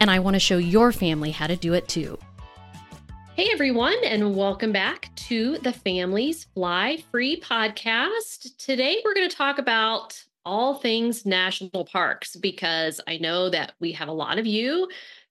and 0.00 0.10
I 0.10 0.18
want 0.18 0.34
to 0.34 0.40
show 0.40 0.58
your 0.58 0.92
family 0.92 1.30
how 1.30 1.46
to 1.46 1.56
do 1.56 1.74
it 1.74 1.88
too. 1.88 2.18
Hey 3.34 3.50
everyone, 3.52 3.96
and 4.02 4.34
welcome 4.34 4.72
back 4.72 5.10
to 5.16 5.58
the 5.58 5.72
Families 5.72 6.44
Fly 6.54 7.04
Free 7.10 7.40
podcast. 7.40 8.56
Today 8.56 9.02
we're 9.04 9.14
going 9.14 9.28
to 9.28 9.36
talk 9.36 9.58
about 9.58 10.22
all 10.46 10.76
things 10.76 11.26
national 11.26 11.84
parks 11.84 12.36
because 12.36 13.00
I 13.06 13.18
know 13.18 13.50
that 13.50 13.72
we 13.80 13.92
have 13.92 14.08
a 14.08 14.12
lot 14.12 14.38
of 14.38 14.46
you 14.46 14.88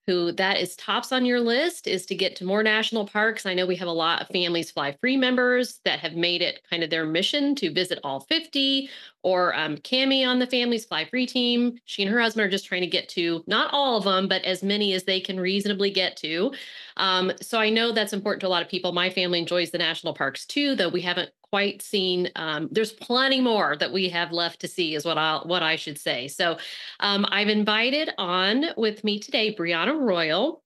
who 0.07 0.31
that 0.33 0.59
is 0.59 0.75
tops 0.75 1.11
on 1.11 1.25
your 1.25 1.39
list 1.39 1.87
is 1.87 2.05
to 2.05 2.15
get 2.15 2.35
to 2.35 2.45
more 2.45 2.61
national 2.61 3.07
parks. 3.07 3.45
I 3.45 3.53
know 3.53 3.65
we 3.65 3.75
have 3.77 3.87
a 3.87 3.91
lot 3.91 4.21
of 4.21 4.27
Families 4.27 4.71
Fly 4.71 4.95
Free 5.01 5.17
members 5.17 5.79
that 5.83 5.99
have 5.99 6.13
made 6.13 6.41
it 6.41 6.61
kind 6.69 6.83
of 6.83 6.89
their 6.89 7.05
mission 7.05 7.55
to 7.55 7.73
visit 7.73 7.99
all 8.03 8.19
50 8.19 8.89
or 9.23 9.55
um, 9.55 9.77
Cami 9.77 10.27
on 10.27 10.37
the 10.37 10.47
Families 10.47 10.85
Fly 10.85 11.05
Free 11.05 11.25
team. 11.25 11.79
She 11.85 12.03
and 12.03 12.11
her 12.11 12.21
husband 12.21 12.45
are 12.45 12.49
just 12.49 12.65
trying 12.65 12.81
to 12.81 12.87
get 12.87 13.09
to 13.09 13.43
not 13.47 13.73
all 13.73 13.97
of 13.97 14.03
them, 14.03 14.27
but 14.27 14.43
as 14.43 14.61
many 14.61 14.93
as 14.93 15.03
they 15.03 15.19
can 15.19 15.39
reasonably 15.39 15.89
get 15.89 16.15
to. 16.17 16.53
Um, 16.97 17.31
so 17.41 17.59
I 17.59 17.69
know 17.69 17.91
that's 17.91 18.13
important 18.13 18.41
to 18.41 18.47
a 18.47 18.49
lot 18.49 18.61
of 18.61 18.69
people. 18.69 18.91
My 18.91 19.09
family 19.09 19.39
enjoys 19.39 19.71
the 19.71 19.79
national 19.79 20.13
parks 20.13 20.45
too, 20.45 20.75
though 20.75 20.89
we 20.89 21.01
haven't 21.01 21.31
quite 21.55 21.81
seen. 21.81 22.29
Um, 22.35 22.67
there's 22.69 22.91
plenty 22.91 23.39
more 23.39 23.77
that 23.77 23.93
we 23.93 24.09
have 24.09 24.33
left 24.33 24.59
to 24.59 24.67
see, 24.67 24.93
is 24.93 25.05
what 25.05 25.17
I 25.17 25.39
what 25.45 25.63
I 25.63 25.77
should 25.77 25.97
say. 25.97 26.27
So 26.27 26.57
um, 26.99 27.25
I've 27.29 27.47
invited 27.47 28.09
on 28.17 28.65
with 28.75 29.05
me 29.05 29.19
today 29.19 29.55
Bryanna 29.55 29.97
Royal. 29.97 30.61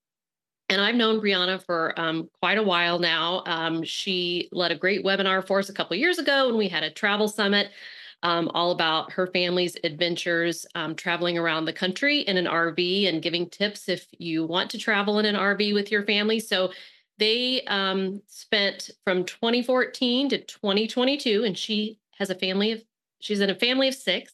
And 0.68 0.82
I've 0.82 0.96
known 0.96 1.22
Bryanna 1.22 1.64
for 1.64 2.00
um, 2.00 2.28
quite 2.42 2.58
a 2.58 2.64
while 2.64 2.98
now. 2.98 3.44
Um, 3.46 3.84
she 3.84 4.50
led 4.52 4.72
a 4.72 4.76
great 4.76 5.06
webinar 5.06 5.46
for 5.46 5.60
us 5.60 5.70
a 5.70 5.74
couple 5.74 5.96
years 5.96 6.18
ago 6.18 6.48
when 6.48 6.58
we 6.58 6.68
had 6.68 6.82
a 6.82 6.90
travel 6.90 7.28
summit 7.28 7.70
um, 8.24 8.50
all 8.56 8.72
about 8.72 9.12
her 9.12 9.28
family's 9.28 9.78
adventures 9.84 10.66
um, 10.74 10.96
traveling 10.96 11.38
around 11.38 11.66
the 11.66 11.74
country 11.74 12.22
in 12.22 12.36
an 12.36 12.46
RV 12.46 13.08
and 13.08 13.22
giving 13.22 13.48
tips 13.48 13.90
if 13.90 14.08
you 14.18 14.44
want 14.44 14.72
to 14.72 14.80
travel 14.80 15.20
in 15.20 15.26
an 15.26 15.36
RV 15.36 15.72
with 15.76 15.92
your 15.92 16.04
family. 16.04 16.40
So 16.40 16.72
they 17.20 17.62
um, 17.68 18.22
spent 18.28 18.90
from 19.04 19.26
2014 19.26 20.30
to 20.30 20.38
2022, 20.40 21.44
and 21.44 21.58
she 21.58 22.00
has 22.18 22.30
a 22.30 22.36
family 22.36 22.72
of, 22.72 22.84
she's 23.20 23.42
in 23.42 23.50
a 23.50 23.56
family 23.56 23.90
of 23.90 23.94
six, 23.94 24.34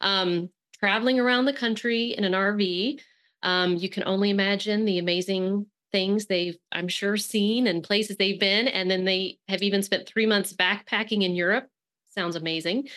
um, 0.00 0.50
traveling 0.78 1.18
around 1.18 1.46
the 1.46 1.52
country 1.52 2.14
in 2.16 2.24
an 2.24 2.32
RV. 2.32 3.00
Um, 3.42 3.76
you 3.76 3.88
can 3.88 4.04
only 4.04 4.30
imagine 4.30 4.84
the 4.84 4.98
amazing 4.98 5.66
things 5.92 6.26
they've, 6.26 6.56
I'm 6.72 6.88
sure, 6.88 7.16
seen 7.16 7.66
and 7.66 7.82
places 7.82 8.16
they've 8.16 8.40
been. 8.40 8.68
And 8.68 8.90
then 8.90 9.04
they 9.04 9.38
have 9.48 9.62
even 9.62 9.82
spent 9.82 10.06
three 10.06 10.26
months 10.26 10.52
backpacking 10.52 11.22
in 11.22 11.34
Europe. 11.34 11.68
Sounds 12.10 12.36
amazing. 12.36 12.88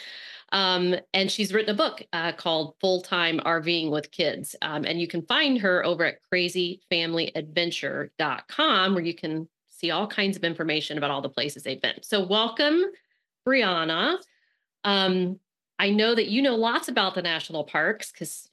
Um, 0.52 0.95
and 1.14 1.31
she's 1.31 1.53
written 1.53 1.69
a 1.69 1.78
book 1.78 2.03
uh, 2.14 2.31
called 2.31 2.73
Full 2.81 3.02
Time 3.02 3.39
RVing 3.39 3.92
with 3.92 4.09
Kids. 4.11 4.55
Um, 4.61 4.86
and 4.86 5.00
you 5.00 5.08
can 5.08 5.22
find 5.23 5.59
her 5.59 5.86
over 5.86 6.05
at 6.05 6.17
crazyfamilyadventure.com, 6.33 8.94
where 8.94 9.03
you 9.03 9.14
can 9.14 9.47
see 9.70 9.92
all 9.92 10.08
kinds 10.08 10.36
of 10.36 10.44
information 10.44 10.97
about 10.97 11.11
all 11.11 11.21
the 11.21 11.30
places 11.30 11.64
they've 11.64 11.82
been. 11.82 12.02
So, 12.02 12.26
welcome, 12.26 12.83
Bryanna. 13.48 14.17
Um, 14.83 15.39
I 15.77 15.92
know 15.92 16.15
that 16.15 16.27
you 16.27 16.42
know 16.42 16.55
lots 16.55 16.89
about 16.89 17.15
the 17.15 17.21
national 17.21 17.64
parks 17.64 18.11
because 18.11 18.48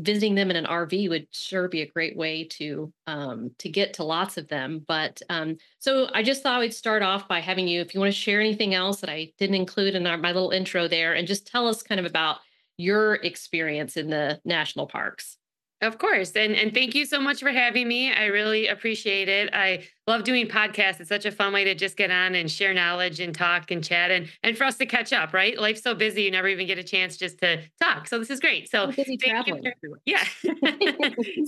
visiting 0.00 0.34
them 0.34 0.50
in 0.50 0.56
an 0.56 0.66
RV 0.66 1.08
would 1.08 1.26
sure 1.30 1.68
be 1.68 1.82
a 1.82 1.86
great 1.86 2.16
way 2.16 2.44
to 2.44 2.92
um, 3.06 3.50
to 3.58 3.68
get 3.68 3.94
to 3.94 4.04
lots 4.04 4.36
of 4.36 4.48
them. 4.48 4.84
But 4.86 5.20
um, 5.28 5.56
so 5.78 6.08
I 6.12 6.22
just 6.22 6.42
thought 6.42 6.60
we'd 6.60 6.74
start 6.74 7.02
off 7.02 7.28
by 7.28 7.40
having 7.40 7.68
you, 7.68 7.80
if 7.80 7.94
you 7.94 8.00
want 8.00 8.12
to 8.12 8.18
share 8.18 8.40
anything 8.40 8.74
else 8.74 9.00
that 9.00 9.10
I 9.10 9.32
didn't 9.38 9.56
include 9.56 9.94
in 9.94 10.06
our, 10.06 10.16
my 10.16 10.32
little 10.32 10.50
intro 10.50 10.88
there, 10.88 11.14
and 11.14 11.26
just 11.26 11.46
tell 11.46 11.68
us 11.68 11.82
kind 11.82 12.00
of 12.00 12.06
about 12.06 12.38
your 12.76 13.14
experience 13.14 13.96
in 13.96 14.08
the 14.08 14.40
national 14.44 14.86
parks. 14.86 15.36
Of 15.82 15.96
course. 15.96 16.32
And 16.32 16.54
and 16.54 16.74
thank 16.74 16.94
you 16.94 17.06
so 17.06 17.18
much 17.18 17.40
for 17.40 17.50
having 17.50 17.88
me. 17.88 18.12
I 18.12 18.26
really 18.26 18.68
appreciate 18.68 19.30
it. 19.30 19.48
I 19.54 19.86
love 20.06 20.24
doing 20.24 20.46
podcasts. 20.46 21.00
It's 21.00 21.08
such 21.08 21.24
a 21.24 21.32
fun 21.32 21.54
way 21.54 21.64
to 21.64 21.74
just 21.74 21.96
get 21.96 22.10
on 22.10 22.34
and 22.34 22.50
share 22.50 22.74
knowledge 22.74 23.18
and 23.18 23.34
talk 23.34 23.70
and 23.70 23.82
chat 23.82 24.10
and 24.10 24.28
and 24.42 24.58
for 24.58 24.64
us 24.64 24.76
to 24.76 24.86
catch 24.86 25.10
up, 25.14 25.32
right? 25.32 25.58
Life's 25.58 25.82
so 25.82 25.94
busy 25.94 26.24
you 26.24 26.30
never 26.30 26.48
even 26.48 26.66
get 26.66 26.78
a 26.78 26.82
chance 26.82 27.16
just 27.16 27.38
to 27.38 27.62
talk. 27.80 28.08
So 28.08 28.18
this 28.18 28.28
is 28.28 28.40
great. 28.40 28.70
So 28.70 28.88
busy 28.88 29.16
traveling. 29.16 29.62
For, 29.80 30.00
yeah. 30.04 30.22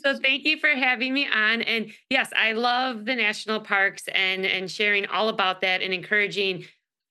so 0.02 0.18
thank 0.18 0.44
you 0.44 0.58
for 0.58 0.70
having 0.70 1.12
me 1.12 1.28
on. 1.28 1.60
And 1.60 1.92
yes, 2.08 2.30
I 2.34 2.52
love 2.52 3.04
the 3.04 3.14
national 3.14 3.60
parks 3.60 4.04
and 4.14 4.46
and 4.46 4.70
sharing 4.70 5.04
all 5.06 5.28
about 5.28 5.60
that 5.60 5.82
and 5.82 5.92
encouraging 5.92 6.64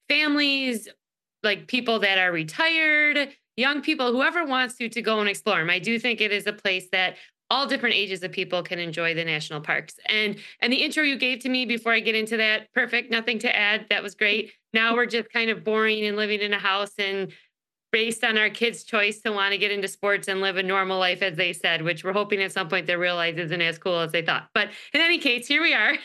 families 0.09 0.90
like 1.44 1.68
people 1.68 2.00
that 2.00 2.18
are 2.18 2.32
retired 2.32 3.30
young 3.57 3.81
people, 3.81 4.12
whoever 4.12 4.45
wants 4.45 4.75
to, 4.75 4.89
to 4.89 5.01
go 5.01 5.19
and 5.19 5.29
explore 5.29 5.59
them. 5.59 5.69
I 5.69 5.79
do 5.79 6.00
think 6.00 6.22
it 6.22 6.31
is 6.31 6.47
a 6.47 6.53
place 6.53 6.88
that 6.91 7.16
all 7.50 7.67
different 7.67 7.95
ages 7.95 8.23
of 8.23 8.31
people 8.31 8.63
can 8.63 8.79
enjoy 8.79 9.13
the 9.13 9.25
national 9.25 9.59
parks. 9.59 9.95
And 10.07 10.38
and 10.62 10.72
the 10.72 10.78
intro 10.78 11.03
you 11.03 11.17
gave 11.17 11.39
to 11.39 11.50
me 11.50 11.66
before 11.66 11.91
I 11.91 12.00
get 12.00 12.16
into 12.16 12.38
that, 12.38 12.72
perfect, 12.73 13.11
nothing 13.11 13.40
to 13.40 13.53
add. 13.53 13.88
That 13.90 14.01
was 14.01 14.16
great. 14.16 14.53
Now 14.73 14.95
we're 14.95 15.06
just 15.06 15.31
kind 15.31 15.50
of 15.50 15.63
boring 15.63 16.06
and 16.06 16.16
living 16.16 16.40
in 16.40 16.53
a 16.53 16.59
house 16.59 16.94
and 16.97 17.31
based 17.91 18.23
on 18.23 18.38
our 18.38 18.50
kids' 18.50 18.85
choice 18.85 19.19
to 19.22 19.31
want 19.34 19.51
to 19.51 19.57
get 19.57 19.69
into 19.69 19.90
sports 19.90 20.29
and 20.29 20.40
live 20.40 20.56
a 20.56 20.63
normal 20.63 20.97
life, 20.97 21.22
as 21.22 21.35
they 21.35 21.51
said, 21.51 21.81
which 21.81 22.06
we're 22.06 22.13
hoping 22.13 22.41
at 22.41 22.53
some 22.53 22.69
point 22.69 22.88
they 22.88 22.95
realize 22.95 23.38
isn't 23.38 23.61
as 23.61 23.78
cool 23.78 24.00
as 24.00 24.13
they 24.13 24.22
thought. 24.22 24.47
But 24.53 24.69
in 24.94 25.01
any 25.01 25.19
case, 25.19 25.45
here 25.45 25.61
we 25.61 25.73
are. 25.73 25.95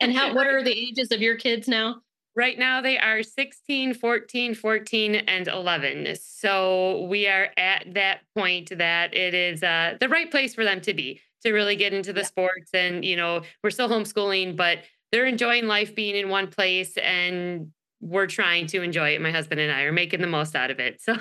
and 0.00 0.16
how 0.16 0.34
what 0.34 0.46
are 0.46 0.64
the 0.64 0.72
ages 0.72 1.12
of 1.12 1.20
your 1.20 1.36
kids 1.36 1.68
now? 1.68 1.96
Right 2.36 2.58
now, 2.58 2.82
they 2.82 2.98
are 2.98 3.22
16, 3.22 3.94
14, 3.94 4.54
14, 4.54 5.14
and 5.14 5.48
11. 5.48 6.16
So 6.20 7.06
we 7.08 7.26
are 7.26 7.48
at 7.56 7.86
that 7.94 8.20
point 8.36 8.76
that 8.76 9.16
it 9.16 9.32
is 9.32 9.62
uh, 9.62 9.96
the 9.98 10.10
right 10.10 10.30
place 10.30 10.54
for 10.54 10.62
them 10.62 10.82
to 10.82 10.92
be 10.92 11.22
to 11.44 11.52
really 11.52 11.76
get 11.76 11.94
into 11.94 12.12
the 12.12 12.20
yeah. 12.20 12.26
sports. 12.26 12.70
And, 12.74 13.06
you 13.06 13.16
know, 13.16 13.40
we're 13.64 13.70
still 13.70 13.88
homeschooling, 13.88 14.54
but 14.54 14.80
they're 15.12 15.24
enjoying 15.24 15.66
life 15.66 15.94
being 15.94 16.14
in 16.14 16.28
one 16.28 16.48
place 16.48 16.98
and 16.98 17.72
we're 18.00 18.26
trying 18.26 18.66
to 18.66 18.82
enjoy 18.82 19.14
it. 19.14 19.22
My 19.22 19.30
husband 19.30 19.60
and 19.60 19.72
I 19.72 19.82
are 19.82 19.92
making 19.92 20.20
the 20.20 20.26
most 20.26 20.54
out 20.54 20.70
of 20.70 20.78
it. 20.78 21.00
So, 21.00 21.16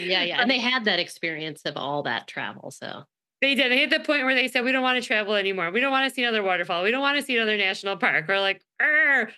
yeah, 0.00 0.24
yeah. 0.24 0.40
And 0.40 0.50
they 0.50 0.58
had 0.58 0.86
that 0.86 0.98
experience 0.98 1.62
of 1.64 1.76
all 1.76 2.02
that 2.02 2.26
travel. 2.26 2.72
So, 2.72 3.04
they 3.44 3.54
did. 3.54 3.70
They 3.70 3.78
hit 3.78 3.90
the 3.90 4.00
point 4.00 4.24
where 4.24 4.34
they 4.34 4.48
said, 4.48 4.64
"We 4.64 4.72
don't 4.72 4.82
want 4.82 5.00
to 5.00 5.06
travel 5.06 5.34
anymore. 5.34 5.70
We 5.70 5.80
don't 5.80 5.92
want 5.92 6.08
to 6.08 6.14
see 6.14 6.22
another 6.22 6.42
waterfall. 6.42 6.82
We 6.82 6.90
don't 6.90 7.02
want 7.02 7.18
to 7.18 7.24
see 7.24 7.36
another 7.36 7.56
national 7.56 7.96
park." 7.96 8.26
We're 8.26 8.40
like, 8.40 8.62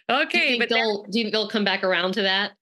"Okay." 0.09 0.59
but 0.59 0.69
they'll 0.69 1.03
do 1.05 1.19
you 1.19 1.25
think 1.25 1.33
they'll 1.33 1.49
come 1.49 1.65
back 1.65 1.83
around 1.83 2.13
to 2.13 2.23
that? 2.23 2.53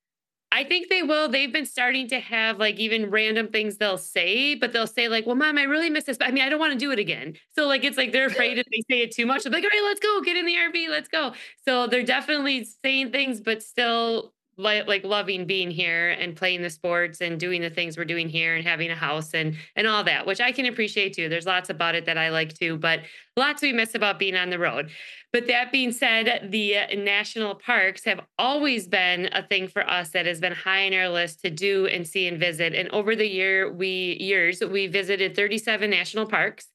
I 0.50 0.62
think 0.62 0.88
they 0.88 1.02
will. 1.02 1.28
They've 1.28 1.52
been 1.52 1.66
starting 1.66 2.08
to 2.08 2.20
have 2.20 2.58
like 2.58 2.76
even 2.76 3.10
random 3.10 3.48
things 3.48 3.76
they'll 3.76 3.98
say, 3.98 4.54
but 4.54 4.72
they'll 4.72 4.86
say 4.86 5.08
like, 5.08 5.26
"Well, 5.26 5.34
mom, 5.34 5.58
I 5.58 5.64
really 5.64 5.90
miss 5.90 6.04
this, 6.04 6.16
but 6.16 6.28
I 6.28 6.30
mean, 6.30 6.44
I 6.44 6.48
don't 6.48 6.60
want 6.60 6.72
to 6.72 6.78
do 6.78 6.92
it 6.92 6.98
again." 6.98 7.34
So 7.56 7.66
like, 7.66 7.84
it's 7.84 7.96
like 7.96 8.12
they're 8.12 8.26
afraid 8.26 8.58
if 8.58 8.66
they 8.66 8.94
say 8.94 9.02
it 9.02 9.14
too 9.14 9.26
much. 9.26 9.42
They're 9.42 9.52
like, 9.52 9.64
"All 9.64 9.70
right, 9.70 9.84
let's 9.84 10.00
go, 10.00 10.20
get 10.22 10.36
in 10.36 10.46
the 10.46 10.54
RV, 10.54 10.88
let's 10.88 11.08
go." 11.08 11.34
So 11.66 11.88
they're 11.88 12.04
definitely 12.04 12.66
saying 12.84 13.10
things, 13.10 13.40
but 13.40 13.62
still 13.62 14.33
like, 14.56 15.04
loving 15.04 15.44
being 15.46 15.70
here 15.70 16.10
and 16.10 16.36
playing 16.36 16.62
the 16.62 16.70
sports 16.70 17.20
and 17.20 17.38
doing 17.38 17.60
the 17.60 17.70
things 17.70 17.96
we're 17.96 18.04
doing 18.04 18.28
here 18.28 18.54
and 18.54 18.66
having 18.66 18.90
a 18.90 18.94
house 18.94 19.34
and 19.34 19.56
and 19.76 19.86
all 19.86 20.04
that 20.04 20.26
which 20.26 20.40
i 20.40 20.52
can 20.52 20.66
appreciate 20.66 21.14
too. 21.14 21.28
There's 21.28 21.46
lots 21.46 21.70
about 21.70 21.94
it 21.94 22.06
that 22.06 22.16
i 22.16 22.28
like 22.30 22.54
too 22.54 22.76
but 22.76 23.00
lots 23.36 23.62
we 23.62 23.72
miss 23.72 23.94
about 23.94 24.18
being 24.18 24.36
on 24.36 24.50
the 24.50 24.58
road. 24.58 24.90
But 25.32 25.48
that 25.48 25.72
being 25.72 25.92
said 25.92 26.48
the 26.50 26.78
uh, 26.78 26.94
national 26.96 27.56
parks 27.56 28.04
have 28.04 28.20
always 28.38 28.86
been 28.86 29.28
a 29.32 29.42
thing 29.46 29.68
for 29.68 29.88
us 29.88 30.10
that 30.10 30.26
has 30.26 30.40
been 30.40 30.52
high 30.52 30.86
on 30.86 30.94
our 30.94 31.08
list 31.08 31.40
to 31.42 31.50
do 31.50 31.86
and 31.86 32.06
see 32.06 32.28
and 32.28 32.38
visit. 32.38 32.74
And 32.74 32.88
over 32.90 33.16
the 33.16 33.28
year 33.28 33.72
we 33.72 34.16
years 34.20 34.62
we 34.62 34.86
visited 34.86 35.34
37 35.34 35.90
national 35.90 36.26
parks 36.26 36.68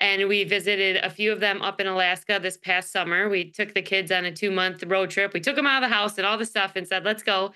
and 0.00 0.28
we 0.28 0.44
visited 0.44 0.96
a 0.96 1.10
few 1.10 1.30
of 1.30 1.40
them 1.40 1.60
up 1.60 1.80
in 1.80 1.86
Alaska 1.86 2.40
this 2.42 2.56
past 2.56 2.90
summer. 2.90 3.28
We 3.28 3.50
took 3.50 3.74
the 3.74 3.82
kids 3.82 4.10
on 4.10 4.24
a 4.24 4.32
two 4.32 4.50
month 4.50 4.82
road 4.84 5.10
trip. 5.10 5.34
We 5.34 5.40
took 5.40 5.56
them 5.56 5.66
out 5.66 5.82
of 5.82 5.88
the 5.88 5.94
house 5.94 6.16
and 6.16 6.26
all 6.26 6.38
the 6.38 6.46
stuff 6.46 6.72
and 6.74 6.88
said, 6.88 7.04
let's 7.04 7.22
go. 7.22 7.52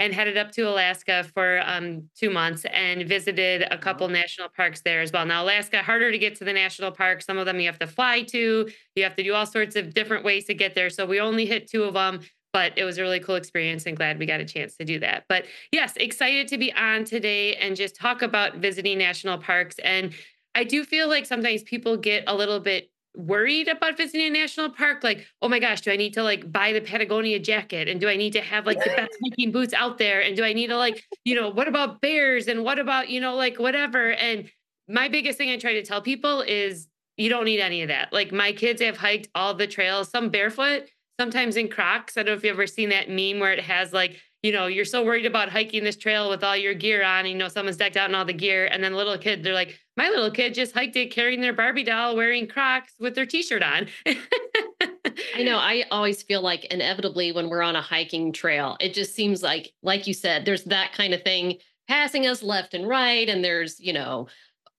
And 0.00 0.14
headed 0.14 0.36
up 0.36 0.52
to 0.52 0.62
Alaska 0.62 1.24
for 1.34 1.60
um, 1.64 2.08
two 2.16 2.30
months 2.30 2.64
and 2.66 3.08
visited 3.08 3.66
a 3.68 3.76
couple 3.76 4.06
national 4.06 4.48
parks 4.48 4.80
there 4.82 5.00
as 5.00 5.10
well. 5.10 5.26
Now, 5.26 5.42
Alaska, 5.42 5.82
harder 5.82 6.12
to 6.12 6.18
get 6.18 6.36
to 6.36 6.44
the 6.44 6.52
national 6.52 6.92
parks. 6.92 7.26
Some 7.26 7.36
of 7.36 7.46
them 7.46 7.58
you 7.58 7.66
have 7.66 7.80
to 7.80 7.88
fly 7.88 8.22
to, 8.22 8.70
you 8.94 9.02
have 9.02 9.16
to 9.16 9.24
do 9.24 9.34
all 9.34 9.44
sorts 9.44 9.74
of 9.74 9.92
different 9.92 10.24
ways 10.24 10.44
to 10.44 10.54
get 10.54 10.76
there. 10.76 10.88
So 10.88 11.04
we 11.04 11.18
only 11.18 11.46
hit 11.46 11.68
two 11.68 11.82
of 11.82 11.94
them 11.94 12.20
but 12.54 12.72
it 12.76 12.84
was 12.84 12.96
a 12.96 13.02
really 13.02 13.20
cool 13.20 13.34
experience 13.34 13.84
and 13.84 13.96
glad 13.96 14.18
we 14.18 14.24
got 14.24 14.40
a 14.40 14.44
chance 14.44 14.74
to 14.74 14.84
do 14.84 14.98
that. 14.98 15.24
But 15.28 15.44
yes, 15.70 15.92
excited 15.96 16.48
to 16.48 16.58
be 16.58 16.72
on 16.72 17.04
today 17.04 17.54
and 17.56 17.76
just 17.76 17.94
talk 17.94 18.22
about 18.22 18.56
visiting 18.56 18.98
national 18.98 19.38
parks 19.38 19.78
and 19.84 20.14
I 20.58 20.64
do 20.64 20.82
feel 20.82 21.08
like 21.08 21.24
sometimes 21.24 21.62
people 21.62 21.96
get 21.96 22.24
a 22.26 22.34
little 22.34 22.58
bit 22.58 22.90
worried 23.14 23.68
about 23.68 23.96
visiting 23.96 24.26
a 24.26 24.30
national 24.30 24.70
park, 24.70 25.04
like, 25.04 25.24
oh 25.40 25.48
my 25.48 25.60
gosh, 25.60 25.82
do 25.82 25.92
I 25.92 25.96
need 25.96 26.14
to 26.14 26.24
like 26.24 26.50
buy 26.50 26.72
the 26.72 26.80
Patagonia 26.80 27.38
jacket? 27.38 27.86
And 27.86 28.00
do 28.00 28.08
I 28.08 28.16
need 28.16 28.32
to 28.32 28.40
have 28.40 28.66
like 28.66 28.82
the 28.82 28.90
best 28.90 29.16
hiking 29.22 29.52
boots 29.52 29.72
out 29.72 29.98
there? 29.98 30.20
And 30.20 30.36
do 30.36 30.42
I 30.42 30.52
need 30.52 30.66
to 30.66 30.76
like, 30.76 31.04
you 31.24 31.36
know, 31.36 31.48
what 31.48 31.68
about 31.68 32.00
bears? 32.00 32.48
And 32.48 32.64
what 32.64 32.80
about, 32.80 33.08
you 33.08 33.20
know, 33.20 33.36
like 33.36 33.60
whatever? 33.60 34.14
And 34.14 34.50
my 34.88 35.06
biggest 35.06 35.38
thing 35.38 35.48
I 35.50 35.58
try 35.58 35.74
to 35.74 35.84
tell 35.84 36.02
people 36.02 36.40
is 36.40 36.88
you 37.16 37.28
don't 37.28 37.44
need 37.44 37.60
any 37.60 37.82
of 37.82 37.88
that. 37.88 38.12
Like 38.12 38.32
my 38.32 38.50
kids 38.50 38.82
have 38.82 38.96
hiked 38.96 39.28
all 39.36 39.54
the 39.54 39.68
trails, 39.68 40.10
some 40.10 40.28
barefoot, 40.28 40.90
sometimes 41.20 41.56
in 41.56 41.68
Crocs. 41.68 42.16
I 42.16 42.24
don't 42.24 42.32
know 42.32 42.36
if 42.36 42.42
you've 42.42 42.54
ever 42.54 42.66
seen 42.66 42.88
that 42.88 43.08
meme 43.08 43.38
where 43.38 43.52
it 43.52 43.60
has 43.60 43.92
like, 43.92 44.20
you 44.42 44.52
know, 44.52 44.66
you're 44.66 44.84
so 44.84 45.04
worried 45.04 45.26
about 45.26 45.48
hiking 45.48 45.82
this 45.82 45.96
trail 45.96 46.30
with 46.30 46.44
all 46.44 46.56
your 46.56 46.74
gear 46.74 47.02
on, 47.02 47.26
you 47.26 47.34
know, 47.34 47.48
someone's 47.48 47.76
decked 47.76 47.96
out 47.96 48.08
in 48.08 48.14
all 48.14 48.24
the 48.24 48.32
gear. 48.32 48.66
And 48.66 48.82
then 48.82 48.94
little 48.94 49.18
kid, 49.18 49.42
they're 49.42 49.54
like, 49.54 49.78
my 49.96 50.08
little 50.08 50.30
kid 50.30 50.54
just 50.54 50.74
hiked 50.74 50.94
it 50.94 51.10
carrying 51.10 51.40
their 51.40 51.52
Barbie 51.52 51.82
doll, 51.82 52.14
wearing 52.14 52.46
Crocs 52.46 52.94
with 53.00 53.16
their 53.16 53.26
t-shirt 53.26 53.64
on. 53.64 53.88
I 54.06 55.42
know. 55.42 55.58
I 55.58 55.84
always 55.90 56.22
feel 56.22 56.40
like 56.40 56.66
inevitably 56.66 57.32
when 57.32 57.48
we're 57.48 57.62
on 57.62 57.74
a 57.74 57.82
hiking 57.82 58.32
trail, 58.32 58.76
it 58.80 58.94
just 58.94 59.14
seems 59.14 59.42
like, 59.42 59.72
like 59.82 60.06
you 60.06 60.14
said, 60.14 60.44
there's 60.44 60.64
that 60.64 60.92
kind 60.92 61.14
of 61.14 61.22
thing 61.22 61.56
passing 61.88 62.26
us 62.28 62.42
left 62.42 62.74
and 62.74 62.86
right. 62.86 63.28
And 63.28 63.42
there's, 63.42 63.80
you 63.80 63.92
know, 63.92 64.28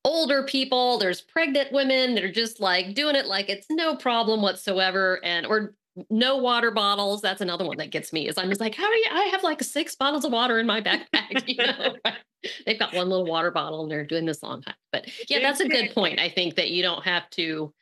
older 0.05 0.43
people, 0.43 0.99
there's 0.99 1.19
pregnant 1.19 1.73
women 1.73 2.15
that 2.15 2.23
are 2.23 2.31
just 2.31 2.61
like 2.61 2.93
doing 2.95 3.15
it 3.15 3.25
like 3.25 3.49
it's 3.49 3.67
no 3.69 3.97
problem 3.97 4.41
whatsoever. 4.41 5.19
And 5.23 5.45
or 5.45 5.73
no 6.09 6.37
water 6.37 6.71
bottles. 6.71 7.21
That's 7.21 7.41
another 7.41 7.65
one 7.65 7.77
that 7.77 7.91
gets 7.91 8.13
me 8.13 8.27
is 8.27 8.37
I'm 8.37 8.49
just 8.49 8.61
like, 8.61 8.75
how 8.75 8.89
do 8.89 8.97
you 8.97 9.05
I 9.11 9.23
have 9.31 9.43
like 9.43 9.61
six 9.63 9.95
bottles 9.95 10.25
of 10.25 10.31
water 10.31 10.59
in 10.59 10.65
my 10.65 10.81
backpack? 10.81 11.43
You 11.47 11.65
know? 11.65 11.95
They've 12.65 12.79
got 12.79 12.93
one 12.93 13.09
little 13.09 13.25
water 13.25 13.51
bottle 13.51 13.81
and 13.81 13.91
they're 13.91 14.05
doing 14.05 14.25
this 14.25 14.41
long 14.41 14.61
time. 14.61 14.75
But 14.93 15.09
yeah, 15.29 15.39
that's 15.39 15.59
a 15.59 15.67
good 15.67 15.91
point. 15.93 16.19
I 16.19 16.29
think 16.29 16.55
that 16.55 16.69
you 16.69 16.81
don't 16.81 17.03
have 17.03 17.29
to 17.31 17.73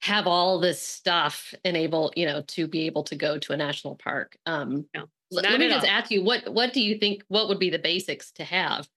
have 0.00 0.26
all 0.26 0.60
this 0.60 0.80
stuff 0.80 1.52
enable, 1.62 2.10
you 2.16 2.24
know, 2.24 2.42
to 2.48 2.66
be 2.66 2.86
able 2.86 3.04
to 3.04 3.16
go 3.16 3.38
to 3.38 3.52
a 3.52 3.56
national 3.56 3.96
park. 3.96 4.36
Um 4.46 4.86
no, 4.94 5.04
let, 5.30 5.44
let 5.44 5.60
me 5.60 5.68
just 5.68 5.86
all. 5.86 5.92
ask 5.92 6.10
you 6.10 6.22
what 6.22 6.48
what 6.52 6.72
do 6.72 6.80
you 6.80 6.98
think 6.98 7.22
what 7.28 7.48
would 7.48 7.58
be 7.58 7.70
the 7.70 7.78
basics 7.78 8.32
to 8.32 8.44
have 8.44 8.88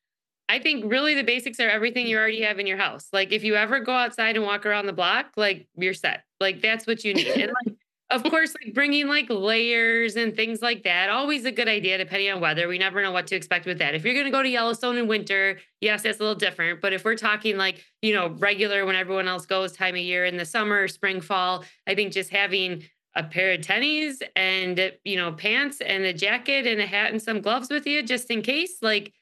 I 0.50 0.57
think 0.57 0.92
really 0.92 1.13
the 1.13 1.24
basics 1.24 1.59
are 1.59 1.69
everything 1.69 2.07
you 2.07 2.18
already 2.18 2.42
have 2.42 2.57
in 2.57 2.65
your 2.65 2.77
house. 2.77 3.07
Like 3.13 3.31
if 3.31 3.44
you 3.44 3.56
ever 3.56 3.80
go 3.80 3.92
outside 3.92 4.35
and 4.35 4.44
walk 4.44 4.65
around 4.65 4.88
the 4.88 4.94
block, 4.94 5.27
like 5.38 5.68
you're 5.75 5.94
set. 5.94 6.24
Like 6.39 6.59
that's 6.59 6.88
what 6.88 7.03
you 7.03 7.13
need. 7.13 7.27
And 7.27 7.53
like 7.65 7.75
of 8.11 8.23
course, 8.23 8.56
like 8.56 8.73
bringing 8.73 9.07
like 9.07 9.27
layers 9.29 10.15
and 10.15 10.35
things 10.35 10.61
like 10.61 10.83
that, 10.83 11.09
always 11.09 11.45
a 11.45 11.51
good 11.51 11.67
idea 11.67 11.97
depending 11.97 12.31
on 12.31 12.41
weather. 12.41 12.67
We 12.67 12.79
never 12.79 13.03
know 13.03 13.11
what 13.11 13.27
to 13.27 13.35
expect 13.35 13.67
with 13.67 13.77
that. 13.79 13.94
If 13.94 14.03
you're 14.03 14.15
going 14.15 14.25
to 14.25 14.31
go 14.31 14.41
to 14.41 14.50
Yellowstone 14.50 14.97
in 14.97 15.07
winter, 15.07 15.59
yes, 15.79 16.01
that's 16.01 16.19
a 16.19 16.23
little 16.23 16.35
different. 16.35 16.81
But 16.81 16.94
if 16.94 17.06
we're 17.06 17.15
talking 17.15 17.56
like, 17.57 17.83
you 18.01 18.15
know, 18.15 18.29
regular 18.29 18.85
when 18.85 18.95
everyone 18.95 19.27
else 19.27 19.45
goes 19.45 19.73
time 19.73 19.94
of 19.94 20.01
year 20.01 20.25
in 20.25 20.38
the 20.38 20.45
summer, 20.45 20.88
spring, 20.88 21.21
fall, 21.21 21.63
I 21.85 21.94
think 21.94 22.11
just 22.11 22.31
having 22.31 22.83
a 23.15 23.23
pair 23.23 23.53
of 23.53 23.61
tennies 23.61 24.21
and, 24.35 24.91
you 25.03 25.15
know, 25.15 25.33
pants 25.33 25.81
and 25.81 26.03
a 26.03 26.13
jacket 26.13 26.65
and 26.65 26.81
a 26.81 26.88
hat 26.88 27.11
and 27.11 27.21
some 27.21 27.41
gloves 27.41 27.69
with 27.69 27.85
you 27.85 28.01
just 28.01 28.31
in 28.31 28.41
case, 28.41 28.77
like, 28.81 29.13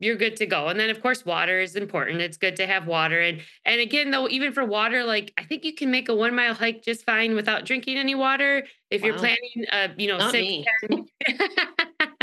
you're 0.00 0.16
good 0.16 0.36
to 0.36 0.46
go. 0.46 0.68
And 0.68 0.80
then 0.80 0.90
of 0.90 1.00
course 1.00 1.24
water 1.24 1.60
is 1.60 1.76
important. 1.76 2.20
It's 2.20 2.36
good 2.36 2.56
to 2.56 2.66
have 2.66 2.86
water. 2.86 3.20
And 3.20 3.40
and 3.64 3.80
again 3.80 4.10
though, 4.10 4.28
even 4.28 4.52
for 4.52 4.64
water, 4.64 5.04
like 5.04 5.32
I 5.38 5.44
think 5.44 5.64
you 5.64 5.74
can 5.74 5.90
make 5.90 6.08
a 6.08 6.14
one 6.14 6.34
mile 6.34 6.54
hike 6.54 6.82
just 6.82 7.06
fine 7.06 7.34
without 7.34 7.64
drinking 7.64 7.96
any 7.98 8.14
water. 8.14 8.66
If 8.90 9.02
wow. 9.02 9.08
you're 9.08 9.18
planning 9.18 9.66
uh, 9.70 9.88
you 9.96 10.08
know, 10.08 10.18
Not 10.18 10.32
six, 10.32 10.66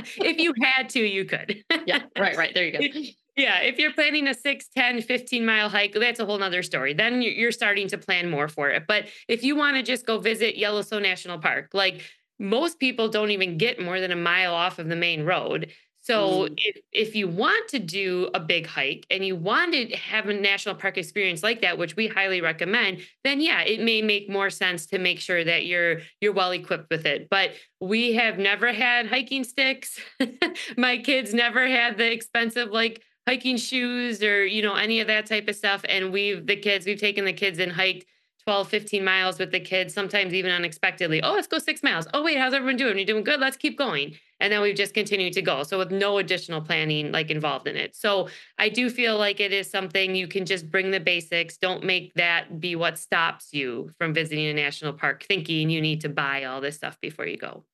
if 0.18 0.38
you 0.38 0.53
had 0.62 0.89
to, 0.89 1.00
you 1.00 1.25
could. 1.25 1.63
yeah, 1.85 2.03
right, 2.18 2.35
right. 2.35 2.53
There 2.53 2.65
you 2.65 2.91
go. 2.91 3.01
Yeah, 3.38 3.59
if 3.59 3.77
you're 3.77 3.94
planning 3.94 4.27
a 4.27 4.33
6, 4.33 4.68
10, 4.75 5.03
15 5.03 5.45
mile 5.45 5.69
hike, 5.69 5.94
that's 5.94 6.19
a 6.19 6.25
whole 6.25 6.39
nother 6.39 6.63
story. 6.63 6.95
Then 6.95 7.21
you're 7.21 7.51
starting 7.51 7.88
to 7.89 7.97
plan 8.00 8.31
more 8.31 8.47
for 8.47 8.71
it. 8.71 8.85
But 8.88 9.09
if 9.27 9.44
you 9.44 9.56
want 9.56 9.77
to 9.77 9.83
just 9.83 10.07
go 10.07 10.18
visit 10.18 10.57
Yellowstone 10.57 11.03
National 11.03 11.38
Park, 11.38 11.69
like 11.71 12.01
most 12.39 12.79
people 12.79 13.09
don't 13.09 13.29
even 13.29 13.59
get 13.59 13.79
more 13.79 14.00
than 14.00 14.12
a 14.12 14.15
mile 14.15 14.56
off 14.56 14.79
of 14.79 14.88
the 14.88 14.95
main 14.95 15.24
road. 15.24 15.71
So 16.07 16.48
mm. 16.48 16.54
if, 16.56 16.77
if 16.94 17.15
you 17.15 17.27
want 17.27 17.68
to 17.69 17.80
do 17.80 18.30
a 18.33 18.39
big 18.39 18.65
hike 18.65 19.06
and 19.09 19.25
you 19.25 19.36
want 19.36 19.74
to 19.74 19.94
have 19.98 20.30
a 20.30 20.33
national 20.33 20.75
park 20.75 20.98
experience 20.98 21.44
like 21.44 21.62
that, 21.62 21.77
which 21.77 21.98
we 21.98 22.07
highly 22.07 22.39
recommend, 22.39 23.00
then 23.25 23.42
yeah, 23.42 23.62
it 23.63 23.81
may 23.81 24.01
make 24.01 24.30
more 24.30 24.50
sense 24.50 24.86
to 24.88 25.00
make 25.00 25.19
sure 25.19 25.44
that 25.44 25.65
you're 25.65 26.00
you're 26.21 26.31
well 26.31 26.51
equipped 26.51 26.89
with 26.89 27.06
it. 27.06 27.27
But 27.30 27.56
we 27.81 28.13
have 28.13 28.39
never 28.39 28.71
had 28.71 29.07
hiking 29.07 29.44
sticks. 29.44 30.00
My 30.77 30.98
kids 31.00 31.33
never 31.33 31.68
had 31.68 31.98
the 31.98 32.10
expensive 32.10 32.69
like 32.69 33.03
hiking 33.27 33.57
shoes 33.57 34.24
or 34.24 34.45
you 34.45 34.62
know 34.62 34.75
any 34.75 35.01
of 35.01 35.07
that 35.07 35.25
type 35.25 35.50
of 35.50 35.57
stuff. 35.57 35.83
And 35.89 36.13
we've 36.13 36.48
the 36.48 36.56
kids, 36.56 36.86
we've 36.86 37.01
taken 37.01 37.25
the 37.25 37.33
kids 37.33 37.60
and 37.60 37.74
hiked 37.74 38.06
12, 38.47 38.69
15 38.69 39.03
miles 39.03 39.39
with 39.39 39.51
the 39.51 39.59
kids, 39.59 39.94
sometimes 39.94 40.33
even 40.33 40.51
unexpectedly. 40.51 41.21
Oh, 41.21 41.33
let's 41.33 41.47
go 41.47 41.59
six 41.59 41.83
miles. 41.83 42.07
Oh, 42.13 42.23
wait, 42.23 42.38
how's 42.38 42.53
everyone 42.53 42.77
doing? 42.77 42.95
You're 42.95 43.05
doing 43.05 43.25
good. 43.25 43.41
Let's 43.41 43.57
keep 43.57 43.77
going. 43.77 44.15
And 44.39 44.53
then 44.53 44.61
we've 44.61 44.73
just 44.73 44.94
continued 44.94 45.33
to 45.33 45.41
go. 45.41 45.63
So 45.63 45.77
with 45.77 45.91
no 45.91 46.17
additional 46.17 46.61
planning 46.61 47.11
like 47.11 47.29
involved 47.29 47.67
in 47.67 47.75
it. 47.75 47.94
So 47.94 48.29
I 48.57 48.69
do 48.69 48.89
feel 48.89 49.17
like 49.17 49.41
it 49.41 49.51
is 49.51 49.69
something 49.69 50.15
you 50.15 50.29
can 50.29 50.45
just 50.45 50.71
bring 50.71 50.91
the 50.91 50.99
basics. 51.01 51.57
Don't 51.57 51.83
make 51.83 52.13
that 52.13 52.61
be 52.61 52.77
what 52.77 52.97
stops 52.97 53.49
you 53.51 53.91
from 53.97 54.13
visiting 54.13 54.45
a 54.45 54.53
national 54.53 54.93
park, 54.93 55.25
thinking 55.27 55.69
you 55.69 55.81
need 55.81 56.00
to 56.01 56.09
buy 56.09 56.45
all 56.45 56.61
this 56.61 56.77
stuff 56.77 56.97
before 57.01 57.27
you 57.27 57.35
go. 57.35 57.65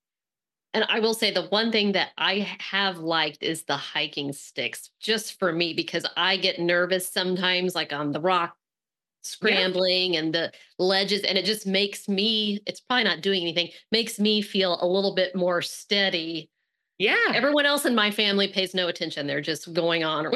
And 0.72 0.84
I 0.88 0.98
will 0.98 1.14
say 1.14 1.30
the 1.30 1.46
one 1.46 1.70
thing 1.70 1.92
that 1.92 2.08
I 2.18 2.48
have 2.58 2.98
liked 2.98 3.44
is 3.44 3.62
the 3.62 3.76
hiking 3.76 4.32
sticks, 4.32 4.90
just 4.98 5.38
for 5.38 5.52
me, 5.52 5.72
because 5.72 6.04
I 6.16 6.36
get 6.36 6.58
nervous 6.58 7.08
sometimes, 7.08 7.76
like 7.76 7.92
on 7.92 8.10
the 8.10 8.20
rock 8.20 8.56
scrambling 9.24 10.14
yeah. 10.14 10.20
and 10.20 10.34
the 10.34 10.52
ledges 10.78 11.22
and 11.22 11.38
it 11.38 11.44
just 11.44 11.66
makes 11.66 12.08
me 12.08 12.60
it's 12.66 12.80
probably 12.80 13.04
not 13.04 13.22
doing 13.22 13.40
anything 13.40 13.68
makes 13.90 14.18
me 14.18 14.42
feel 14.42 14.78
a 14.80 14.86
little 14.86 15.14
bit 15.14 15.34
more 15.34 15.62
steady 15.62 16.50
yeah 16.98 17.32
everyone 17.32 17.66
else 17.66 17.84
in 17.84 17.94
my 17.94 18.10
family 18.10 18.48
pays 18.48 18.74
no 18.74 18.88
attention 18.88 19.26
they're 19.26 19.40
just 19.40 19.72
going 19.72 20.04
on 20.04 20.26
or 20.26 20.32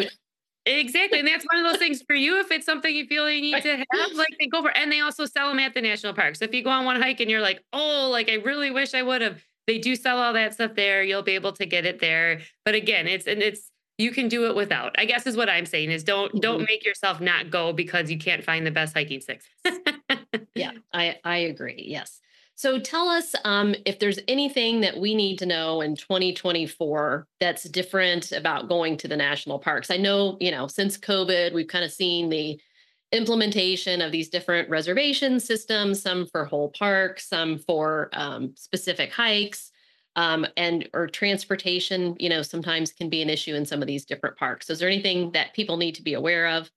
Exactly. 0.69 1.19
And 1.19 1.27
that's 1.27 1.47
one 1.51 1.65
of 1.65 1.71
those 1.71 1.79
things 1.79 2.03
for 2.03 2.15
you. 2.15 2.39
If 2.41 2.51
it's 2.51 2.67
something 2.67 2.95
you 2.95 3.07
feel 3.07 3.31
you 3.31 3.41
need 3.41 3.63
to 3.63 3.77
have, 3.77 4.13
like 4.13 4.37
they 4.39 4.47
go 4.47 4.61
for, 4.63 4.77
and 4.77 4.93
they 4.93 5.01
also 5.01 5.25
sell 5.25 5.49
them 5.49 5.59
at 5.59 5.75
the 5.75 5.81
national 5.81 6.13
park. 6.13 6.37
So 6.37 6.45
if 6.45 6.53
you 6.53 6.63
go 6.63 6.71
on 6.71 6.85
one 6.85 7.01
hike 7.01 7.21
and 7.21 7.31
you're 7.31 7.41
like, 7.41 7.65
oh, 7.73 8.09
like 8.13 8.29
I 8.29 8.35
really 8.35 8.71
wish 8.71 8.93
I 8.95 9.03
would 9.03 9.23
have, 9.23 9.43
they 9.67 9.79
do 9.79 9.97
sell 9.97 10.19
all 10.19 10.35
that 10.35 10.55
stuff 10.55 10.73
there. 10.75 11.03
You'll 11.03 11.23
be 11.23 11.37
able 11.37 11.53
to 11.53 11.65
get 11.65 11.87
it 11.87 12.01
there. 12.01 12.41
But 12.65 12.75
again, 12.75 13.07
it's, 13.07 13.27
and 13.27 13.43
it's, 13.43 13.71
you 13.99 14.13
can 14.13 14.29
do 14.29 14.47
it 14.47 14.55
without. 14.55 14.95
I 14.97 15.05
guess 15.05 15.27
is 15.27 15.37
what 15.37 15.51
I'm 15.51 15.67
saying 15.67 15.91
is 15.91 16.05
don't 16.05 16.29
mm-hmm. 16.29 16.39
don't 16.39 16.63
make 16.67 16.85
yourself 16.85 17.21
not 17.21 17.51
go 17.51 17.73
because 17.73 18.11
you 18.11 18.19
can't 18.19 18.45
find 18.45 18.67
the 18.67 18.71
best 18.71 18.95
hiking 18.95 19.21
sticks. 19.21 19.47
yeah, 20.55 20.73
I 20.93 21.17
I 21.25 21.37
agree. 21.39 21.85
Yes. 21.87 22.21
So 22.55 22.81
tell 22.81 23.09
us 23.09 23.37
um, 23.45 23.77
if 23.87 24.01
there's 24.01 24.19
anything 24.27 24.81
that 24.81 24.97
we 24.97 25.15
need 25.15 25.39
to 25.39 25.47
know 25.47 25.81
in 25.81 25.95
2024 25.95 27.25
that's 27.39 27.63
different 27.65 28.33
about 28.33 28.69
going 28.69 28.97
to 28.97 29.07
the 29.07 29.17
national 29.17 29.61
parks. 29.61 29.93
I 29.93 29.97
know, 29.97 30.37
you 30.41 30.51
know, 30.51 30.67
since 30.67 30.99
COVID, 30.99 31.55
we've 31.55 31.69
kind 31.69 31.85
of 31.85 31.93
seen 31.93 32.31
the 32.31 32.61
implementation 33.13 34.03
of 34.03 34.11
these 34.11 34.29
different 34.29 34.69
reservation 34.69 35.39
systems, 35.39 36.03
some 36.03 36.27
for 36.27 36.47
whole 36.47 36.71
parks, 36.71 37.29
some 37.29 37.59
for 37.59 38.11
um, 38.13 38.55
specific 38.57 39.13
hikes 39.13 39.71
um, 40.19 40.45
and 40.57 40.89
or 40.93 41.07
transportation 41.07 42.17
you 42.19 42.29
know 42.29 42.43
sometimes 42.43 42.93
can 42.93 43.09
be 43.09 43.23
an 43.23 43.31
issue 43.31 43.55
in 43.55 43.65
some 43.65 43.81
of 43.81 43.87
these 43.87 44.05
different 44.05 44.37
parks 44.37 44.69
is 44.69 44.79
there 44.79 44.89
anything 44.89 45.31
that 45.33 45.55
people 45.55 45.77
need 45.77 45.95
to 45.95 46.03
be 46.03 46.15
aware 46.15 46.49
of 46.49 46.71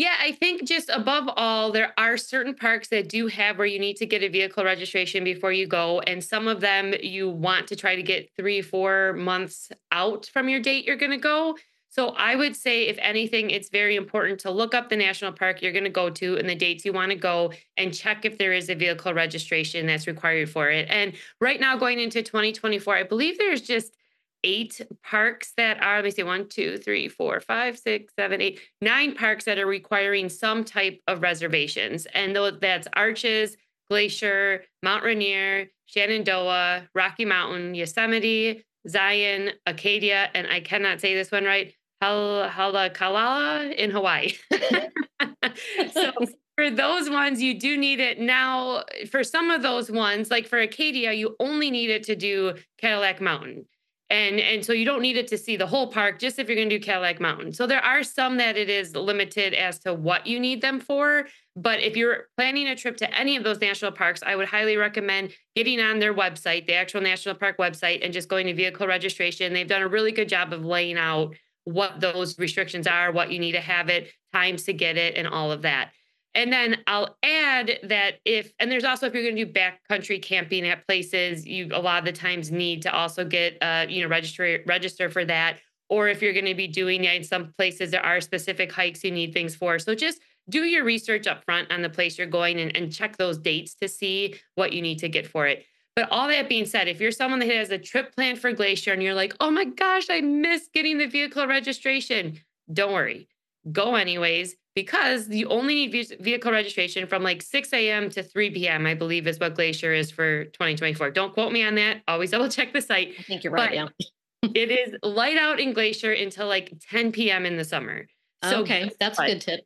yeah, 0.00 0.14
I 0.18 0.32
think 0.32 0.66
just 0.66 0.88
above 0.88 1.28
all, 1.36 1.72
there 1.72 1.92
are 1.98 2.16
certain 2.16 2.54
parks 2.54 2.88
that 2.88 3.10
do 3.10 3.26
have 3.26 3.58
where 3.58 3.66
you 3.66 3.78
need 3.78 3.96
to 3.96 4.06
get 4.06 4.22
a 4.22 4.28
vehicle 4.28 4.64
registration 4.64 5.24
before 5.24 5.52
you 5.52 5.66
go. 5.66 6.00
And 6.00 6.24
some 6.24 6.48
of 6.48 6.62
them 6.62 6.94
you 7.02 7.28
want 7.28 7.66
to 7.66 7.76
try 7.76 7.96
to 7.96 8.02
get 8.02 8.30
three, 8.34 8.62
four 8.62 9.12
months 9.12 9.70
out 9.92 10.24
from 10.32 10.48
your 10.48 10.60
date 10.60 10.86
you're 10.86 10.96
going 10.96 11.10
to 11.10 11.18
go. 11.18 11.54
So 11.90 12.10
I 12.10 12.36
would 12.36 12.54
say, 12.54 12.86
if 12.86 12.98
anything, 13.00 13.50
it's 13.50 13.68
very 13.68 13.96
important 13.96 14.38
to 14.40 14.50
look 14.50 14.74
up 14.74 14.88
the 14.88 14.96
national 14.96 15.32
park 15.32 15.60
you're 15.60 15.72
going 15.72 15.84
to 15.84 15.90
go 15.90 16.08
to 16.08 16.38
and 16.38 16.48
the 16.48 16.54
dates 16.54 16.84
you 16.84 16.92
want 16.92 17.10
to 17.10 17.16
go 17.16 17.52
and 17.76 17.92
check 17.92 18.24
if 18.24 18.38
there 18.38 18.52
is 18.52 18.70
a 18.70 18.76
vehicle 18.76 19.12
registration 19.12 19.86
that's 19.86 20.06
required 20.06 20.48
for 20.48 20.70
it. 20.70 20.86
And 20.88 21.14
right 21.40 21.60
now, 21.60 21.76
going 21.76 21.98
into 21.98 22.22
2024, 22.22 22.96
I 22.96 23.02
believe 23.02 23.38
there's 23.38 23.60
just 23.60 23.96
eight 24.44 24.80
parks 25.02 25.52
that 25.56 25.82
are, 25.82 25.96
let 25.96 26.04
me 26.04 26.10
see, 26.12 26.22
one, 26.22 26.48
two, 26.48 26.78
three, 26.78 27.08
four, 27.08 27.40
five, 27.40 27.76
six, 27.76 28.14
seven, 28.14 28.40
eight, 28.40 28.60
nine 28.80 29.14
parks 29.14 29.44
that 29.44 29.58
are 29.58 29.66
requiring 29.66 30.28
some 30.28 30.64
type 30.64 31.00
of 31.08 31.22
reservations. 31.22 32.06
And 32.14 32.34
though 32.34 32.52
that's 32.52 32.86
Arches, 32.94 33.56
Glacier, 33.90 34.62
Mount 34.84 35.02
Rainier, 35.02 35.66
Shenandoah, 35.86 36.88
Rocky 36.94 37.24
Mountain, 37.24 37.74
Yosemite, 37.74 38.64
Zion, 38.88 39.50
Acadia, 39.66 40.30
and 40.34 40.46
I 40.46 40.60
cannot 40.60 41.00
say 41.00 41.14
this 41.14 41.30
one 41.30 41.44
right, 41.44 41.74
Hal- 42.00 42.48
Haleakala 42.48 43.74
in 43.74 43.90
Hawaii. 43.90 44.32
so 45.92 46.12
for 46.56 46.70
those 46.70 47.08
ones, 47.08 47.40
you 47.40 47.58
do 47.58 47.76
need 47.76 48.00
it 48.00 48.18
now. 48.18 48.84
For 49.10 49.24
some 49.24 49.50
of 49.50 49.62
those 49.62 49.90
ones, 49.90 50.30
like 50.30 50.46
for 50.46 50.58
Acadia, 50.58 51.12
you 51.12 51.36
only 51.40 51.70
need 51.70 51.90
it 51.90 52.04
to 52.04 52.16
do 52.16 52.54
Cadillac 52.78 53.20
Mountain. 53.20 53.66
And, 54.10 54.40
and 54.40 54.64
so 54.64 54.72
you 54.72 54.84
don't 54.84 55.02
need 55.02 55.16
it 55.16 55.28
to 55.28 55.38
see 55.38 55.56
the 55.56 55.68
whole 55.68 55.86
park, 55.86 56.18
just 56.18 56.40
if 56.40 56.48
you're 56.48 56.56
going 56.56 56.68
to 56.68 56.78
do 56.78 56.84
Cadillac 56.84 57.20
Mountain. 57.20 57.52
So 57.52 57.66
there 57.68 57.82
are 57.82 58.02
some 58.02 58.38
that 58.38 58.56
it 58.56 58.68
is 58.68 58.96
limited 58.96 59.54
as 59.54 59.78
to 59.80 59.94
what 59.94 60.26
you 60.26 60.40
need 60.40 60.60
them 60.60 60.80
for. 60.80 61.28
But 61.54 61.78
if 61.80 61.96
you're 61.96 62.24
planning 62.36 62.66
a 62.66 62.74
trip 62.74 62.96
to 62.98 63.16
any 63.16 63.36
of 63.36 63.44
those 63.44 63.60
national 63.60 63.92
parks, 63.92 64.20
I 64.26 64.34
would 64.34 64.48
highly 64.48 64.76
recommend 64.76 65.32
getting 65.54 65.80
on 65.80 66.00
their 66.00 66.12
website, 66.12 66.66
the 66.66 66.74
actual 66.74 67.02
national 67.02 67.36
park 67.36 67.56
website, 67.58 68.04
and 68.04 68.12
just 68.12 68.28
going 68.28 68.48
to 68.48 68.54
vehicle 68.54 68.88
registration. 68.88 69.52
They've 69.52 69.66
done 69.66 69.82
a 69.82 69.88
really 69.88 70.12
good 70.12 70.28
job 70.28 70.52
of 70.52 70.64
laying 70.64 70.98
out 70.98 71.36
what 71.64 72.00
those 72.00 72.38
restrictions 72.38 72.86
are, 72.86 73.12
what 73.12 73.30
you 73.30 73.38
need 73.38 73.52
to 73.52 73.60
have 73.60 73.88
it, 73.88 74.08
times 74.32 74.64
to 74.64 74.72
get 74.72 74.96
it, 74.96 75.16
and 75.16 75.28
all 75.28 75.52
of 75.52 75.62
that. 75.62 75.90
And 76.34 76.52
then 76.52 76.78
I'll 76.86 77.16
add 77.24 77.78
that 77.82 78.14
if, 78.24 78.52
and 78.60 78.70
there's 78.70 78.84
also 78.84 79.06
if 79.06 79.14
you're 79.14 79.24
going 79.24 79.36
to 79.36 79.44
do 79.44 79.52
backcountry 79.52 80.22
camping 80.22 80.66
at 80.66 80.86
places, 80.86 81.44
you 81.44 81.70
a 81.72 81.80
lot 81.80 81.98
of 81.98 82.04
the 82.04 82.12
times 82.12 82.52
need 82.52 82.82
to 82.82 82.92
also 82.92 83.24
get, 83.24 83.58
uh, 83.60 83.86
you 83.88 84.02
know, 84.02 84.08
register 84.08 84.60
register 84.66 85.08
for 85.08 85.24
that. 85.24 85.58
Or 85.88 86.06
if 86.08 86.22
you're 86.22 86.32
going 86.32 86.44
to 86.44 86.54
be 86.54 86.68
doing 86.68 87.02
in 87.04 87.24
some 87.24 87.52
places 87.58 87.90
there 87.90 88.04
are 88.04 88.20
specific 88.20 88.70
hikes 88.70 89.02
you 89.02 89.10
need 89.10 89.32
things 89.32 89.56
for. 89.56 89.80
So 89.80 89.96
just 89.96 90.20
do 90.48 90.62
your 90.62 90.84
research 90.84 91.26
up 91.26 91.44
front 91.44 91.72
on 91.72 91.82
the 91.82 91.90
place 91.90 92.16
you're 92.16 92.28
going 92.28 92.60
and, 92.60 92.76
and 92.76 92.92
check 92.92 93.16
those 93.16 93.38
dates 93.38 93.74
to 93.74 93.88
see 93.88 94.36
what 94.54 94.72
you 94.72 94.82
need 94.82 95.00
to 95.00 95.08
get 95.08 95.26
for 95.26 95.48
it. 95.48 95.64
But 96.00 96.10
all 96.10 96.28
that 96.28 96.48
being 96.48 96.64
said, 96.64 96.88
if 96.88 96.98
you're 96.98 97.12
someone 97.12 97.40
that 97.40 97.50
has 97.50 97.68
a 97.68 97.76
trip 97.76 98.16
planned 98.16 98.38
for 98.38 98.52
Glacier 98.52 98.94
and 98.94 99.02
you're 99.02 99.12
like, 99.12 99.34
oh 99.38 99.50
my 99.50 99.66
gosh, 99.66 100.06
I 100.08 100.22
miss 100.22 100.66
getting 100.72 100.96
the 100.96 101.04
vehicle 101.04 101.46
registration, 101.46 102.40
don't 102.72 102.94
worry, 102.94 103.28
go 103.70 103.96
anyways 103.96 104.56
because 104.74 105.28
you 105.28 105.46
only 105.48 105.74
need 105.74 106.16
vehicle 106.18 106.52
registration 106.52 107.06
from 107.06 107.22
like 107.22 107.42
6 107.42 107.70
a.m. 107.74 108.08
to 108.10 108.22
3 108.22 108.50
p.m. 108.50 108.86
I 108.86 108.94
believe 108.94 109.26
is 109.26 109.38
what 109.38 109.54
Glacier 109.54 109.92
is 109.92 110.10
for 110.10 110.46
2024. 110.46 111.10
Don't 111.10 111.34
quote 111.34 111.52
me 111.52 111.62
on 111.64 111.74
that. 111.74 111.98
Always 112.08 112.30
double 112.30 112.48
check 112.48 112.72
the 112.72 112.80
site. 112.80 113.12
I 113.18 113.22
think 113.22 113.44
you're 113.44 113.52
right. 113.52 113.68
But 113.68 114.08
yeah. 114.42 114.48
it 114.54 114.70
is 114.70 114.94
light 115.02 115.36
out 115.36 115.60
in 115.60 115.74
Glacier 115.74 116.12
until 116.12 116.46
like 116.46 116.72
10 116.88 117.12
p.m. 117.12 117.44
in 117.44 117.58
the 117.58 117.64
summer. 117.64 118.06
So 118.42 118.62
okay, 118.62 118.90
that's 118.98 119.18
a 119.18 119.26
good 119.26 119.42
tip. 119.42 119.60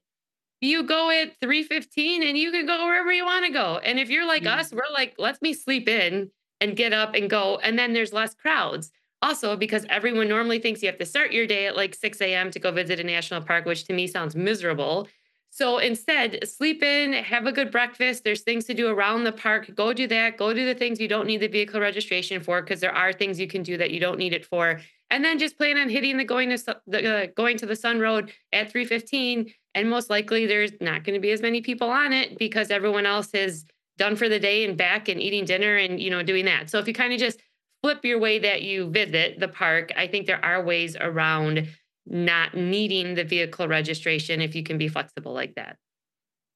You 0.65 0.83
go 0.83 1.11
at 1.11 1.39
3:15 1.41 2.27
and 2.27 2.39
you 2.39 2.51
can 2.51 2.65
go 2.65 2.87
wherever 2.87 3.13
you 3.13 3.27
want 3.27 3.45
to 3.45 3.53
go. 3.53 3.79
And 3.85 3.99
if 3.99 4.09
you're 4.09 4.27
like 4.27 4.45
mm-hmm. 4.45 4.61
us, 4.61 4.73
we're 4.73 4.93
like, 4.93 5.15
let 5.19 5.41
me 5.43 5.53
sleep 5.53 5.89
in 5.89 6.31
and 6.61 6.75
get 6.77 6.93
up 6.93 7.15
and 7.15 7.29
go. 7.29 7.59
And 7.63 7.79
then 7.79 7.93
there's 7.93 8.15
less 8.15 8.35
crowds. 8.35 8.91
Also, 9.21 9.57
because 9.57 9.85
everyone 9.89 10.29
normally 10.29 10.59
thinks 10.59 10.83
you 10.83 10.89
have 10.89 10.99
to 10.99 11.07
start 11.07 11.33
your 11.33 11.47
day 11.47 11.67
at 11.67 11.77
like 11.77 11.95
6 11.95 12.21
a.m. 12.21 12.51
to 12.51 12.59
go 12.59 12.71
visit 12.71 13.01
a 13.01 13.05
national 13.05 13.43
park, 13.43 13.67
which 13.67 13.85
to 13.85 13.93
me 13.93 14.07
sounds 14.07 14.35
miserable. 14.35 15.07
So 15.51 15.79
instead, 15.79 16.49
sleep 16.49 16.83
in, 16.83 17.13
have 17.13 17.47
a 17.47 17.53
good 17.53 17.71
breakfast. 17.71 18.25
There's 18.25 18.41
things 18.41 18.65
to 18.65 18.75
do 18.75 18.89
around 18.89 19.25
the 19.25 19.33
park. 19.33 19.71
Go 19.75 19.93
do 19.93 20.07
that. 20.09 20.37
Go 20.37 20.53
do 20.53 20.65
the 20.67 20.75
things 20.75 20.99
you 20.99 21.09
don't 21.09 21.27
need 21.27 21.43
the 21.43 21.49
vehicle 21.49 21.81
registration 21.81 22.43
for, 22.43 22.61
because 22.61 22.81
there 22.81 22.95
are 22.95 23.13
things 23.13 23.39
you 23.39 23.47
can 23.47 23.63
do 23.63 23.77
that 23.77 23.91
you 23.91 24.01
don't 24.01 24.19
need 24.19 24.33
it 24.33 24.45
for. 24.45 24.81
And 25.11 25.25
then 25.25 25.39
just 25.39 25.57
plan 25.57 25.79
on 25.79 25.89
hitting 25.89 26.17
the 26.17 26.25
going 26.25 26.49
to 26.51 26.81
the 26.87 27.17
uh, 27.17 27.27
going 27.37 27.57
to 27.59 27.67
the 27.67 27.77
Sun 27.77 28.01
Road 28.01 28.33
at 28.53 28.73
3:15. 28.73 29.53
And 29.75 29.91
most 29.91 30.11
likely, 30.11 30.47
there's 30.47 30.73
not 30.81 31.05
going 31.05 31.15
to 31.15 31.21
be 31.21 31.33
as 31.33 31.43
many 31.43 31.61
people 31.61 31.91
on 31.91 32.13
it 32.13 32.39
because 32.39 32.71
everyone 32.71 33.07
else 33.07 33.31
is 33.35 33.65
done 33.99 34.17
for 34.17 34.29
the 34.29 34.39
day 34.39 34.65
and 34.65 34.77
back 34.77 35.09
and 35.09 35.21
eating 35.21 35.45
dinner 35.45 35.77
and 35.77 36.01
you 36.01 36.11
know 36.11 36.23
doing 36.23 36.45
that. 36.45 36.71
So 36.71 36.79
if 36.79 36.87
you 36.87 36.95
kind 36.95 37.13
of 37.13 37.19
just 37.19 37.41
flip 37.83 38.05
your 38.05 38.19
way 38.19 38.39
that 38.39 38.63
you 38.63 38.91
visit 38.91 39.41
the 39.41 39.49
park, 39.49 39.93
I 39.97 40.07
think 40.07 40.27
there 40.27 40.45
are 40.45 40.65
ways 40.65 40.97
around 40.99 41.69
not 42.07 42.55
needing 42.55 43.15
the 43.15 43.25
vehicle 43.25 43.69
registration 43.69 44.41
if 44.41 44.55
you 44.55 44.63
can 44.63 44.79
be 44.79 44.89
flexible 44.89 45.33
like 45.33 45.55
that. 45.57 45.77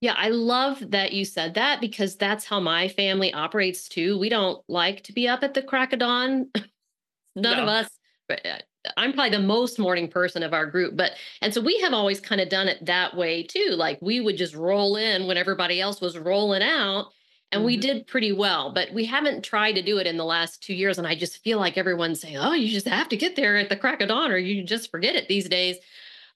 Yeah, 0.01 0.15
I 0.17 0.29
love 0.29 0.91
that 0.91 1.13
you 1.13 1.25
said 1.25 1.55
that 1.55 1.81
because 1.81 2.17
that's 2.17 2.45
how 2.45 2.61
my 2.61 2.89
family 2.89 3.33
operates 3.33 3.89
too. 3.89 4.17
We 4.19 4.29
don't 4.29 4.63
like 4.69 5.03
to 5.05 5.13
be 5.13 5.27
up 5.27 5.43
at 5.43 5.55
the 5.55 5.63
crack 5.63 5.93
of 5.93 5.99
dawn. 5.99 6.51
None 7.37 7.57
no. 7.57 7.63
of 7.63 7.69
us. 7.69 7.89
Uh, 8.31 8.59
I'm 8.97 9.13
probably 9.13 9.37
the 9.37 9.43
most 9.43 9.79
morning 9.79 10.09
person 10.09 10.43
of 10.43 10.53
our 10.53 10.67
group, 10.67 10.97
but 10.97 11.13
and 11.43 11.53
so 11.53 11.61
we 11.61 11.79
have 11.81 11.93
always 11.93 12.21
kind 12.21 12.41
of 12.41 12.49
done 12.49 12.69
it 12.69 12.85
that 12.87 13.17
way 13.17 13.43
too. 13.43 13.71
Like 13.73 13.99
we 14.01 14.21
would 14.21 14.37
just 14.37 14.55
roll 14.55 14.97
in 14.97 15.27
when 15.27 15.37
everybody 15.37 15.81
else 15.81 16.01
was 16.01 16.19
rolling 16.19 16.63
out 16.63 17.09
and 17.53 17.61
mm-hmm. 17.61 17.67
we 17.67 17.77
did 17.77 18.07
pretty 18.07 18.33
well 18.33 18.73
but 18.73 18.93
we 18.93 19.05
haven't 19.05 19.45
tried 19.45 19.73
to 19.73 19.83
do 19.83 19.99
it 19.99 20.07
in 20.07 20.17
the 20.17 20.25
last 20.25 20.63
two 20.63 20.75
years 20.75 20.99
and 20.99 21.07
i 21.07 21.15
just 21.15 21.43
feel 21.43 21.59
like 21.59 21.79
everyone's 21.79 22.21
saying 22.21 22.37
oh 22.37 22.53
you 22.53 22.69
just 22.69 22.87
have 22.87 23.09
to 23.09 23.17
get 23.17 23.37
there 23.37 23.57
at 23.57 23.69
the 23.69 23.77
crack 23.77 24.01
of 24.01 24.09
dawn 24.09 24.31
or 24.31 24.39
you 24.39 24.63
just 24.63 24.91
forget 24.91 25.17
it 25.17 25.29
these 25.29 25.49
days 25.49 25.77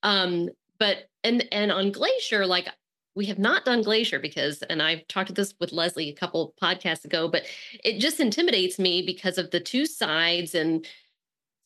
um 0.03 0.49
but 0.79 1.09
and 1.25 1.47
and 1.53 1.71
on 1.71 1.93
glacier 1.93 2.47
like 2.47 2.69
we 3.15 3.27
have 3.27 3.39
not 3.39 3.65
done 3.65 3.83
glacier 3.83 4.19
because 4.19 4.63
and 4.63 4.83
i've 4.83 5.07
talked 5.09 5.29
to 5.29 5.35
this 5.35 5.55
with 5.61 5.73
leslie 5.73 6.09
a 6.09 6.15
couple 6.15 6.55
podcasts 6.61 7.05
ago 7.05 7.29
but 7.29 7.45
it 7.85 7.99
just 7.99 8.21
intimidates 8.21 8.79
me 8.79 9.03
because 9.03 9.39
of 9.39 9.51
the 9.51 9.61
two 9.61 9.87
sides 9.87 10.55
and 10.55 10.87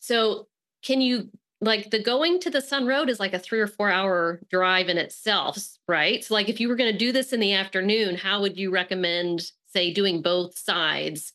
so 0.00 0.46
can 0.82 1.00
you 1.00 1.30
like 1.60 1.90
the 1.90 2.02
going 2.02 2.38
to 2.40 2.50
the 2.50 2.60
sun 2.60 2.86
road 2.86 3.08
is 3.08 3.18
like 3.18 3.32
a 3.32 3.38
three 3.38 3.60
or 3.60 3.66
four 3.66 3.90
hour 3.90 4.40
drive 4.50 4.88
in 4.88 4.98
itself 4.98 5.58
right 5.88 6.24
so 6.24 6.34
like 6.34 6.48
if 6.48 6.60
you 6.60 6.68
were 6.68 6.76
going 6.76 6.92
to 6.92 6.98
do 6.98 7.12
this 7.12 7.32
in 7.32 7.40
the 7.40 7.52
afternoon 7.52 8.16
how 8.16 8.40
would 8.40 8.56
you 8.56 8.70
recommend 8.70 9.52
say 9.72 9.92
doing 9.92 10.22
both 10.22 10.58
sides 10.58 11.32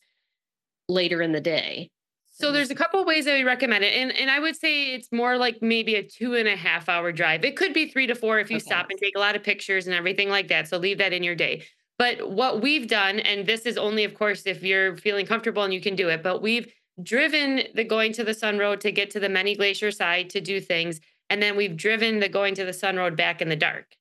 later 0.88 1.22
in 1.22 1.32
the 1.32 1.40
day 1.40 1.90
so 2.34 2.50
there's 2.50 2.70
a 2.70 2.74
couple 2.74 2.98
of 2.98 3.06
ways 3.06 3.26
that 3.26 3.34
we 3.34 3.44
recommend 3.44 3.84
it. 3.84 3.92
And, 3.92 4.10
and 4.10 4.30
I 4.30 4.40
would 4.40 4.56
say 4.56 4.94
it's 4.94 5.12
more 5.12 5.36
like 5.36 5.58
maybe 5.60 5.94
a 5.94 6.02
two 6.02 6.34
and 6.34 6.48
a 6.48 6.56
half 6.56 6.88
hour 6.88 7.12
drive. 7.12 7.44
It 7.44 7.56
could 7.56 7.72
be 7.72 7.88
three 7.88 8.06
to 8.06 8.14
four 8.14 8.40
if 8.40 8.50
you 8.50 8.56
okay. 8.56 8.64
stop 8.64 8.86
and 8.90 8.98
take 8.98 9.14
a 9.16 9.20
lot 9.20 9.36
of 9.36 9.42
pictures 9.42 9.86
and 9.86 9.94
everything 9.94 10.28
like 10.28 10.48
that. 10.48 10.66
So 10.66 10.78
leave 10.78 10.98
that 10.98 11.12
in 11.12 11.22
your 11.22 11.34
day. 11.34 11.64
But 11.98 12.30
what 12.30 12.62
we've 12.62 12.88
done, 12.88 13.20
and 13.20 13.46
this 13.46 13.60
is 13.60 13.76
only, 13.76 14.02
of 14.04 14.14
course, 14.14 14.42
if 14.46 14.62
you're 14.62 14.96
feeling 14.96 15.26
comfortable 15.26 15.62
and 15.62 15.72
you 15.72 15.80
can 15.80 15.94
do 15.94 16.08
it, 16.08 16.22
but 16.22 16.42
we've 16.42 16.72
driven 17.00 17.62
the 17.74 17.84
going 17.84 18.12
to 18.14 18.24
the 18.24 18.34
Sun 18.34 18.58
Road 18.58 18.80
to 18.80 18.90
get 18.90 19.10
to 19.10 19.20
the 19.20 19.28
Many 19.28 19.54
Glacier 19.54 19.90
side 19.90 20.30
to 20.30 20.40
do 20.40 20.60
things. 20.60 21.00
And 21.30 21.42
then 21.42 21.56
we've 21.56 21.76
driven 21.76 22.20
the 22.20 22.28
going 22.28 22.54
to 22.56 22.64
the 22.64 22.72
Sun 22.72 22.96
Road 22.96 23.16
back 23.16 23.40
in 23.40 23.48
the 23.48 23.56
dark. 23.56 23.96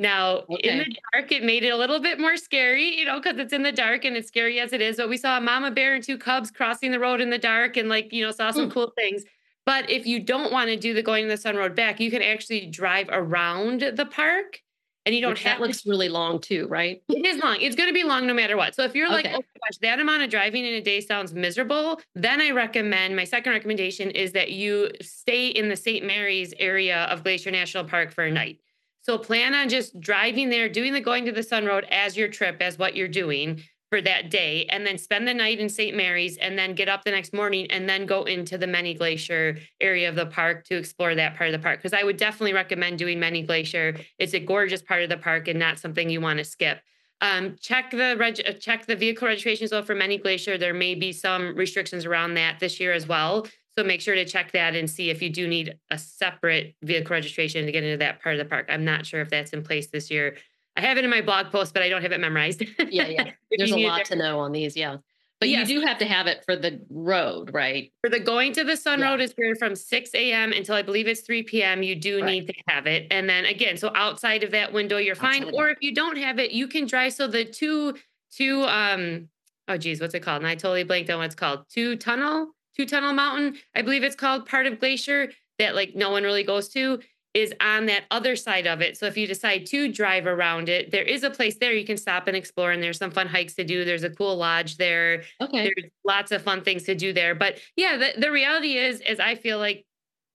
Now, 0.00 0.44
okay. 0.50 0.68
in 0.68 0.78
the 0.78 0.96
dark, 1.12 1.32
it 1.32 1.42
made 1.42 1.64
it 1.64 1.70
a 1.70 1.76
little 1.76 1.98
bit 1.98 2.20
more 2.20 2.36
scary, 2.36 2.96
you 2.96 3.04
know, 3.04 3.18
because 3.18 3.38
it's 3.38 3.52
in 3.52 3.62
the 3.62 3.72
dark 3.72 4.04
and 4.04 4.16
it's 4.16 4.28
scary 4.28 4.60
as 4.60 4.72
it 4.72 4.80
is. 4.80 4.96
But 4.96 5.08
we 5.08 5.16
saw 5.16 5.38
a 5.38 5.40
mama 5.40 5.70
bear 5.70 5.94
and 5.94 6.04
two 6.04 6.18
cubs 6.18 6.50
crossing 6.50 6.92
the 6.92 7.00
road 7.00 7.20
in 7.20 7.30
the 7.30 7.38
dark 7.38 7.76
and, 7.76 7.88
like, 7.88 8.12
you 8.12 8.24
know, 8.24 8.30
saw 8.30 8.50
some 8.52 8.68
mm. 8.68 8.72
cool 8.72 8.92
things. 8.96 9.24
But 9.66 9.90
if 9.90 10.06
you 10.06 10.20
don't 10.20 10.52
want 10.52 10.70
to 10.70 10.76
do 10.76 10.94
the 10.94 11.02
going 11.02 11.24
to 11.24 11.30
the 11.30 11.36
Sun 11.36 11.56
Road 11.56 11.74
back, 11.74 11.98
you 11.98 12.10
can 12.10 12.22
actually 12.22 12.66
drive 12.66 13.08
around 13.10 13.80
the 13.80 14.06
park 14.06 14.60
and 15.08 15.14
you 15.14 15.22
don't 15.22 15.30
Which 15.30 15.44
have 15.44 15.58
that 15.58 15.66
looks 15.66 15.86
really 15.86 16.10
long 16.10 16.38
too, 16.38 16.66
right? 16.68 17.02
It 17.08 17.24
is 17.24 17.42
long. 17.42 17.56
It's 17.62 17.74
going 17.74 17.88
to 17.88 17.94
be 17.94 18.04
long 18.04 18.26
no 18.26 18.34
matter 18.34 18.58
what. 18.58 18.74
So 18.74 18.84
if 18.84 18.94
you're 18.94 19.08
like, 19.08 19.24
okay. 19.24 19.36
oh 19.36 19.38
gosh, 19.38 19.78
that 19.80 20.00
amount 20.00 20.22
of 20.22 20.28
driving 20.28 20.66
in 20.66 20.74
a 20.74 20.82
day 20.82 21.00
sounds 21.00 21.32
miserable, 21.32 21.98
then 22.14 22.42
I 22.42 22.50
recommend 22.50 23.16
my 23.16 23.24
second 23.24 23.54
recommendation 23.54 24.10
is 24.10 24.32
that 24.32 24.50
you 24.50 24.90
stay 25.00 25.48
in 25.48 25.70
the 25.70 25.76
St. 25.76 26.04
Mary's 26.04 26.52
area 26.58 27.04
of 27.04 27.22
Glacier 27.22 27.50
National 27.50 27.84
Park 27.84 28.12
for 28.12 28.24
a 28.24 28.30
night. 28.30 28.58
So 29.00 29.16
plan 29.16 29.54
on 29.54 29.70
just 29.70 29.98
driving 29.98 30.50
there, 30.50 30.68
doing 30.68 30.92
the 30.92 31.00
going 31.00 31.24
to 31.24 31.32
the 31.32 31.42
Sun 31.42 31.64
Road 31.64 31.86
as 31.90 32.14
your 32.14 32.28
trip, 32.28 32.58
as 32.60 32.76
what 32.76 32.94
you're 32.94 33.08
doing 33.08 33.62
for 33.90 34.00
that 34.02 34.30
day 34.30 34.66
and 34.68 34.86
then 34.86 34.98
spend 34.98 35.26
the 35.26 35.34
night 35.34 35.58
in 35.58 35.68
St. 35.68 35.96
Mary's 35.96 36.36
and 36.36 36.58
then 36.58 36.74
get 36.74 36.88
up 36.88 37.04
the 37.04 37.10
next 37.10 37.32
morning 37.32 37.70
and 37.70 37.88
then 37.88 38.04
go 38.06 38.24
into 38.24 38.58
the 38.58 38.66
Many 38.66 38.94
Glacier 38.94 39.58
area 39.80 40.08
of 40.08 40.14
the 40.14 40.26
park 40.26 40.64
to 40.64 40.76
explore 40.76 41.14
that 41.14 41.36
part 41.36 41.48
of 41.48 41.58
the 41.58 41.62
park. 41.62 41.78
Because 41.78 41.98
I 41.98 42.04
would 42.04 42.16
definitely 42.16 42.52
recommend 42.52 42.98
doing 42.98 43.18
Many 43.18 43.42
Glacier. 43.42 43.96
It's 44.18 44.34
a 44.34 44.40
gorgeous 44.40 44.82
part 44.82 45.02
of 45.02 45.08
the 45.08 45.16
park 45.16 45.48
and 45.48 45.58
not 45.58 45.78
something 45.78 46.10
you 46.10 46.20
want 46.20 46.38
to 46.38 46.44
skip. 46.44 46.80
Um, 47.20 47.56
check 47.60 47.90
the 47.90 48.16
reg- 48.18 48.42
uh, 48.46 48.52
check 48.52 48.86
the 48.86 48.94
vehicle 48.94 49.26
registration 49.26 49.64
as 49.64 49.72
well 49.72 49.82
for 49.82 49.94
Many 49.94 50.18
Glacier. 50.18 50.58
There 50.58 50.74
may 50.74 50.94
be 50.94 51.12
some 51.12 51.56
restrictions 51.56 52.04
around 52.04 52.34
that 52.34 52.60
this 52.60 52.78
year 52.78 52.92
as 52.92 53.08
well. 53.08 53.46
So 53.76 53.84
make 53.84 54.00
sure 54.00 54.14
to 54.14 54.24
check 54.24 54.52
that 54.52 54.74
and 54.74 54.90
see 54.90 55.08
if 55.10 55.22
you 55.22 55.30
do 55.30 55.46
need 55.46 55.78
a 55.90 55.98
separate 55.98 56.74
vehicle 56.82 57.14
registration 57.14 57.64
to 57.64 57.72
get 57.72 57.84
into 57.84 57.98
that 57.98 58.20
part 58.20 58.34
of 58.34 58.38
the 58.40 58.48
park. 58.48 58.66
I'm 58.68 58.84
not 58.84 59.06
sure 59.06 59.20
if 59.20 59.30
that's 59.30 59.52
in 59.52 59.62
place 59.62 59.88
this 59.88 60.10
year. 60.10 60.36
I 60.78 60.80
have 60.82 60.96
it 60.96 61.02
in 61.02 61.10
my 61.10 61.20
blog 61.20 61.50
post, 61.50 61.74
but 61.74 61.82
I 61.82 61.88
don't 61.88 62.02
have 62.02 62.12
it 62.12 62.20
memorized. 62.20 62.62
yeah, 62.88 63.08
yeah. 63.08 63.30
There's 63.50 63.72
a 63.72 63.78
lot 63.78 64.04
to 64.06 64.16
know 64.16 64.38
on 64.38 64.52
these. 64.52 64.76
Yeah. 64.76 64.98
But 65.40 65.48
yes. 65.48 65.68
you 65.68 65.80
do 65.80 65.86
have 65.86 65.98
to 65.98 66.04
have 66.04 66.28
it 66.28 66.44
for 66.44 66.54
the 66.54 66.80
road, 66.88 67.52
right? 67.52 67.92
For 68.00 68.08
the 68.08 68.20
going 68.20 68.52
to 68.52 68.64
the 68.64 68.76
Sun 68.76 69.00
yeah. 69.00 69.10
Road 69.10 69.20
is 69.20 69.34
from 69.58 69.74
6 69.74 70.10
a.m. 70.14 70.52
until 70.52 70.76
I 70.76 70.82
believe 70.82 71.08
it's 71.08 71.20
3 71.22 71.42
p.m. 71.44 71.82
You 71.82 71.96
do 71.96 72.20
right. 72.20 72.26
need 72.26 72.46
to 72.46 72.54
have 72.68 72.86
it. 72.86 73.08
And 73.10 73.28
then 73.28 73.44
again, 73.44 73.76
so 73.76 73.90
outside 73.94 74.44
of 74.44 74.52
that 74.52 74.72
window, 74.72 74.98
you're 74.98 75.16
outside 75.16 75.44
fine. 75.44 75.54
Or 75.54 75.68
if 75.68 75.78
you 75.80 75.94
don't 75.94 76.16
have 76.16 76.38
it, 76.38 76.52
you 76.52 76.68
can 76.68 76.86
drive. 76.86 77.12
So 77.12 77.26
the 77.26 77.44
two, 77.44 77.94
two, 78.32 78.64
um, 78.64 79.28
oh 79.66 79.76
geez, 79.76 80.00
what's 80.00 80.14
it 80.14 80.20
called? 80.20 80.42
And 80.42 80.48
I 80.48 80.54
totally 80.54 80.84
blanked 80.84 81.10
on 81.10 81.18
what 81.18 81.26
it's 81.26 81.34
called. 81.34 81.66
Two 81.68 81.96
tunnel, 81.96 82.52
two 82.76 82.86
tunnel 82.86 83.12
mountain. 83.12 83.58
I 83.74 83.82
believe 83.82 84.04
it's 84.04 84.16
called 84.16 84.46
part 84.46 84.66
of 84.66 84.78
Glacier 84.78 85.30
that 85.58 85.74
like 85.74 85.94
no 85.94 86.10
one 86.10 86.22
really 86.22 86.44
goes 86.44 86.68
to 86.70 87.00
is 87.34 87.52
on 87.60 87.86
that 87.86 88.04
other 88.10 88.36
side 88.36 88.66
of 88.66 88.80
it. 88.80 88.96
So 88.96 89.06
if 89.06 89.16
you 89.16 89.26
decide 89.26 89.66
to 89.66 89.92
drive 89.92 90.26
around 90.26 90.68
it, 90.68 90.90
there 90.90 91.02
is 91.02 91.22
a 91.22 91.30
place 91.30 91.56
there 91.58 91.72
you 91.72 91.84
can 91.84 91.96
stop 91.96 92.26
and 92.26 92.36
explore, 92.36 92.72
and 92.72 92.82
there's 92.82 92.98
some 92.98 93.10
fun 93.10 93.26
hikes 93.26 93.54
to 93.54 93.64
do. 93.64 93.84
There's 93.84 94.04
a 94.04 94.10
cool 94.10 94.36
lodge 94.36 94.76
there. 94.76 95.22
Okay. 95.40 95.64
There's 95.64 95.90
lots 96.04 96.32
of 96.32 96.42
fun 96.42 96.62
things 96.62 96.84
to 96.84 96.94
do 96.94 97.12
there. 97.12 97.34
But 97.34 97.58
yeah, 97.76 97.96
the, 97.96 98.20
the 98.20 98.30
reality 98.30 98.78
is, 98.78 99.00
is 99.02 99.20
I 99.20 99.34
feel 99.34 99.58
like 99.58 99.84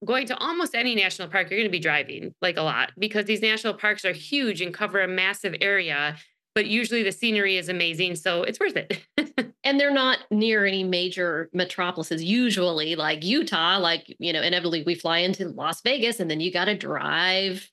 going 0.04 0.26
to 0.26 0.36
almost 0.38 0.74
any 0.74 0.94
national 0.94 1.28
park, 1.28 1.50
you're 1.50 1.58
going 1.58 1.68
to 1.68 1.72
be 1.72 1.80
driving 1.80 2.34
like 2.42 2.56
a 2.56 2.62
lot 2.62 2.92
because 2.98 3.24
these 3.24 3.42
national 3.42 3.74
parks 3.74 4.04
are 4.04 4.12
huge 4.12 4.60
and 4.60 4.72
cover 4.72 5.00
a 5.00 5.08
massive 5.08 5.54
area. 5.60 6.16
But 6.54 6.66
usually 6.66 7.02
the 7.02 7.12
scenery 7.12 7.56
is 7.56 7.68
amazing, 7.68 8.14
so 8.16 8.42
it's 8.42 8.60
worth 8.60 8.76
it. 8.76 9.02
and 9.64 9.80
they're 9.80 9.90
not 9.90 10.18
near 10.30 10.64
any 10.66 10.84
major 10.84 11.48
metropolises 11.52 12.22
usually 12.22 12.94
like 12.94 13.24
utah 13.24 13.78
like 13.78 14.14
you 14.18 14.32
know 14.32 14.42
inevitably 14.42 14.84
we 14.84 14.94
fly 14.94 15.18
into 15.18 15.48
las 15.48 15.80
vegas 15.80 16.20
and 16.20 16.30
then 16.30 16.40
you 16.40 16.52
got 16.52 16.66
to 16.66 16.76
drive 16.76 17.68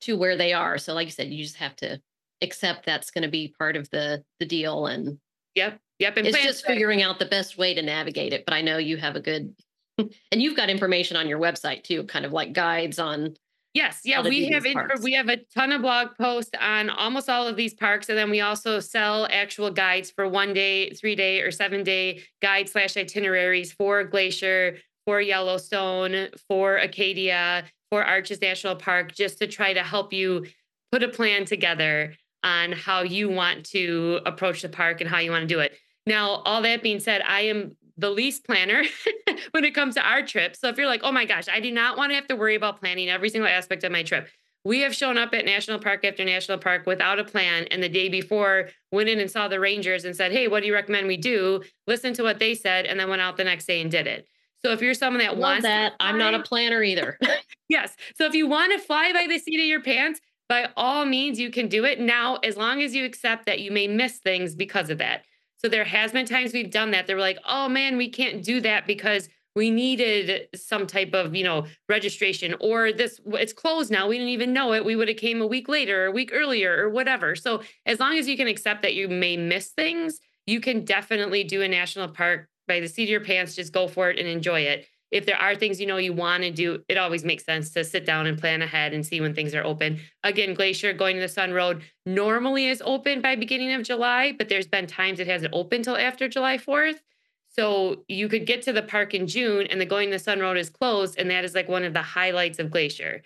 to 0.00 0.16
where 0.16 0.36
they 0.36 0.52
are 0.52 0.78
so 0.78 0.94
like 0.94 1.06
you 1.06 1.12
said 1.12 1.28
you 1.28 1.42
just 1.42 1.56
have 1.56 1.74
to 1.74 2.00
accept 2.42 2.86
that's 2.86 3.10
going 3.10 3.22
to 3.22 3.28
be 3.28 3.54
part 3.58 3.76
of 3.76 3.88
the 3.90 4.22
the 4.38 4.46
deal 4.46 4.86
and 4.86 5.18
yep 5.54 5.78
yep 5.98 6.16
and 6.16 6.26
it's 6.26 6.42
just 6.42 6.66
figuring 6.66 7.02
out 7.02 7.18
the 7.18 7.26
best 7.26 7.58
way 7.58 7.74
to 7.74 7.82
navigate 7.82 8.32
it 8.32 8.44
but 8.44 8.54
i 8.54 8.60
know 8.60 8.78
you 8.78 8.96
have 8.96 9.16
a 9.16 9.20
good 9.20 9.54
and 9.98 10.42
you've 10.42 10.56
got 10.56 10.70
information 10.70 11.16
on 11.16 11.28
your 11.28 11.40
website 11.40 11.82
too 11.82 12.04
kind 12.04 12.24
of 12.24 12.32
like 12.32 12.52
guides 12.52 12.98
on 12.98 13.34
Yes, 13.72 14.00
yeah, 14.04 14.20
we 14.20 14.48
have 14.48 14.64
we 15.00 15.12
have 15.12 15.28
a 15.28 15.36
ton 15.54 15.70
of 15.70 15.82
blog 15.82 16.08
posts 16.20 16.50
on 16.60 16.90
almost 16.90 17.28
all 17.28 17.46
of 17.46 17.54
these 17.54 17.72
parks, 17.72 18.08
and 18.08 18.18
then 18.18 18.28
we 18.28 18.40
also 18.40 18.80
sell 18.80 19.28
actual 19.30 19.70
guides 19.70 20.10
for 20.10 20.28
one 20.28 20.52
day, 20.52 20.90
three 20.90 21.14
day, 21.14 21.40
or 21.40 21.52
seven 21.52 21.84
day 21.84 22.22
guide 22.42 22.68
slash 22.68 22.96
itineraries 22.96 23.72
for 23.72 24.02
Glacier, 24.02 24.78
for 25.06 25.20
Yellowstone, 25.20 26.28
for 26.48 26.78
Acadia, 26.78 27.64
for 27.90 28.04
Arches 28.04 28.40
National 28.40 28.74
Park, 28.74 29.14
just 29.14 29.38
to 29.38 29.46
try 29.46 29.72
to 29.72 29.84
help 29.84 30.12
you 30.12 30.46
put 30.90 31.04
a 31.04 31.08
plan 31.08 31.44
together 31.44 32.14
on 32.42 32.72
how 32.72 33.02
you 33.02 33.28
want 33.28 33.66
to 33.66 34.20
approach 34.26 34.62
the 34.62 34.68
park 34.68 35.00
and 35.00 35.08
how 35.08 35.18
you 35.18 35.30
want 35.30 35.42
to 35.42 35.54
do 35.54 35.60
it. 35.60 35.76
Now, 36.06 36.42
all 36.44 36.62
that 36.62 36.82
being 36.82 36.98
said, 36.98 37.22
I 37.26 37.42
am 37.42 37.76
the 38.00 38.10
least 38.10 38.44
planner 38.44 38.82
when 39.50 39.64
it 39.64 39.74
comes 39.74 39.94
to 39.94 40.02
our 40.02 40.22
trip. 40.22 40.56
So 40.56 40.68
if 40.68 40.76
you're 40.76 40.86
like, 40.86 41.02
oh 41.04 41.12
my 41.12 41.24
gosh, 41.24 41.48
I 41.48 41.60
do 41.60 41.70
not 41.70 41.96
want 41.96 42.10
to 42.10 42.14
have 42.14 42.26
to 42.28 42.36
worry 42.36 42.54
about 42.54 42.80
planning 42.80 43.08
every 43.08 43.28
single 43.28 43.48
aspect 43.48 43.84
of 43.84 43.92
my 43.92 44.02
trip. 44.02 44.28
We 44.64 44.80
have 44.80 44.94
shown 44.94 45.16
up 45.16 45.32
at 45.32 45.46
National 45.46 45.78
Park 45.78 46.04
after 46.04 46.24
National 46.24 46.58
Park 46.58 46.86
without 46.86 47.18
a 47.18 47.24
plan. 47.24 47.64
And 47.70 47.82
the 47.82 47.88
day 47.88 48.08
before, 48.08 48.68
went 48.92 49.08
in 49.08 49.18
and 49.18 49.30
saw 49.30 49.48
the 49.48 49.60
Rangers 49.60 50.04
and 50.04 50.14
said, 50.14 50.32
hey, 50.32 50.48
what 50.48 50.60
do 50.60 50.66
you 50.66 50.74
recommend 50.74 51.06
we 51.06 51.16
do? 51.16 51.62
Listen 51.86 52.12
to 52.14 52.22
what 52.22 52.38
they 52.38 52.54
said, 52.54 52.84
and 52.84 53.00
then 53.00 53.08
went 53.08 53.22
out 53.22 53.38
the 53.38 53.44
next 53.44 53.66
day 53.66 53.80
and 53.80 53.90
did 53.90 54.06
it. 54.06 54.26
So 54.62 54.72
if 54.72 54.82
you're 54.82 54.92
someone 54.92 55.22
that 55.22 55.32
Love 55.32 55.40
wants 55.40 55.62
that, 55.62 55.94
I'm 55.98 56.18
not 56.18 56.34
a 56.34 56.40
planner 56.42 56.82
either. 56.82 57.18
yes. 57.70 57.96
So 58.16 58.26
if 58.26 58.34
you 58.34 58.46
want 58.46 58.72
to 58.72 58.78
fly 58.78 59.12
by 59.14 59.26
the 59.26 59.38
seat 59.38 59.60
of 59.60 59.66
your 59.66 59.80
pants, 59.80 60.20
by 60.50 60.68
all 60.76 61.06
means, 61.06 61.38
you 61.38 61.50
can 61.50 61.68
do 61.68 61.84
it 61.84 61.98
now, 61.98 62.36
as 62.36 62.56
long 62.58 62.82
as 62.82 62.94
you 62.94 63.06
accept 63.06 63.46
that 63.46 63.60
you 63.60 63.70
may 63.70 63.86
miss 63.86 64.18
things 64.18 64.54
because 64.54 64.90
of 64.90 64.98
that. 64.98 65.24
So 65.62 65.68
there 65.68 65.84
has 65.84 66.12
been 66.12 66.26
times 66.26 66.52
we've 66.52 66.70
done 66.70 66.92
that. 66.92 67.06
They 67.06 67.14
were 67.14 67.20
like, 67.20 67.38
oh 67.46 67.68
man, 67.68 67.96
we 67.96 68.08
can't 68.08 68.42
do 68.42 68.60
that 68.62 68.86
because 68.86 69.28
we 69.54 69.70
needed 69.70 70.48
some 70.54 70.86
type 70.86 71.12
of, 71.12 71.34
you 71.34 71.44
know, 71.44 71.66
registration 71.88 72.54
or 72.60 72.92
this 72.92 73.20
it's 73.26 73.52
closed 73.52 73.90
now. 73.90 74.08
We 74.08 74.16
didn't 74.16 74.32
even 74.32 74.52
know 74.52 74.72
it. 74.72 74.84
We 74.84 74.96
would 74.96 75.08
have 75.08 75.16
came 75.16 75.42
a 75.42 75.46
week 75.46 75.68
later, 75.68 76.04
or 76.04 76.06
a 76.06 76.12
week 76.12 76.30
earlier, 76.32 76.84
or 76.84 76.88
whatever. 76.88 77.34
So 77.34 77.62
as 77.84 77.98
long 77.98 78.16
as 78.16 78.28
you 78.28 78.36
can 78.36 78.46
accept 78.46 78.82
that 78.82 78.94
you 78.94 79.08
may 79.08 79.36
miss 79.36 79.70
things, 79.70 80.20
you 80.46 80.60
can 80.60 80.84
definitely 80.84 81.44
do 81.44 81.62
a 81.62 81.68
national 81.68 82.08
park 82.08 82.48
by 82.68 82.80
the 82.80 82.88
seat 82.88 83.04
of 83.04 83.08
your 83.10 83.24
pants. 83.24 83.56
Just 83.56 83.72
go 83.72 83.88
for 83.88 84.08
it 84.08 84.18
and 84.18 84.28
enjoy 84.28 84.60
it 84.60 84.86
if 85.10 85.26
there 85.26 85.36
are 85.36 85.54
things 85.54 85.80
you 85.80 85.86
know 85.86 85.96
you 85.96 86.12
want 86.12 86.42
to 86.42 86.50
do, 86.50 86.82
it 86.88 86.96
always 86.96 87.24
makes 87.24 87.44
sense 87.44 87.70
to 87.70 87.84
sit 87.84 88.06
down 88.06 88.26
and 88.26 88.38
plan 88.38 88.62
ahead 88.62 88.92
and 88.92 89.04
see 89.04 89.20
when 89.20 89.34
things 89.34 89.54
are 89.54 89.64
open. 89.64 90.00
Again, 90.22 90.54
Glacier 90.54 90.92
going 90.92 91.16
to 91.16 91.22
the 91.22 91.28
Sun 91.28 91.52
Road 91.52 91.82
normally 92.06 92.66
is 92.66 92.82
open 92.84 93.20
by 93.20 93.36
beginning 93.36 93.72
of 93.72 93.82
July, 93.82 94.32
but 94.36 94.48
there's 94.48 94.68
been 94.68 94.86
times 94.86 95.20
it 95.20 95.26
hasn't 95.26 95.54
opened 95.54 95.84
till 95.84 95.96
after 95.96 96.28
July 96.28 96.58
4th. 96.58 97.00
So 97.48 98.04
you 98.06 98.28
could 98.28 98.46
get 98.46 98.62
to 98.62 98.72
the 98.72 98.82
park 98.82 99.12
in 99.12 99.26
June 99.26 99.66
and 99.66 99.80
the 99.80 99.86
going 99.86 100.10
to 100.10 100.16
the 100.16 100.22
Sun 100.22 100.38
Road 100.38 100.56
is 100.56 100.70
closed. 100.70 101.18
And 101.18 101.30
that 101.30 101.44
is 101.44 101.54
like 101.54 101.68
one 101.68 101.84
of 101.84 101.92
the 101.92 102.02
highlights 102.02 102.60
of 102.60 102.70
Glacier. 102.70 103.22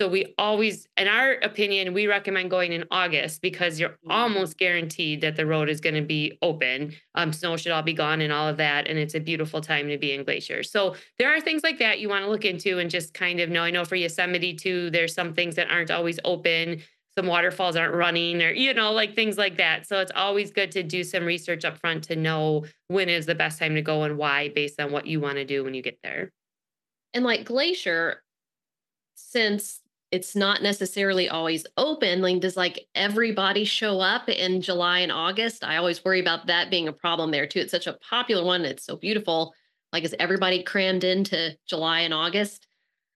So 0.00 0.06
we 0.06 0.32
always, 0.38 0.86
in 0.96 1.08
our 1.08 1.32
opinion, 1.32 1.92
we 1.92 2.06
recommend 2.06 2.50
going 2.50 2.72
in 2.72 2.84
August 2.92 3.42
because 3.42 3.80
you're 3.80 3.88
mm-hmm. 3.88 4.12
almost 4.12 4.56
guaranteed 4.56 5.22
that 5.22 5.34
the 5.34 5.44
road 5.44 5.68
is 5.68 5.80
going 5.80 5.96
to 5.96 6.02
be 6.02 6.38
open. 6.40 6.94
Um, 7.16 7.32
snow 7.32 7.56
should 7.56 7.72
all 7.72 7.82
be 7.82 7.94
gone 7.94 8.20
and 8.20 8.32
all 8.32 8.46
of 8.46 8.58
that, 8.58 8.86
and 8.86 8.96
it's 8.96 9.16
a 9.16 9.20
beautiful 9.20 9.60
time 9.60 9.88
to 9.88 9.98
be 9.98 10.12
in 10.12 10.22
Glacier. 10.22 10.62
So 10.62 10.94
there 11.18 11.34
are 11.34 11.40
things 11.40 11.64
like 11.64 11.80
that 11.80 11.98
you 11.98 12.08
want 12.08 12.24
to 12.24 12.30
look 12.30 12.44
into 12.44 12.78
and 12.78 12.88
just 12.88 13.12
kind 13.12 13.40
of 13.40 13.50
know. 13.50 13.64
I 13.64 13.72
know 13.72 13.84
for 13.84 13.96
Yosemite 13.96 14.54
too, 14.54 14.88
there's 14.90 15.14
some 15.14 15.34
things 15.34 15.56
that 15.56 15.68
aren't 15.68 15.90
always 15.90 16.20
open. 16.24 16.80
Some 17.16 17.26
waterfalls 17.26 17.74
aren't 17.74 17.94
running, 17.94 18.40
or 18.40 18.52
you 18.52 18.72
know, 18.74 18.92
like 18.92 19.16
things 19.16 19.36
like 19.36 19.56
that. 19.56 19.88
So 19.88 19.98
it's 19.98 20.12
always 20.14 20.52
good 20.52 20.70
to 20.72 20.84
do 20.84 21.02
some 21.02 21.24
research 21.24 21.64
up 21.64 21.76
front 21.76 22.04
to 22.04 22.14
know 22.14 22.66
when 22.86 23.08
is 23.08 23.26
the 23.26 23.34
best 23.34 23.58
time 23.58 23.74
to 23.74 23.82
go 23.82 24.04
and 24.04 24.16
why, 24.16 24.50
based 24.50 24.78
on 24.80 24.92
what 24.92 25.08
you 25.08 25.18
want 25.18 25.38
to 25.38 25.44
do 25.44 25.64
when 25.64 25.74
you 25.74 25.82
get 25.82 25.98
there. 26.04 26.30
And 27.14 27.24
like 27.24 27.44
Glacier, 27.44 28.22
since 29.16 29.80
it's 30.10 30.34
not 30.34 30.62
necessarily 30.62 31.28
always 31.28 31.66
open. 31.76 32.22
Like, 32.22 32.40
does 32.40 32.56
like 32.56 32.86
everybody 32.94 33.64
show 33.64 34.00
up 34.00 34.28
in 34.28 34.62
July 34.62 35.00
and 35.00 35.12
August? 35.12 35.64
I 35.64 35.76
always 35.76 36.04
worry 36.04 36.20
about 36.20 36.46
that 36.46 36.70
being 36.70 36.88
a 36.88 36.92
problem 36.92 37.30
there 37.30 37.46
too. 37.46 37.60
It's 37.60 37.70
such 37.70 37.86
a 37.86 37.98
popular 38.08 38.44
one. 38.44 38.64
It's 38.64 38.84
so 38.84 38.96
beautiful. 38.96 39.52
Like, 39.92 40.04
is 40.04 40.14
everybody 40.18 40.62
crammed 40.62 41.04
into 41.04 41.56
July 41.66 42.00
and 42.00 42.14
August? 42.14 42.66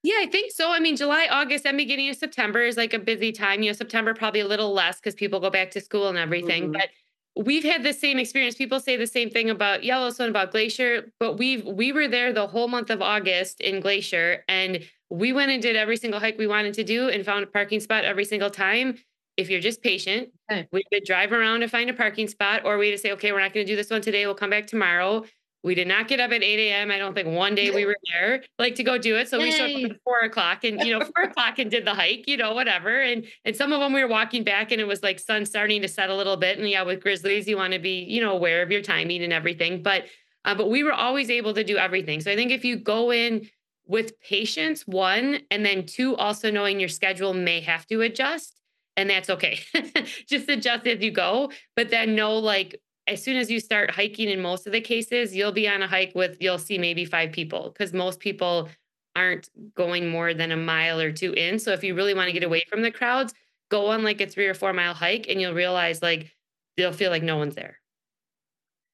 Yeah, 0.03 0.17
I 0.19 0.27
think 0.27 0.53
so. 0.53 0.71
I 0.71 0.81
mean, 0.81 0.97
July, 0.97 1.29
August, 1.31 1.65
and 1.65 1.77
beginning 1.77 2.11
of 2.11 2.17
September 2.17 2.63
is 2.63 2.77
like 2.77 2.93
a 2.93 2.99
busy 2.99 3.31
time. 3.31 3.63
You 3.63 3.71
know, 3.71 3.75
September 3.75 4.15
probably 4.15 4.41
a 4.41 4.49
little 4.49 4.73
less 4.73 4.99
because 4.99 5.15
people 5.15 5.39
go 5.39 5.51
back 5.51 5.71
to 5.73 5.81
school 5.81 6.09
and 6.09 6.19
everything. 6.19 6.65
Mm-hmm. 6.65 6.73
But 6.73 7.47
we've 7.47 7.65
had 7.65 7.85
the 7.85 7.93
same 7.93 8.19
experience. 8.19 8.57
People 8.57 8.81
say 8.81 8.97
the 8.97 9.07
same 9.07 9.31
thing 9.31 9.49
about 9.49 9.85
Yellowstone, 9.85 10.29
about 10.29 10.51
Glacier, 10.51 11.13
but 11.21 11.39
we've 11.39 11.65
we 11.65 11.93
were 11.93 12.09
there 12.09 12.33
the 12.33 12.49
whole 12.49 12.69
month 12.69 12.91
of 12.91 13.01
August 13.01 13.61
in 13.61 13.81
Glacier, 13.81 14.45
and 14.49 14.81
we 15.13 15.33
went 15.35 15.51
and 15.51 15.61
did 15.61 15.77
every 15.77 15.99
single 15.99 16.19
hike 16.19 16.39
we 16.39 16.47
wanted 16.47 16.73
to 16.73 16.85
do 16.85 17.11
and 17.11 17.25
found 17.25 17.45
a 17.45 17.47
parking 17.47 17.81
spot 17.81 18.05
every 18.05 18.25
single 18.25 18.49
time. 18.49 18.97
If 19.37 19.51
you're 19.51 19.61
just 19.61 19.83
patient, 19.83 20.31
okay. 20.51 20.67
we 20.73 20.85
could 20.91 21.05
drive 21.05 21.33
around 21.33 21.61
to 21.61 21.69
find 21.69 21.91
a 21.91 21.95
parking 21.95 22.29
spot, 22.29 22.63
or 22.65 22.79
we 22.79 22.91
to 22.91 22.99
say, 22.99 23.13
okay, 23.13 23.31
we're 23.31 23.41
not 23.41 23.53
going 23.53 23.67
to 23.67 23.73
do 23.73 23.77
this 23.77 23.91
one 23.91 24.01
today. 24.01 24.25
We'll 24.27 24.35
come 24.35 24.51
back 24.51 24.67
tomorrow. 24.67 25.25
We 25.65 25.75
did 25.75 25.87
not 25.87 26.09
get 26.09 26.19
up 26.19 26.33
at 26.33 26.43
8 26.43 26.59
a.m. 26.59 26.91
I 26.91 26.99
don't 26.99 27.15
think 27.15 27.29
one 27.29 27.55
day 27.55 27.71
we 27.71 27.85
were 27.85 27.97
there 28.11 28.43
like 28.59 28.75
to 28.77 28.83
go 28.83 28.99
do 28.99 29.17
it. 29.17 29.29
So 29.29 29.39
Yay. 29.39 29.45
we 29.45 29.53
showed 29.53 29.85
up 29.85 29.91
at 29.93 29.97
four 30.03 30.19
o'clock 30.21 30.65
and 30.65 30.81
you 30.81 30.99
know, 30.99 31.05
four 31.15 31.25
o'clock 31.25 31.59
and 31.59 31.71
did 31.71 31.87
the 31.87 31.95
hike, 31.95 32.27
you 32.27 32.37
know, 32.37 32.53
whatever. 32.55 33.01
And 33.01 33.27
and 33.45 33.55
some 33.55 33.73
of 33.73 33.81
them 33.81 33.93
we 33.93 34.03
were 34.03 34.09
walking 34.09 34.45
back 34.45 34.73
and 34.73 34.81
it 34.81 34.87
was 34.87 35.03
like 35.03 35.21
sun 35.21 35.47
starting 35.47 35.83
to 35.83 35.89
set 35.89 36.11
a 36.11 36.17
little 36.17 36.37
bit. 36.37 36.59
And 36.59 36.69
yeah, 36.69 36.83
with 36.83 37.01
grizzlies, 37.01 37.47
you 37.47 37.57
want 37.57 37.75
to 37.75 37.79
be, 37.79 38.01
you 38.01 38.21
know, 38.21 38.33
aware 38.33 38.63
of 38.63 38.73
your 38.73 38.83
timing 38.83 39.23
and 39.23 39.33
everything. 39.33 39.83
But 39.83 40.07
uh, 40.45 40.55
but 40.57 40.69
we 40.69 40.83
were 40.83 40.93
always 40.93 41.31
able 41.31 41.55
to 41.55 41.63
do 41.63 41.77
everything. 41.77 42.21
So 42.21 42.33
I 42.33 42.35
think 42.35 42.51
if 42.51 42.65
you 42.65 42.77
go 42.77 43.13
in 43.13 43.49
with 43.93 44.19
patience, 44.21 44.87
one, 44.87 45.41
and 45.51 45.67
then 45.67 45.85
two, 45.85 46.17
also 46.17 46.51
knowing 46.51 46.81
your 46.81 46.89
schedule 46.89 47.35
may 47.35 47.61
have 47.61 47.87
to 47.87 48.01
adjust, 48.01 48.59
and 48.97 49.11
that's 49.11 49.29
okay. 49.29 49.61
Just 50.27 50.49
adjust 50.49 50.87
as 50.87 51.03
you 51.03 51.11
go, 51.11 51.53
but 51.77 51.91
then 51.91 52.15
know 52.15 52.39
like 52.39 52.81
as 53.07 53.23
soon 53.23 53.37
as 53.37 53.51
you 53.51 53.61
start 53.61 53.91
hiking 53.91 54.31
in 54.31 54.41
most 54.41 54.67
of 54.67 54.73
the 54.73 54.81
cases, 54.81 55.37
you'll 55.37 55.53
be 55.53 55.69
on 55.69 55.83
a 55.83 55.87
hike 55.87 56.13
with 56.15 56.39
you'll 56.41 56.59
see 56.59 56.79
maybe 56.79 57.05
five 57.05 57.33
people 57.33 57.69
because 57.69 57.93
most 57.93 58.19
people 58.19 58.71
aren't 59.15 59.51
going 59.75 60.09
more 60.09 60.33
than 60.33 60.53
a 60.53 60.57
mile 60.57 60.99
or 60.99 61.13
two 61.13 61.35
in. 61.35 61.59
So 61.59 61.73
if 61.73 61.85
you 61.85 61.95
really 61.95 62.15
want 62.15 62.29
to 62.29 62.33
get 62.33 62.45
away 62.45 62.65
from 62.71 62.81
the 62.81 62.91
crowds, 62.91 63.35
go 63.71 63.89
on 63.89 64.03
like 64.03 64.23
a 64.23 64.27
three 64.27 64.47
or 64.47 64.55
four 64.55 64.73
mile 64.73 64.95
hike 64.95 65.27
and 65.29 65.39
you'll 65.39 65.53
realize 65.53 66.01
like 66.01 66.33
you'll 66.79 66.93
feel 66.93 67.11
like 67.11 67.23
no 67.23 67.37
one's 67.37 67.57
there. 67.57 67.77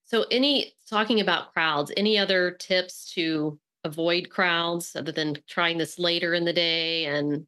So 0.07 0.25
any 0.29 0.73
talking 0.91 1.21
about 1.21 1.53
crowds, 1.53 1.93
any 1.97 2.19
other 2.19 2.51
tips 2.51 3.13
to 3.13 3.61
avoid 3.89 4.31
crowds 4.31 4.95
other 4.95 5.13
than 5.13 5.37
trying 5.49 5.79
this 5.79 5.99
later 5.99 6.35
in 6.35 6.45
the 6.45 6.53
day 6.53 7.07
and 7.07 7.47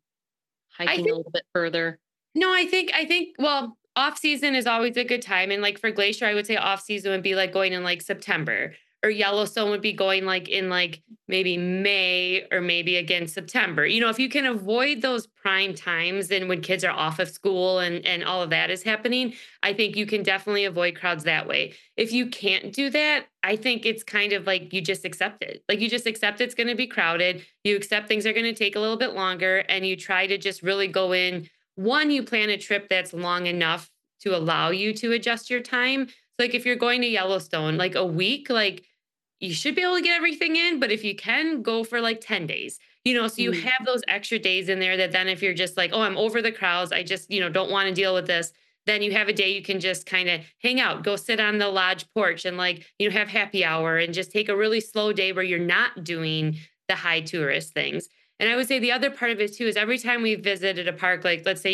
hiking 0.77 1.05
think, 1.05 1.09
a 1.09 1.17
little 1.17 1.31
bit 1.31 1.45
further? 1.53 1.99
No, 2.35 2.53
I 2.53 2.67
think 2.67 2.91
I 2.95 3.05
think 3.05 3.37
well, 3.39 3.77
off 3.97 4.19
season 4.19 4.55
is 4.55 4.67
always 4.67 4.97
a 4.97 5.05
good 5.05 5.23
time. 5.23 5.51
And 5.51 5.63
like 5.63 5.79
for 5.79 5.91
Glacier, 5.91 6.27
I 6.27 6.35
would 6.35 6.47
say 6.47 6.57
off 6.57 6.83
season 6.83 7.13
would 7.13 7.23
be 7.23 7.35
like 7.35 7.53
going 7.53 7.73
in 7.73 7.85
like 7.85 8.03
September 8.03 8.75
or 9.03 9.11
Yellowstone 9.11 9.71
would 9.71 9.81
be 9.81 9.93
going 9.93 10.27
like 10.27 10.49
in 10.49 10.69
like 10.69 11.03
maybe 11.27 11.57
May 11.57 12.47
or 12.53 12.61
maybe 12.61 12.97
again 12.97 13.27
September. 13.27 13.87
You 13.87 14.01
know, 14.01 14.11
if 14.11 14.19
you 14.19 14.29
can 14.29 14.47
avoid 14.47 15.01
those 15.01 15.27
prime 15.27 15.75
times 15.75 16.31
and 16.31 16.49
when 16.49 16.61
kids 16.61 16.85
are 16.85 16.91
off 16.91 17.19
of 17.19 17.31
school 17.31 17.79
and 17.79 18.05
and 18.05 18.25
all 18.25 18.43
of 18.43 18.51
that 18.51 18.71
is 18.71 18.83
happening, 18.83 19.35
I 19.63 19.73
think 19.73 19.97
you 19.97 20.07
can 20.07 20.23
definitely 20.23 20.65
avoid 20.65 20.97
crowds 20.97 21.25
that 21.25 21.47
way. 21.47 21.75
If 21.97 22.13
you 22.13 22.27
can't 22.27 22.73
do 22.73 22.91
that, 22.91 23.27
I 23.43 23.57
think 23.57 23.87
it's 23.87 24.03
kind 24.03 24.33
of 24.33 24.47
like 24.47 24.73
you 24.73 24.81
just 24.81 25.05
accept 25.05 25.43
it. 25.43 25.65
Like 25.69 25.81
you 25.81 25.89
just 25.89 26.07
accept 26.07 26.41
it's 26.41 26.55
going 26.55 26.69
to 26.69 26.75
be 26.75 26.87
crowded. 26.87 27.45
You 27.65 27.77
accept 27.77 28.09
things 28.09 28.27
are 28.27 28.33
going 28.33 28.45
to 28.45 28.55
take 28.55 28.77
a 28.77 28.81
little 28.81 28.99
bit 28.99 29.15
longer 29.15 29.59
and 29.69 29.87
you 29.87 29.97
try 29.97 30.27
to 30.27 30.37
just 30.37 30.63
really 30.63 30.89
go 30.89 31.13
in 31.13 31.49
one 31.81 32.11
you 32.11 32.23
plan 32.23 32.51
a 32.51 32.59
trip 32.59 32.89
that's 32.91 33.15
long 33.15 33.47
enough 33.47 33.91
to 34.21 34.37
allow 34.37 34.71
you 34.71 34.93
to 34.93 35.13
adjust 35.13 35.49
your 35.49 35.61
time. 35.61 36.09
So 36.09 36.15
like 36.41 36.55
if 36.55 36.67
you're 36.67 36.77
going 36.77 37.01
to 37.01 37.07
Yellowstone 37.07 37.79
like 37.79 37.95
a 37.95 38.05
week, 38.05 38.51
like 38.51 38.85
you 39.41 39.55
should 39.55 39.75
be 39.75 39.83
able 39.83 39.97
to 39.97 40.03
get 40.03 40.17
everything 40.17 40.57
in, 40.57 40.79
but 40.79 40.93
if 40.93 41.03
you 41.03 41.15
can, 41.15 41.63
go 41.63 41.83
for 41.83 42.01
like 42.01 42.21
10 42.21 42.47
days. 42.47 42.79
You 43.05 43.15
know, 43.15 43.27
so 43.29 43.41
you 43.41 43.53
mm. 43.53 43.63
have 43.63 43.87
those 43.87 44.03
extra 44.07 44.39
days 44.39 44.69
in 44.69 44.79
there 44.79 44.99
that 44.99 45.13
then 45.13 45.27
if 45.27 45.43
you're 45.43 45.55
just 45.55 45.77
like, 45.77 45.91
oh, 45.95 46.03
I'm 46.03 46.19
over 46.19 46.43
the 46.43 46.53
crowds, 46.53 46.93
I 46.93 47.03
just, 47.03 47.31
you 47.31 47.41
know, 47.41 47.49
don't 47.49 47.71
want 47.71 47.89
to 47.89 47.95
deal 47.95 48.13
with 48.13 48.27
this, 48.27 48.53
then 48.87 49.03
you 49.03 49.13
have 49.13 49.29
a 49.29 49.33
day 49.33 49.53
you 49.53 49.63
can 49.63 49.81
just 49.81 50.05
kind 50.05 50.29
of 50.29 50.43
hang 50.63 50.81
out, 50.81 51.03
go 51.03 51.17
sit 51.17 51.41
on 51.41 51.59
the 51.59 51.69
lodge 51.69 52.07
porch 52.13 52.45
and 52.45 52.59
like, 52.59 52.85
you 52.99 53.09
know, 53.09 53.17
have 53.17 53.29
happy 53.29 53.65
hour 53.65 53.97
and 53.97 54.13
just 54.13 54.31
take 54.31 54.49
a 54.51 54.57
really 54.57 54.81
slow 54.81 55.13
day 55.13 55.33
where 55.33 55.45
you're 55.45 55.59
not 55.59 56.05
doing 56.05 56.57
the 56.89 56.95
high 56.95 57.21
tourist 57.21 57.73
things. 57.73 58.09
And 58.39 58.49
I 58.49 58.57
would 58.57 58.69
say 58.69 58.79
the 58.79 58.93
other 58.93 59.11
part 59.11 59.31
of 59.31 59.41
it 59.41 59.55
too 59.55 59.67
is 59.67 59.77
every 59.77 59.99
time 59.99 60.23
we 60.23 60.35
visited 60.35 60.89
a 60.89 60.93
park, 60.93 61.25
like 61.25 61.43
let's 61.47 61.61
say 61.61 61.73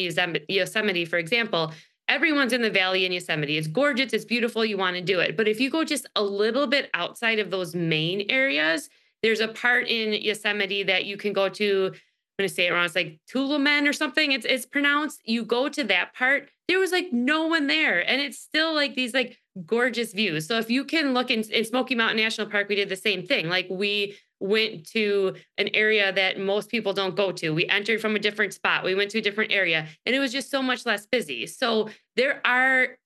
Yosemite, 0.48 1.04
for 1.04 1.18
example, 1.18 1.72
everyone's 2.08 2.52
in 2.52 2.62
the 2.62 2.70
valley 2.70 3.04
in 3.04 3.12
Yosemite. 3.12 3.58
It's 3.58 3.66
gorgeous, 3.66 4.12
it's 4.12 4.24
beautiful, 4.24 4.64
you 4.64 4.76
want 4.76 4.96
to 4.96 5.02
do 5.02 5.20
it. 5.20 5.36
But 5.36 5.48
if 5.48 5.60
you 5.60 5.70
go 5.70 5.84
just 5.84 6.06
a 6.16 6.22
little 6.22 6.66
bit 6.66 6.90
outside 6.94 7.38
of 7.38 7.50
those 7.50 7.74
main 7.74 8.26
areas, 8.30 8.88
there's 9.22 9.40
a 9.40 9.48
part 9.48 9.88
in 9.88 10.12
Yosemite 10.12 10.84
that 10.84 11.04
you 11.04 11.16
can 11.16 11.32
go 11.32 11.48
to. 11.48 11.92
I'm 11.92 12.42
gonna 12.42 12.48
say 12.48 12.66
it 12.66 12.72
wrong. 12.72 12.84
It's 12.84 12.94
like 12.94 13.18
Tulumen 13.32 13.88
or 13.88 13.92
something. 13.92 14.32
It's 14.32 14.44
it's 14.44 14.66
pronounced. 14.66 15.22
You 15.24 15.44
go 15.44 15.68
to 15.68 15.84
that 15.84 16.14
part. 16.14 16.50
There 16.68 16.78
was 16.78 16.92
like 16.92 17.12
no 17.12 17.46
one 17.46 17.66
there, 17.66 18.00
and 18.08 18.20
it's 18.20 18.38
still 18.38 18.74
like 18.74 18.94
these 18.94 19.14
like 19.14 19.38
gorgeous 19.64 20.12
views. 20.12 20.46
So 20.46 20.58
if 20.58 20.70
you 20.70 20.84
can 20.84 21.14
look 21.14 21.30
in, 21.30 21.42
in 21.50 21.64
Smoky 21.64 21.94
Mountain 21.94 22.18
National 22.18 22.48
Park, 22.48 22.68
we 22.68 22.74
did 22.74 22.88
the 22.88 22.96
same 22.96 23.24
thing. 23.24 23.48
Like 23.48 23.66
we 23.70 24.16
went 24.38 24.86
to 24.88 25.34
an 25.56 25.68
area 25.72 26.12
that 26.12 26.38
most 26.38 26.68
people 26.68 26.92
don't 26.92 27.16
go 27.16 27.32
to. 27.32 27.50
We 27.50 27.66
entered 27.66 28.00
from 28.00 28.16
a 28.16 28.18
different 28.18 28.52
spot. 28.52 28.84
We 28.84 28.94
went 28.94 29.10
to 29.12 29.18
a 29.18 29.22
different 29.22 29.52
area 29.52 29.88
and 30.04 30.14
it 30.14 30.18
was 30.18 30.32
just 30.32 30.50
so 30.50 30.62
much 30.62 30.84
less 30.84 31.06
busy. 31.06 31.46
So 31.46 31.88
there 32.16 32.40
are 32.46 32.98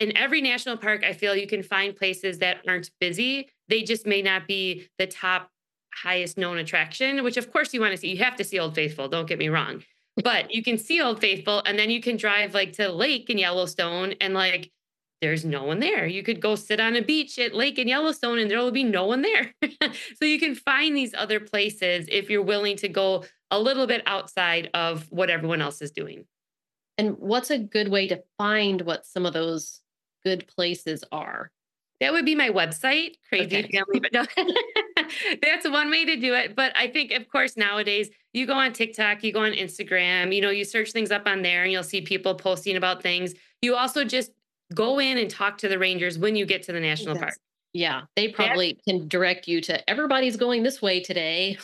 in 0.00 0.16
every 0.16 0.40
national 0.40 0.76
park, 0.76 1.04
I 1.04 1.12
feel 1.12 1.34
you 1.34 1.46
can 1.46 1.62
find 1.62 1.96
places 1.96 2.38
that 2.38 2.58
aren't 2.68 2.90
busy. 3.00 3.48
They 3.68 3.82
just 3.82 4.06
may 4.06 4.22
not 4.22 4.46
be 4.46 4.88
the 4.98 5.06
top 5.06 5.50
highest 5.92 6.38
known 6.38 6.58
attraction, 6.58 7.24
which 7.24 7.36
of 7.36 7.50
course 7.52 7.74
you 7.74 7.80
want 7.80 7.92
to 7.92 7.96
see. 7.96 8.10
You 8.10 8.22
have 8.22 8.36
to 8.36 8.44
see 8.44 8.58
Old 8.58 8.74
Faithful, 8.74 9.08
don't 9.08 9.26
get 9.26 9.38
me 9.38 9.48
wrong. 9.48 9.82
But 10.22 10.54
you 10.54 10.62
can 10.62 10.78
see 10.78 11.00
Old 11.00 11.20
Faithful 11.20 11.62
and 11.64 11.78
then 11.78 11.90
you 11.90 12.00
can 12.00 12.16
drive 12.16 12.54
like 12.54 12.74
to 12.74 12.90
lake 12.90 13.30
in 13.30 13.38
Yellowstone 13.38 14.14
and 14.20 14.34
like 14.34 14.70
there's 15.20 15.44
no 15.44 15.64
one 15.64 15.80
there. 15.80 16.06
You 16.06 16.22
could 16.22 16.40
go 16.40 16.54
sit 16.54 16.80
on 16.80 16.96
a 16.96 17.02
beach 17.02 17.38
at 17.38 17.54
Lake 17.54 17.78
in 17.78 17.88
Yellowstone 17.88 18.38
and 18.38 18.50
there 18.50 18.58
will 18.58 18.70
be 18.70 18.84
no 18.84 19.06
one 19.06 19.22
there. 19.22 19.52
so 20.16 20.24
you 20.24 20.38
can 20.38 20.54
find 20.54 20.96
these 20.96 21.14
other 21.14 21.40
places 21.40 22.06
if 22.10 22.30
you're 22.30 22.42
willing 22.42 22.76
to 22.76 22.88
go 22.88 23.24
a 23.50 23.58
little 23.58 23.86
bit 23.86 24.02
outside 24.06 24.70
of 24.74 25.06
what 25.10 25.30
everyone 25.30 25.60
else 25.60 25.82
is 25.82 25.90
doing. 25.90 26.24
And 26.98 27.16
what's 27.18 27.50
a 27.50 27.58
good 27.58 27.88
way 27.88 28.08
to 28.08 28.22
find 28.36 28.82
what 28.82 29.06
some 29.06 29.26
of 29.26 29.32
those 29.32 29.80
good 30.24 30.46
places 30.46 31.04
are? 31.10 31.50
That 32.00 32.12
would 32.12 32.24
be 32.24 32.36
my 32.36 32.50
website, 32.50 33.14
Crazy 33.28 33.58
okay. 33.58 33.70
Family. 33.72 34.00
But 34.00 34.12
no, 34.12 34.24
that's 35.42 35.68
one 35.68 35.90
way 35.90 36.04
to 36.04 36.16
do 36.16 36.34
it. 36.34 36.54
But 36.54 36.72
I 36.76 36.86
think, 36.86 37.10
of 37.10 37.28
course, 37.28 37.56
nowadays 37.56 38.08
you 38.32 38.46
go 38.46 38.54
on 38.54 38.72
TikTok, 38.72 39.24
you 39.24 39.32
go 39.32 39.42
on 39.42 39.52
Instagram, 39.52 40.32
you 40.32 40.40
know, 40.40 40.50
you 40.50 40.64
search 40.64 40.92
things 40.92 41.10
up 41.10 41.26
on 41.26 41.42
there 41.42 41.64
and 41.64 41.72
you'll 41.72 41.82
see 41.82 42.00
people 42.00 42.36
posting 42.36 42.76
about 42.76 43.02
things. 43.02 43.34
You 43.62 43.74
also 43.74 44.04
just 44.04 44.30
go 44.74 44.98
in 44.98 45.18
and 45.18 45.30
talk 45.30 45.58
to 45.58 45.68
the 45.68 45.78
rangers 45.78 46.18
when 46.18 46.36
you 46.36 46.46
get 46.46 46.62
to 46.64 46.72
the 46.72 46.80
national 46.80 47.14
yes. 47.14 47.22
park. 47.22 47.34
Yeah, 47.72 48.02
they 48.16 48.28
probably 48.28 48.78
can 48.86 49.08
direct 49.08 49.46
you 49.46 49.60
to 49.62 49.88
everybody's 49.88 50.36
going 50.36 50.62
this 50.62 50.80
way 50.80 51.00
today. 51.00 51.58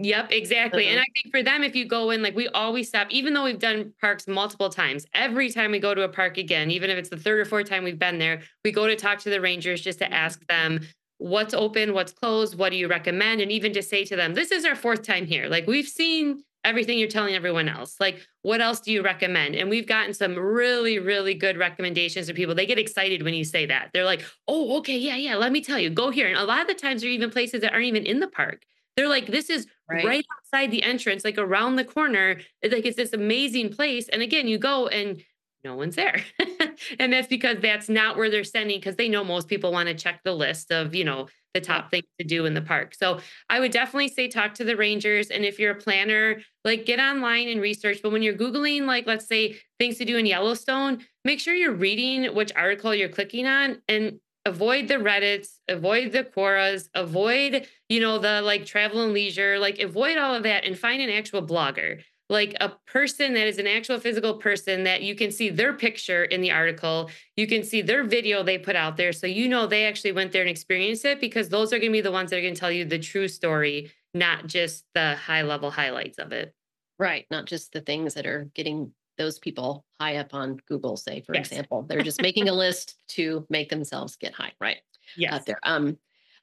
Yep, 0.00 0.30
exactly. 0.30 0.84
Uh-huh. 0.84 0.92
And 0.92 1.00
I 1.00 1.06
think 1.12 1.34
for 1.34 1.42
them, 1.42 1.64
if 1.64 1.74
you 1.74 1.84
go 1.84 2.10
in, 2.10 2.22
like 2.22 2.36
we 2.36 2.46
always 2.48 2.88
stop, 2.88 3.08
even 3.10 3.34
though 3.34 3.44
we've 3.44 3.58
done 3.58 3.92
parks 4.00 4.28
multiple 4.28 4.70
times, 4.70 5.04
every 5.12 5.50
time 5.50 5.72
we 5.72 5.80
go 5.80 5.92
to 5.92 6.02
a 6.02 6.08
park 6.08 6.38
again, 6.38 6.70
even 6.70 6.88
if 6.88 6.96
it's 6.96 7.08
the 7.08 7.16
third 7.16 7.40
or 7.40 7.44
fourth 7.44 7.68
time 7.68 7.82
we've 7.82 7.98
been 7.98 8.18
there, 8.18 8.42
we 8.64 8.70
go 8.70 8.86
to 8.86 8.94
talk 8.94 9.18
to 9.20 9.30
the 9.30 9.40
rangers 9.40 9.80
just 9.80 9.98
to 9.98 10.04
mm-hmm. 10.04 10.14
ask 10.14 10.46
them 10.46 10.80
what's 11.18 11.52
open, 11.52 11.94
what's 11.94 12.12
closed, 12.12 12.56
what 12.56 12.70
do 12.70 12.76
you 12.76 12.86
recommend? 12.86 13.40
And 13.40 13.50
even 13.50 13.72
to 13.72 13.82
say 13.82 14.04
to 14.04 14.14
them, 14.14 14.34
this 14.34 14.52
is 14.52 14.64
our 14.64 14.76
fourth 14.76 15.02
time 15.02 15.26
here. 15.26 15.48
Like 15.48 15.66
we've 15.66 15.88
seen 15.88 16.44
everything 16.68 16.98
you're 16.98 17.08
telling 17.08 17.34
everyone 17.34 17.68
else. 17.68 17.96
Like, 17.98 18.26
what 18.42 18.60
else 18.60 18.80
do 18.80 18.92
you 18.92 19.02
recommend? 19.02 19.54
And 19.54 19.68
we've 19.70 19.86
gotten 19.86 20.14
some 20.14 20.38
really, 20.38 20.98
really 20.98 21.34
good 21.34 21.56
recommendations 21.56 22.26
from 22.26 22.36
people. 22.36 22.54
They 22.54 22.66
get 22.66 22.78
excited 22.78 23.22
when 23.22 23.34
you 23.34 23.44
say 23.44 23.66
that. 23.66 23.90
They're 23.92 24.04
like, 24.04 24.24
oh, 24.46 24.78
okay, 24.78 24.98
yeah, 24.98 25.16
yeah, 25.16 25.36
let 25.36 25.52
me 25.52 25.60
tell 25.60 25.78
you, 25.78 25.90
go 25.90 26.10
here. 26.10 26.28
And 26.28 26.36
a 26.36 26.44
lot 26.44 26.60
of 26.60 26.68
the 26.68 26.74
times, 26.74 27.00
there 27.00 27.10
are 27.10 27.12
even 27.12 27.30
places 27.30 27.62
that 27.62 27.72
aren't 27.72 27.86
even 27.86 28.06
in 28.06 28.20
the 28.20 28.28
park. 28.28 28.62
They're 28.96 29.08
like, 29.08 29.26
this 29.26 29.48
is 29.48 29.66
right. 29.88 30.04
right 30.04 30.26
outside 30.36 30.70
the 30.70 30.82
entrance, 30.82 31.24
like 31.24 31.38
around 31.38 31.76
the 31.76 31.84
corner. 31.84 32.40
It's 32.62 32.74
like 32.74 32.84
it's 32.84 32.96
this 32.96 33.12
amazing 33.12 33.72
place. 33.72 34.08
And 34.08 34.22
again, 34.22 34.48
you 34.48 34.58
go 34.58 34.88
and 34.88 35.22
no 35.64 35.76
one's 35.76 35.96
there. 35.96 36.20
and 36.98 37.12
that's 37.12 37.28
because 37.28 37.58
that's 37.60 37.88
not 37.88 38.16
where 38.16 38.30
they're 38.30 38.44
sending 38.44 38.78
because 38.78 38.96
they 38.96 39.08
know 39.08 39.24
most 39.24 39.48
people 39.48 39.72
want 39.72 39.88
to 39.88 39.94
check 39.94 40.20
the 40.24 40.34
list 40.34 40.72
of, 40.72 40.94
you 40.94 41.04
know, 41.04 41.28
the 41.58 41.66
top 41.66 41.90
thing 41.90 42.02
to 42.18 42.26
do 42.26 42.46
in 42.46 42.54
the 42.54 42.62
park. 42.62 42.94
So 42.94 43.20
I 43.48 43.60
would 43.60 43.72
definitely 43.72 44.08
say 44.08 44.28
talk 44.28 44.54
to 44.54 44.64
the 44.64 44.76
rangers. 44.76 45.30
And 45.30 45.44
if 45.44 45.58
you're 45.58 45.72
a 45.72 45.80
planner, 45.80 46.40
like 46.64 46.86
get 46.86 47.00
online 47.00 47.48
and 47.48 47.60
research. 47.60 48.00
But 48.02 48.12
when 48.12 48.22
you're 48.22 48.34
Googling, 48.34 48.86
like 48.86 49.06
let's 49.06 49.26
say 49.26 49.58
things 49.78 49.98
to 49.98 50.04
do 50.04 50.16
in 50.16 50.26
Yellowstone, 50.26 51.04
make 51.24 51.40
sure 51.40 51.54
you're 51.54 51.72
reading 51.72 52.34
which 52.34 52.52
article 52.54 52.94
you're 52.94 53.08
clicking 53.08 53.46
on 53.46 53.82
and 53.88 54.20
avoid 54.44 54.88
the 54.88 54.94
Reddits, 54.94 55.58
avoid 55.68 56.12
the 56.12 56.24
Quoras, 56.24 56.88
avoid, 56.94 57.66
you 57.88 58.00
know, 58.00 58.18
the 58.18 58.40
like 58.42 58.64
travel 58.64 59.02
and 59.02 59.12
leisure, 59.12 59.58
like 59.58 59.78
avoid 59.78 60.16
all 60.16 60.34
of 60.34 60.44
that 60.44 60.64
and 60.64 60.78
find 60.78 61.02
an 61.02 61.10
actual 61.10 61.42
blogger 61.42 62.00
like 62.28 62.54
a 62.60 62.70
person 62.86 63.34
that 63.34 63.46
is 63.46 63.58
an 63.58 63.66
actual 63.66 63.98
physical 63.98 64.34
person 64.34 64.84
that 64.84 65.02
you 65.02 65.14
can 65.14 65.30
see 65.30 65.48
their 65.48 65.72
picture 65.72 66.24
in 66.24 66.40
the 66.40 66.50
article. 66.50 67.10
You 67.36 67.46
can 67.46 67.64
see 67.64 67.80
their 67.80 68.04
video 68.04 68.42
they 68.42 68.58
put 68.58 68.76
out 68.76 68.96
there. 68.96 69.12
So 69.12 69.26
you 69.26 69.48
know 69.48 69.66
they 69.66 69.86
actually 69.86 70.12
went 70.12 70.32
there 70.32 70.42
and 70.42 70.50
experienced 70.50 71.04
it 71.04 71.20
because 71.20 71.48
those 71.48 71.72
are 71.72 71.78
going 71.78 71.90
to 71.90 71.96
be 71.96 72.00
the 72.02 72.12
ones 72.12 72.30
that 72.30 72.38
are 72.38 72.42
going 72.42 72.54
to 72.54 72.60
tell 72.60 72.72
you 72.72 72.84
the 72.84 72.98
true 72.98 73.28
story, 73.28 73.90
not 74.12 74.46
just 74.46 74.84
the 74.94 75.16
high 75.16 75.42
level 75.42 75.70
highlights 75.70 76.18
of 76.18 76.32
it. 76.32 76.54
Right. 76.98 77.26
Not 77.30 77.46
just 77.46 77.72
the 77.72 77.80
things 77.80 78.14
that 78.14 78.26
are 78.26 78.50
getting 78.54 78.92
those 79.16 79.38
people 79.38 79.84
high 80.00 80.16
up 80.16 80.34
on 80.34 80.58
Google, 80.68 80.96
say, 80.96 81.22
for 81.22 81.34
yes. 81.34 81.48
example. 81.48 81.82
They're 81.82 82.02
just 82.02 82.22
making 82.22 82.48
a 82.48 82.52
list 82.52 82.96
to 83.08 83.46
make 83.48 83.68
themselves 83.68 84.16
get 84.16 84.34
high, 84.34 84.52
right? 84.60 84.78
Yes. 85.16 85.32
Out 85.32 85.46
there. 85.46 85.58
Um, 85.62 85.96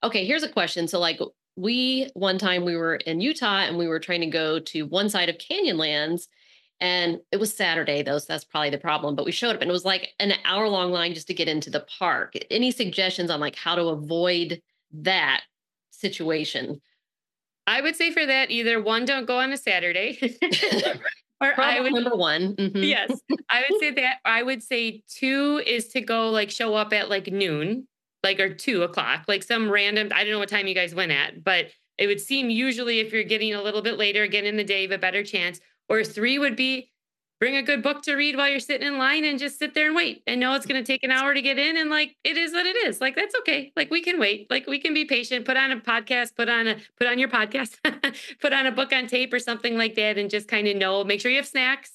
okay, 0.04 0.26
here's 0.26 0.44
a 0.44 0.50
question. 0.50 0.88
So, 0.88 1.00
like, 1.00 1.20
we 1.56 2.10
one 2.14 2.38
time 2.38 2.66
we 2.66 2.76
were 2.76 2.96
in 2.96 3.22
Utah 3.22 3.62
and 3.62 3.78
we 3.78 3.88
were 3.88 4.00
trying 4.00 4.22
to 4.22 4.28
go 4.28 4.60
to 4.60 4.84
one 4.84 5.10
side 5.10 5.30
of 5.30 5.38
Canyonlands 5.38 6.28
and 6.82 7.20
it 7.32 7.40
was 7.40 7.56
Saturday 7.56 8.02
though, 8.04 8.18
so 8.18 8.26
that's 8.28 8.44
probably 8.44 8.70
the 8.70 8.78
problem. 8.78 9.16
But 9.16 9.26
we 9.26 9.32
showed 9.32 9.56
up 9.56 9.62
and 9.62 9.70
it 9.70 9.74
was 9.74 9.86
like 9.86 10.10
an 10.20 10.34
hour 10.44 10.68
long 10.68 10.92
line 10.92 11.14
just 11.14 11.28
to 11.28 11.34
get 11.34 11.48
into 11.48 11.70
the 11.70 11.86
park. 11.98 12.34
Any 12.52 12.72
suggestions 12.72 13.32
on 13.32 13.40
like 13.40 13.56
how 13.56 13.76
to 13.76 13.84
avoid 13.88 14.62
that 14.92 15.44
situation? 15.92 16.82
I 17.68 17.82
would 17.82 17.96
say 17.96 18.12
for 18.12 18.26
that, 18.26 18.52
either 18.52 18.82
one, 18.82 19.06
don't 19.06 19.26
go 19.26 19.40
on 19.40 19.52
a 19.52 19.58
Saturday. 19.58 20.20
or 21.42 21.54
Problem 21.54 21.78
I 21.78 21.80
would 21.80 21.94
number 21.94 22.16
one. 22.16 22.56
Mm-hmm. 22.56 22.84
Yes. 22.84 23.20
I 23.50 23.64
would 23.68 23.80
say 23.80 23.92
that 23.92 24.18
I 24.26 24.44
would 24.44 24.62
say 24.62 25.02
two 25.08 25.62
is 25.66 25.88
to 25.90 26.02
go 26.02 26.30
like 26.30 26.52
show 26.52 26.76
up 26.76 26.94
at 26.94 27.10
like 27.10 27.28
noon 27.28 27.88
like 28.26 28.40
or 28.40 28.54
two 28.54 28.82
o'clock, 28.82 29.24
like 29.28 29.44
some 29.44 29.70
random, 29.70 30.10
I 30.14 30.24
don't 30.24 30.34
know 30.34 30.40
what 30.40 30.50
time 30.50 30.68
you 30.68 30.74
guys 30.74 30.96
went 30.96 31.12
at, 31.12 31.44
but 31.44 31.68
it 32.00 32.08
would 32.08 32.20
seem 32.20 32.50
usually 32.50 33.00
if 33.00 33.14
you're 33.14 33.24
getting 33.24 33.54
a 33.54 33.62
little 33.62 33.84
bit 33.84 33.98
later, 33.98 34.24
again 34.24 34.46
in 34.46 34.58
the 34.58 34.64
day, 34.64 34.82
have 34.82 34.92
a 34.92 34.98
better 34.98 35.24
chance. 35.24 35.60
Or 35.88 36.04
three 36.04 36.40
would 36.40 36.56
be 36.56 36.92
bring 37.40 37.56
a 37.56 37.62
good 37.62 37.84
book 37.84 38.02
to 38.02 38.16
read 38.16 38.36
while 38.36 38.50
you're 38.50 38.60
sitting 38.60 38.88
in 38.88 38.98
line 38.98 39.24
and 39.26 39.38
just 39.38 39.60
sit 39.60 39.76
there 39.76 39.86
and 39.86 39.96
wait. 39.96 40.24
And 40.26 40.40
know 40.40 40.56
it's 40.56 40.66
going 40.66 40.84
to 40.84 40.86
take 40.86 41.04
an 41.04 41.12
hour 41.12 41.36
to 41.36 41.42
get 41.42 41.60
in 41.60 41.78
and 41.78 41.92
like 41.92 42.16
it 42.24 42.36
is 42.36 42.52
what 42.52 42.66
it 42.66 42.76
is. 42.76 43.00
Like 43.00 43.16
that's 43.16 43.36
okay. 43.42 43.72
Like 43.76 43.92
we 43.92 44.02
can 44.02 44.20
wait. 44.20 44.50
Like 44.50 44.66
we 44.66 44.80
can 44.80 44.96
be 44.96 45.06
patient. 45.06 45.46
Put 45.46 45.56
on 45.56 45.72
a 45.72 45.78
podcast 45.78 46.36
put 46.36 46.50
on 46.50 46.68
a 46.68 46.78
put 46.98 47.08
on 47.08 47.20
your 47.20 47.30
podcast 47.30 47.78
put 48.42 48.54
on 48.54 48.66
a 48.66 48.72
book 48.72 48.92
on 48.92 49.06
tape 49.06 49.32
or 49.32 49.40
something 49.40 49.78
like 49.78 49.94
that 49.96 50.18
and 50.18 50.32
just 50.32 50.48
kind 50.48 50.68
of 50.68 50.76
know. 50.76 51.04
Make 51.04 51.22
sure 51.22 51.30
you 51.30 51.38
have 51.38 51.48
snacks 51.48 51.92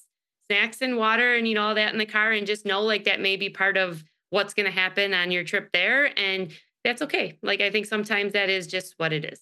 snacks 0.49 0.81
and 0.81 0.97
water 0.97 1.35
and 1.35 1.47
you 1.47 1.55
know 1.55 1.63
all 1.63 1.75
that 1.75 1.91
in 1.91 1.99
the 1.99 2.05
car 2.05 2.31
and 2.31 2.47
just 2.47 2.65
know 2.65 2.81
like 2.81 3.03
that 3.03 3.19
may 3.19 3.35
be 3.35 3.49
part 3.49 3.77
of 3.77 4.03
what's 4.31 4.55
going 4.55 4.65
to 4.65 4.71
happen 4.71 5.13
on 5.13 5.29
your 5.29 5.43
trip 5.43 5.69
there. 5.71 6.17
And 6.19 6.51
that's 6.83 7.03
okay. 7.03 7.37
Like, 7.43 7.61
I 7.61 7.69
think 7.69 7.85
sometimes 7.85 8.33
that 8.33 8.49
is 8.49 8.65
just 8.65 8.95
what 8.97 9.13
it 9.13 9.23
is. 9.23 9.39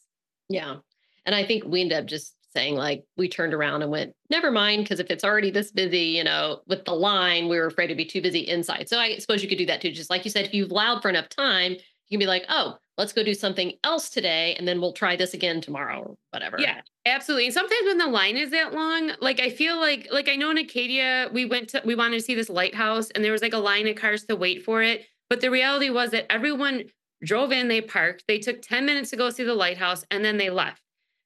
Yeah. 0.49 0.77
And 1.25 1.33
I 1.33 1.45
think 1.45 1.63
we 1.63 1.81
end 1.81 1.93
up 1.93 2.05
just 2.05 2.35
saying, 2.53 2.75
like, 2.75 3.05
we 3.15 3.29
turned 3.29 3.53
around 3.53 3.83
and 3.83 3.91
went, 3.91 4.13
never 4.29 4.51
mind, 4.51 4.83
because 4.83 4.99
if 4.99 5.11
it's 5.11 5.23
already 5.23 5.51
this 5.51 5.71
busy, 5.71 5.99
you 5.99 6.23
know, 6.23 6.61
with 6.67 6.83
the 6.83 6.93
line, 6.93 7.47
we 7.47 7.57
were 7.57 7.67
afraid 7.67 7.87
to 7.87 7.95
be 7.95 8.05
too 8.05 8.21
busy 8.21 8.39
inside. 8.39 8.89
So 8.89 8.99
I 8.99 9.19
suppose 9.19 9.43
you 9.43 9.47
could 9.47 9.59
do 9.59 9.67
that 9.67 9.81
too. 9.81 9.91
Just 9.91 10.09
like 10.09 10.25
you 10.25 10.31
said, 10.31 10.45
if 10.45 10.53
you've 10.53 10.71
allowed 10.71 11.01
for 11.01 11.09
enough 11.09 11.29
time, 11.29 11.77
you 12.09 12.17
can 12.17 12.23
be 12.23 12.27
like, 12.27 12.45
oh, 12.49 12.77
let's 12.97 13.13
go 13.13 13.23
do 13.23 13.33
something 13.33 13.73
else 13.83 14.09
today 14.09 14.55
and 14.59 14.67
then 14.67 14.81
we'll 14.81 14.91
try 14.91 15.15
this 15.15 15.33
again 15.33 15.61
tomorrow 15.61 16.01
or 16.01 16.15
whatever. 16.31 16.57
Yeah, 16.59 16.81
absolutely. 17.05 17.45
And 17.45 17.53
sometimes 17.53 17.85
when 17.85 17.97
the 17.97 18.07
line 18.07 18.35
is 18.35 18.51
that 18.51 18.73
long, 18.73 19.11
like 19.21 19.39
I 19.39 19.49
feel 19.49 19.79
like 19.79 20.07
like 20.11 20.27
I 20.27 20.35
know 20.35 20.51
in 20.51 20.57
Acadia, 20.57 21.29
we 21.31 21.45
went 21.45 21.69
to 21.69 21.81
we 21.85 21.95
wanted 21.95 22.17
to 22.17 22.23
see 22.23 22.35
this 22.35 22.49
lighthouse 22.49 23.09
and 23.11 23.23
there 23.23 23.31
was 23.31 23.41
like 23.41 23.53
a 23.53 23.59
line 23.59 23.87
of 23.87 23.95
cars 23.95 24.25
to 24.25 24.35
wait 24.35 24.63
for 24.63 24.83
it. 24.83 25.05
But 25.29 25.41
the 25.41 25.49
reality 25.49 25.89
was 25.89 26.11
that 26.11 26.31
everyone 26.31 26.83
drove 27.23 27.51
in, 27.51 27.67
they 27.67 27.81
parked, 27.81 28.25
they 28.27 28.39
took 28.39 28.61
10 28.61 28.85
minutes 28.85 29.11
to 29.11 29.15
go 29.15 29.29
see 29.29 29.43
the 29.43 29.53
lighthouse, 29.53 30.03
and 30.09 30.25
then 30.25 30.37
they 30.37 30.49
left. 30.49 30.81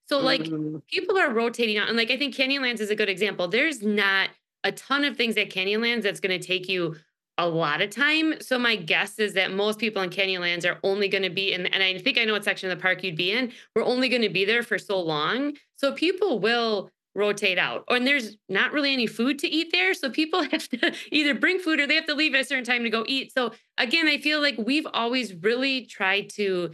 So 0.07 0.19
like 0.19 0.41
mm-hmm. 0.41 0.77
people 0.91 1.17
are 1.17 1.31
rotating 1.31 1.77
out. 1.77 1.87
And 1.87 1.97
like 1.97 2.11
I 2.11 2.17
think 2.17 2.35
Canyonlands 2.35 2.81
is 2.81 2.89
a 2.89 2.95
good 2.95 3.09
example. 3.09 3.47
There's 3.47 3.81
not 3.81 4.29
a 4.63 4.71
ton 4.71 5.05
of 5.05 5.17
things 5.17 5.37
at 5.37 5.49
Canyonlands 5.49 6.03
that's 6.03 6.19
going 6.19 6.39
to 6.39 6.45
take 6.45 6.69
you 6.69 6.95
a 7.37 7.47
lot 7.47 7.81
of 7.81 7.89
time. 7.89 8.35
So 8.41 8.59
my 8.59 8.75
guess 8.75 9.17
is 9.19 9.33
that 9.33 9.51
most 9.51 9.79
people 9.79 10.01
in 10.01 10.09
Canyonlands 10.09 10.69
are 10.69 10.79
only 10.83 11.07
going 11.07 11.23
to 11.23 11.29
be 11.29 11.53
in, 11.53 11.65
and 11.65 11.81
I 11.83 11.97
think 11.97 12.17
I 12.17 12.25
know 12.25 12.33
what 12.33 12.43
section 12.43 12.69
of 12.69 12.77
the 12.77 12.81
park 12.81 13.03
you'd 13.03 13.15
be 13.15 13.31
in. 13.31 13.51
We're 13.75 13.85
only 13.85 14.09
going 14.09 14.21
to 14.21 14.29
be 14.29 14.45
there 14.45 14.63
for 14.63 14.77
so 14.77 14.99
long. 14.99 15.53
So 15.77 15.93
people 15.93 16.39
will 16.39 16.91
rotate 17.15 17.57
out. 17.57 17.83
And 17.89 18.07
there's 18.07 18.37
not 18.49 18.73
really 18.73 18.91
any 18.93 19.07
food 19.07 19.39
to 19.39 19.47
eat 19.47 19.69
there. 19.71 19.93
So 19.93 20.09
people 20.09 20.43
have 20.51 20.67
to 20.69 20.93
either 21.11 21.33
bring 21.33 21.59
food 21.59 21.79
or 21.79 21.87
they 21.87 21.95
have 21.95 22.07
to 22.07 22.15
leave 22.15 22.33
at 22.33 22.41
a 22.41 22.45
certain 22.45 22.63
time 22.63 22.83
to 22.83 22.89
go 22.89 23.03
eat. 23.07 23.33
So 23.33 23.51
again, 23.77 24.07
I 24.07 24.17
feel 24.17 24.41
like 24.41 24.55
we've 24.57 24.87
always 24.93 25.33
really 25.33 25.85
tried 25.85 26.29
to 26.31 26.71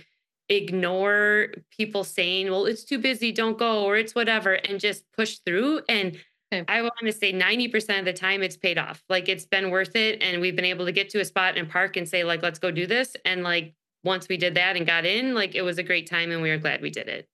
ignore 0.49 1.49
people 1.77 2.03
saying, 2.03 2.49
well, 2.49 2.65
it's 2.65 2.83
too 2.83 2.97
busy, 2.97 3.31
don't 3.31 3.57
go, 3.57 3.83
or 3.83 3.97
it's 3.97 4.15
whatever, 4.15 4.53
and 4.53 4.79
just 4.79 5.03
push 5.15 5.37
through. 5.45 5.81
And 5.87 6.17
Okay. 6.51 6.65
I 6.67 6.81
want 6.81 6.93
to 7.01 7.11
say 7.11 7.31
90% 7.31 7.99
of 7.99 8.05
the 8.05 8.13
time 8.13 8.41
it's 8.41 8.57
paid 8.57 8.77
off. 8.77 9.03
Like 9.07 9.29
it's 9.29 9.45
been 9.45 9.69
worth 9.69 9.95
it. 9.95 10.21
And 10.21 10.41
we've 10.41 10.55
been 10.55 10.65
able 10.65 10.85
to 10.85 10.91
get 10.91 11.09
to 11.11 11.19
a 11.19 11.25
spot 11.25 11.57
and 11.57 11.69
park 11.69 11.95
and 11.95 12.09
say, 12.09 12.23
like, 12.23 12.41
let's 12.41 12.59
go 12.59 12.71
do 12.71 12.87
this. 12.87 13.15
And 13.23 13.43
like 13.43 13.75
once 14.03 14.27
we 14.27 14.37
did 14.37 14.55
that 14.55 14.75
and 14.75 14.85
got 14.85 15.05
in, 15.05 15.35
like 15.35 15.53
it 15.53 15.61
was 15.61 15.77
a 15.77 15.83
great 15.83 16.09
time 16.09 16.31
and 16.31 16.41
we 16.41 16.49
were 16.49 16.57
glad 16.57 16.81
we 16.81 16.89
did 16.89 17.07
it. 17.07 17.27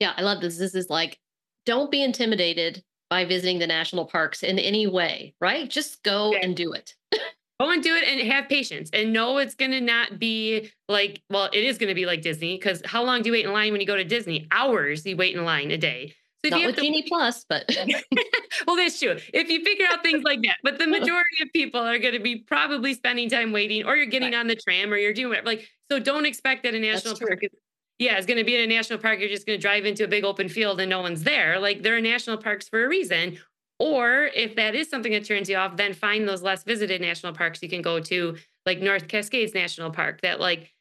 Yeah, 0.00 0.14
I 0.16 0.22
love 0.22 0.40
this. 0.40 0.56
This 0.58 0.74
is 0.74 0.88
like, 0.88 1.18
don't 1.66 1.90
be 1.90 2.02
intimidated 2.02 2.82
by 3.10 3.24
visiting 3.24 3.58
the 3.58 3.66
national 3.66 4.06
parks 4.06 4.42
in 4.42 4.58
any 4.58 4.86
way, 4.86 5.34
right? 5.40 5.68
Just 5.68 6.02
go 6.02 6.28
okay. 6.28 6.40
and 6.40 6.56
do 6.56 6.72
it. 6.72 6.94
go 7.60 7.70
and 7.70 7.82
do 7.82 7.94
it 7.94 8.04
and 8.06 8.20
have 8.30 8.48
patience 8.48 8.90
and 8.92 9.12
know 9.12 9.38
it's 9.38 9.54
going 9.54 9.70
to 9.70 9.80
not 9.80 10.18
be 10.18 10.70
like, 10.88 11.22
well, 11.28 11.50
it 11.52 11.64
is 11.64 11.76
going 11.76 11.88
to 11.88 11.94
be 11.94 12.06
like 12.06 12.22
Disney 12.22 12.56
because 12.56 12.80
how 12.84 13.02
long 13.02 13.22
do 13.22 13.28
you 13.28 13.32
wait 13.32 13.44
in 13.44 13.52
line 13.52 13.72
when 13.72 13.80
you 13.80 13.86
go 13.86 13.96
to 13.96 14.04
Disney? 14.04 14.46
Hours 14.50 15.04
you 15.04 15.16
wait 15.16 15.36
in 15.36 15.44
line 15.44 15.70
a 15.70 15.78
day. 15.78 16.14
So 16.50 16.56
Not 16.56 16.66
with 16.66 16.76
Genie 16.76 17.04
Plus, 17.06 17.44
but 17.48 17.64
well, 18.66 18.76
that's 18.76 18.98
true. 18.98 19.16
If 19.32 19.48
you 19.48 19.64
figure 19.64 19.86
out 19.90 20.02
things 20.02 20.22
like 20.24 20.42
that, 20.42 20.56
but 20.62 20.78
the 20.78 20.86
majority 20.98 21.42
of 21.42 21.52
people 21.52 21.80
are 21.80 21.98
going 21.98 22.14
to 22.14 22.20
be 22.20 22.36
probably 22.36 22.94
spending 22.94 23.28
time 23.28 23.52
waiting, 23.52 23.84
or 23.84 23.96
you're 23.96 24.06
getting 24.06 24.32
right. 24.32 24.40
on 24.40 24.46
the 24.46 24.56
tram, 24.56 24.92
or 24.92 24.96
you're 24.96 25.12
doing 25.12 25.28
whatever. 25.28 25.46
Like, 25.46 25.68
so 25.90 25.98
don't 25.98 26.26
expect 26.26 26.62
that 26.64 26.74
a 26.74 26.80
national 26.80 27.16
park 27.16 27.38
is 27.42 27.50
yeah, 27.98 28.16
it's 28.16 28.26
going 28.26 28.38
to 28.38 28.44
be 28.44 28.54
in 28.54 28.60
a 28.62 28.66
national 28.66 28.98
park. 28.98 29.20
You're 29.20 29.28
just 29.28 29.46
going 29.46 29.58
to 29.58 29.62
drive 29.62 29.86
into 29.86 30.04
a 30.04 30.08
big 30.08 30.24
open 30.24 30.48
field 30.48 30.80
and 30.80 30.90
no 30.90 31.00
one's 31.00 31.22
there. 31.22 31.58
Like 31.58 31.82
there 31.82 31.96
are 31.96 32.00
national 32.00 32.36
parks 32.36 32.68
for 32.68 32.84
a 32.84 32.88
reason. 32.88 33.38
Or 33.78 34.30
if 34.34 34.56
that 34.56 34.74
is 34.74 34.88
something 34.88 35.12
that 35.12 35.24
turns 35.24 35.48
you 35.48 35.56
off, 35.56 35.76
then 35.76 35.92
find 35.92 36.28
those 36.28 36.42
less 36.42 36.62
visited 36.62 37.00
national 37.00 37.34
parks 37.34 37.62
you 37.62 37.68
can 37.68 37.82
go 37.82 38.00
to, 38.00 38.36
like 38.64 38.80
North 38.80 39.06
Cascades 39.06 39.54
National 39.54 39.90
Park, 39.90 40.22
that 40.22 40.40
like 40.40 40.72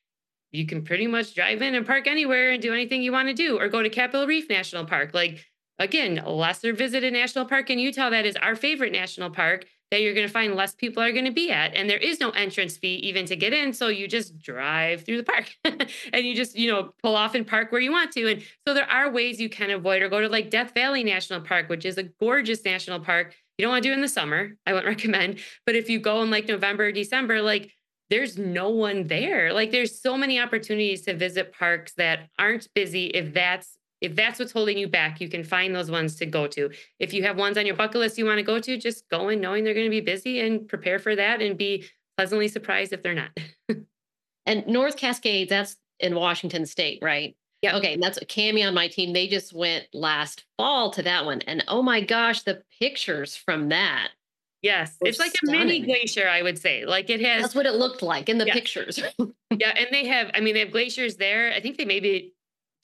you 0.51 0.65
can 0.65 0.81
pretty 0.81 1.05
much 1.05 1.35
drive 1.35 1.61
in 1.61 1.75
and 1.75 1.85
park 1.85 2.07
anywhere 2.07 2.51
and 2.51 2.61
do 2.61 2.73
anything 2.73 3.01
you 3.01 3.11
want 3.11 3.27
to 3.27 3.33
do, 3.33 3.59
or 3.59 3.67
go 3.67 3.83
to 3.83 3.89
Capitol 3.89 4.25
Reef 4.25 4.49
National 4.49 4.85
Park. 4.85 5.13
Like 5.13 5.45
again, 5.79 6.21
lesser 6.25 6.73
visited 6.73 7.13
national 7.13 7.45
park 7.45 7.69
in 7.69 7.79
Utah 7.79 8.09
that 8.09 8.25
is 8.25 8.35
our 8.35 8.55
favorite 8.55 8.91
national 8.91 9.29
park 9.29 9.65
that 9.91 10.01
you're 10.01 10.13
going 10.13 10.27
to 10.27 10.33
find 10.33 10.55
less 10.55 10.73
people 10.73 11.01
are 11.01 11.11
going 11.11 11.25
to 11.25 11.31
be 11.31 11.51
at 11.51 11.73
and 11.75 11.89
there 11.89 11.97
is 11.97 12.19
no 12.19 12.31
entrance 12.31 12.75
fee 12.75 12.95
even 12.95 13.25
to 13.25 13.35
get 13.35 13.53
in 13.53 13.71
so 13.71 13.87
you 13.87 14.07
just 14.07 14.37
drive 14.39 15.05
through 15.05 15.17
the 15.17 15.23
park 15.23 15.55
and 15.63 16.25
you 16.25 16.35
just 16.35 16.57
you 16.57 16.69
know 16.71 16.91
pull 17.03 17.15
off 17.15 17.35
and 17.35 17.45
park 17.45 17.71
where 17.71 17.81
you 17.81 17.91
want 17.91 18.11
to 18.11 18.29
and 18.29 18.43
so 18.67 18.73
there 18.73 18.89
are 18.89 19.11
ways 19.11 19.39
you 19.39 19.47
can 19.47 19.69
avoid 19.69 20.01
or 20.01 20.09
go 20.09 20.19
to 20.19 20.27
like 20.27 20.49
death 20.49 20.73
valley 20.73 21.03
national 21.03 21.39
park 21.39 21.69
which 21.69 21.85
is 21.85 21.97
a 21.97 22.03
gorgeous 22.03 22.65
national 22.65 22.99
park. 22.99 23.33
You 23.57 23.63
don't 23.63 23.71
want 23.71 23.83
to 23.83 23.89
do 23.89 23.93
in 23.93 24.01
the 24.01 24.09
summer 24.09 24.51
i 24.65 24.73
wouldn't 24.73 24.87
recommend 24.97 25.39
but 25.65 25.75
if 25.75 25.89
you 25.89 25.99
go 25.99 26.21
in 26.23 26.31
like 26.31 26.47
november 26.47 26.85
or 26.85 26.91
december 26.91 27.41
like 27.41 27.71
there's 28.09 28.37
no 28.37 28.69
one 28.69 29.07
there. 29.07 29.51
Like 29.53 29.71
there's 29.71 29.99
so 29.99 30.17
many 30.17 30.39
opportunities 30.39 31.03
to 31.03 31.15
visit 31.15 31.53
parks 31.53 31.93
that 31.95 32.29
aren't 32.37 32.71
busy 32.73 33.07
if 33.07 33.33
that's 33.33 33.77
if 34.05 34.15
that's 34.15 34.39
what's 34.39 34.51
holding 34.51 34.77
you 34.77 34.87
back, 34.87 35.19
you 35.19 35.27
can 35.27 35.43
find 35.43 35.75
those 35.75 35.91
ones 35.91 36.15
to 36.17 36.25
go 36.25 36.47
to. 36.47 36.69
If 36.99 37.13
you 37.13 37.23
have 37.23 37.37
ones 37.37 37.57
on 37.57 37.65
your 37.65 37.75
bucket 37.75 37.97
list 37.97 38.17
you 38.17 38.25
want 38.25 38.37
to 38.37 38.43
go 38.43 38.59
to, 38.59 38.77
just 38.77 39.09
go 39.09 39.29
in 39.29 39.41
knowing 39.41 39.63
they're 39.63 39.73
going 39.73 39.87
to 39.87 39.89
be 39.89 40.01
busy 40.01 40.39
and 40.39 40.67
prepare 40.67 40.99
for 40.99 41.15
that 41.15 41.41
and 41.41 41.57
be 41.57 41.85
pleasantly 42.17 42.47
surprised 42.47 42.93
if 42.93 43.03
they're 43.03 43.13
not. 43.13 43.29
and 44.45 44.67
North 44.67 44.95
Cascades, 44.95 45.49
that's 45.49 45.75
in 45.99 46.15
Washington 46.15 46.65
State, 46.65 46.99
right? 47.01 47.35
Yeah. 47.61 47.77
Okay. 47.77 47.95
And 47.95 48.03
that's 48.03 48.17
a 48.17 48.25
Cami 48.25 48.65
on 48.65 48.75
my 48.75 48.87
team. 48.87 49.11
They 49.11 49.27
just 49.27 49.53
went 49.53 49.87
last 49.91 50.45
fall 50.57 50.91
to 50.91 51.01
that 51.01 51.25
one. 51.25 51.41
And 51.41 51.63
oh 51.67 51.81
my 51.81 51.99
gosh, 51.99 52.43
the 52.43 52.61
pictures 52.79 53.35
from 53.35 53.69
that. 53.69 54.09
Yes. 54.61 54.97
It's 55.01 55.19
like 55.19 55.31
stunning. 55.35 55.61
a 55.61 55.65
mini 55.65 55.79
glacier, 55.81 56.27
I 56.27 56.43
would 56.43 56.59
say. 56.59 56.85
Like 56.85 57.09
it 57.09 57.21
has. 57.21 57.41
That's 57.41 57.55
what 57.55 57.65
it 57.65 57.73
looked 57.73 58.03
like 58.03 58.29
in 58.29 58.37
the 58.37 58.45
pictures. 58.45 58.99
yeah. 59.49 59.73
And 59.75 59.87
they 59.91 60.05
have, 60.05 60.29
I 60.35 60.41
mean, 60.41 60.53
they 60.53 60.59
have 60.59 60.71
glaciers 60.71 61.15
there. 61.15 61.51
I 61.53 61.59
think 61.59 61.77
they 61.77 61.85
maybe 61.85 62.34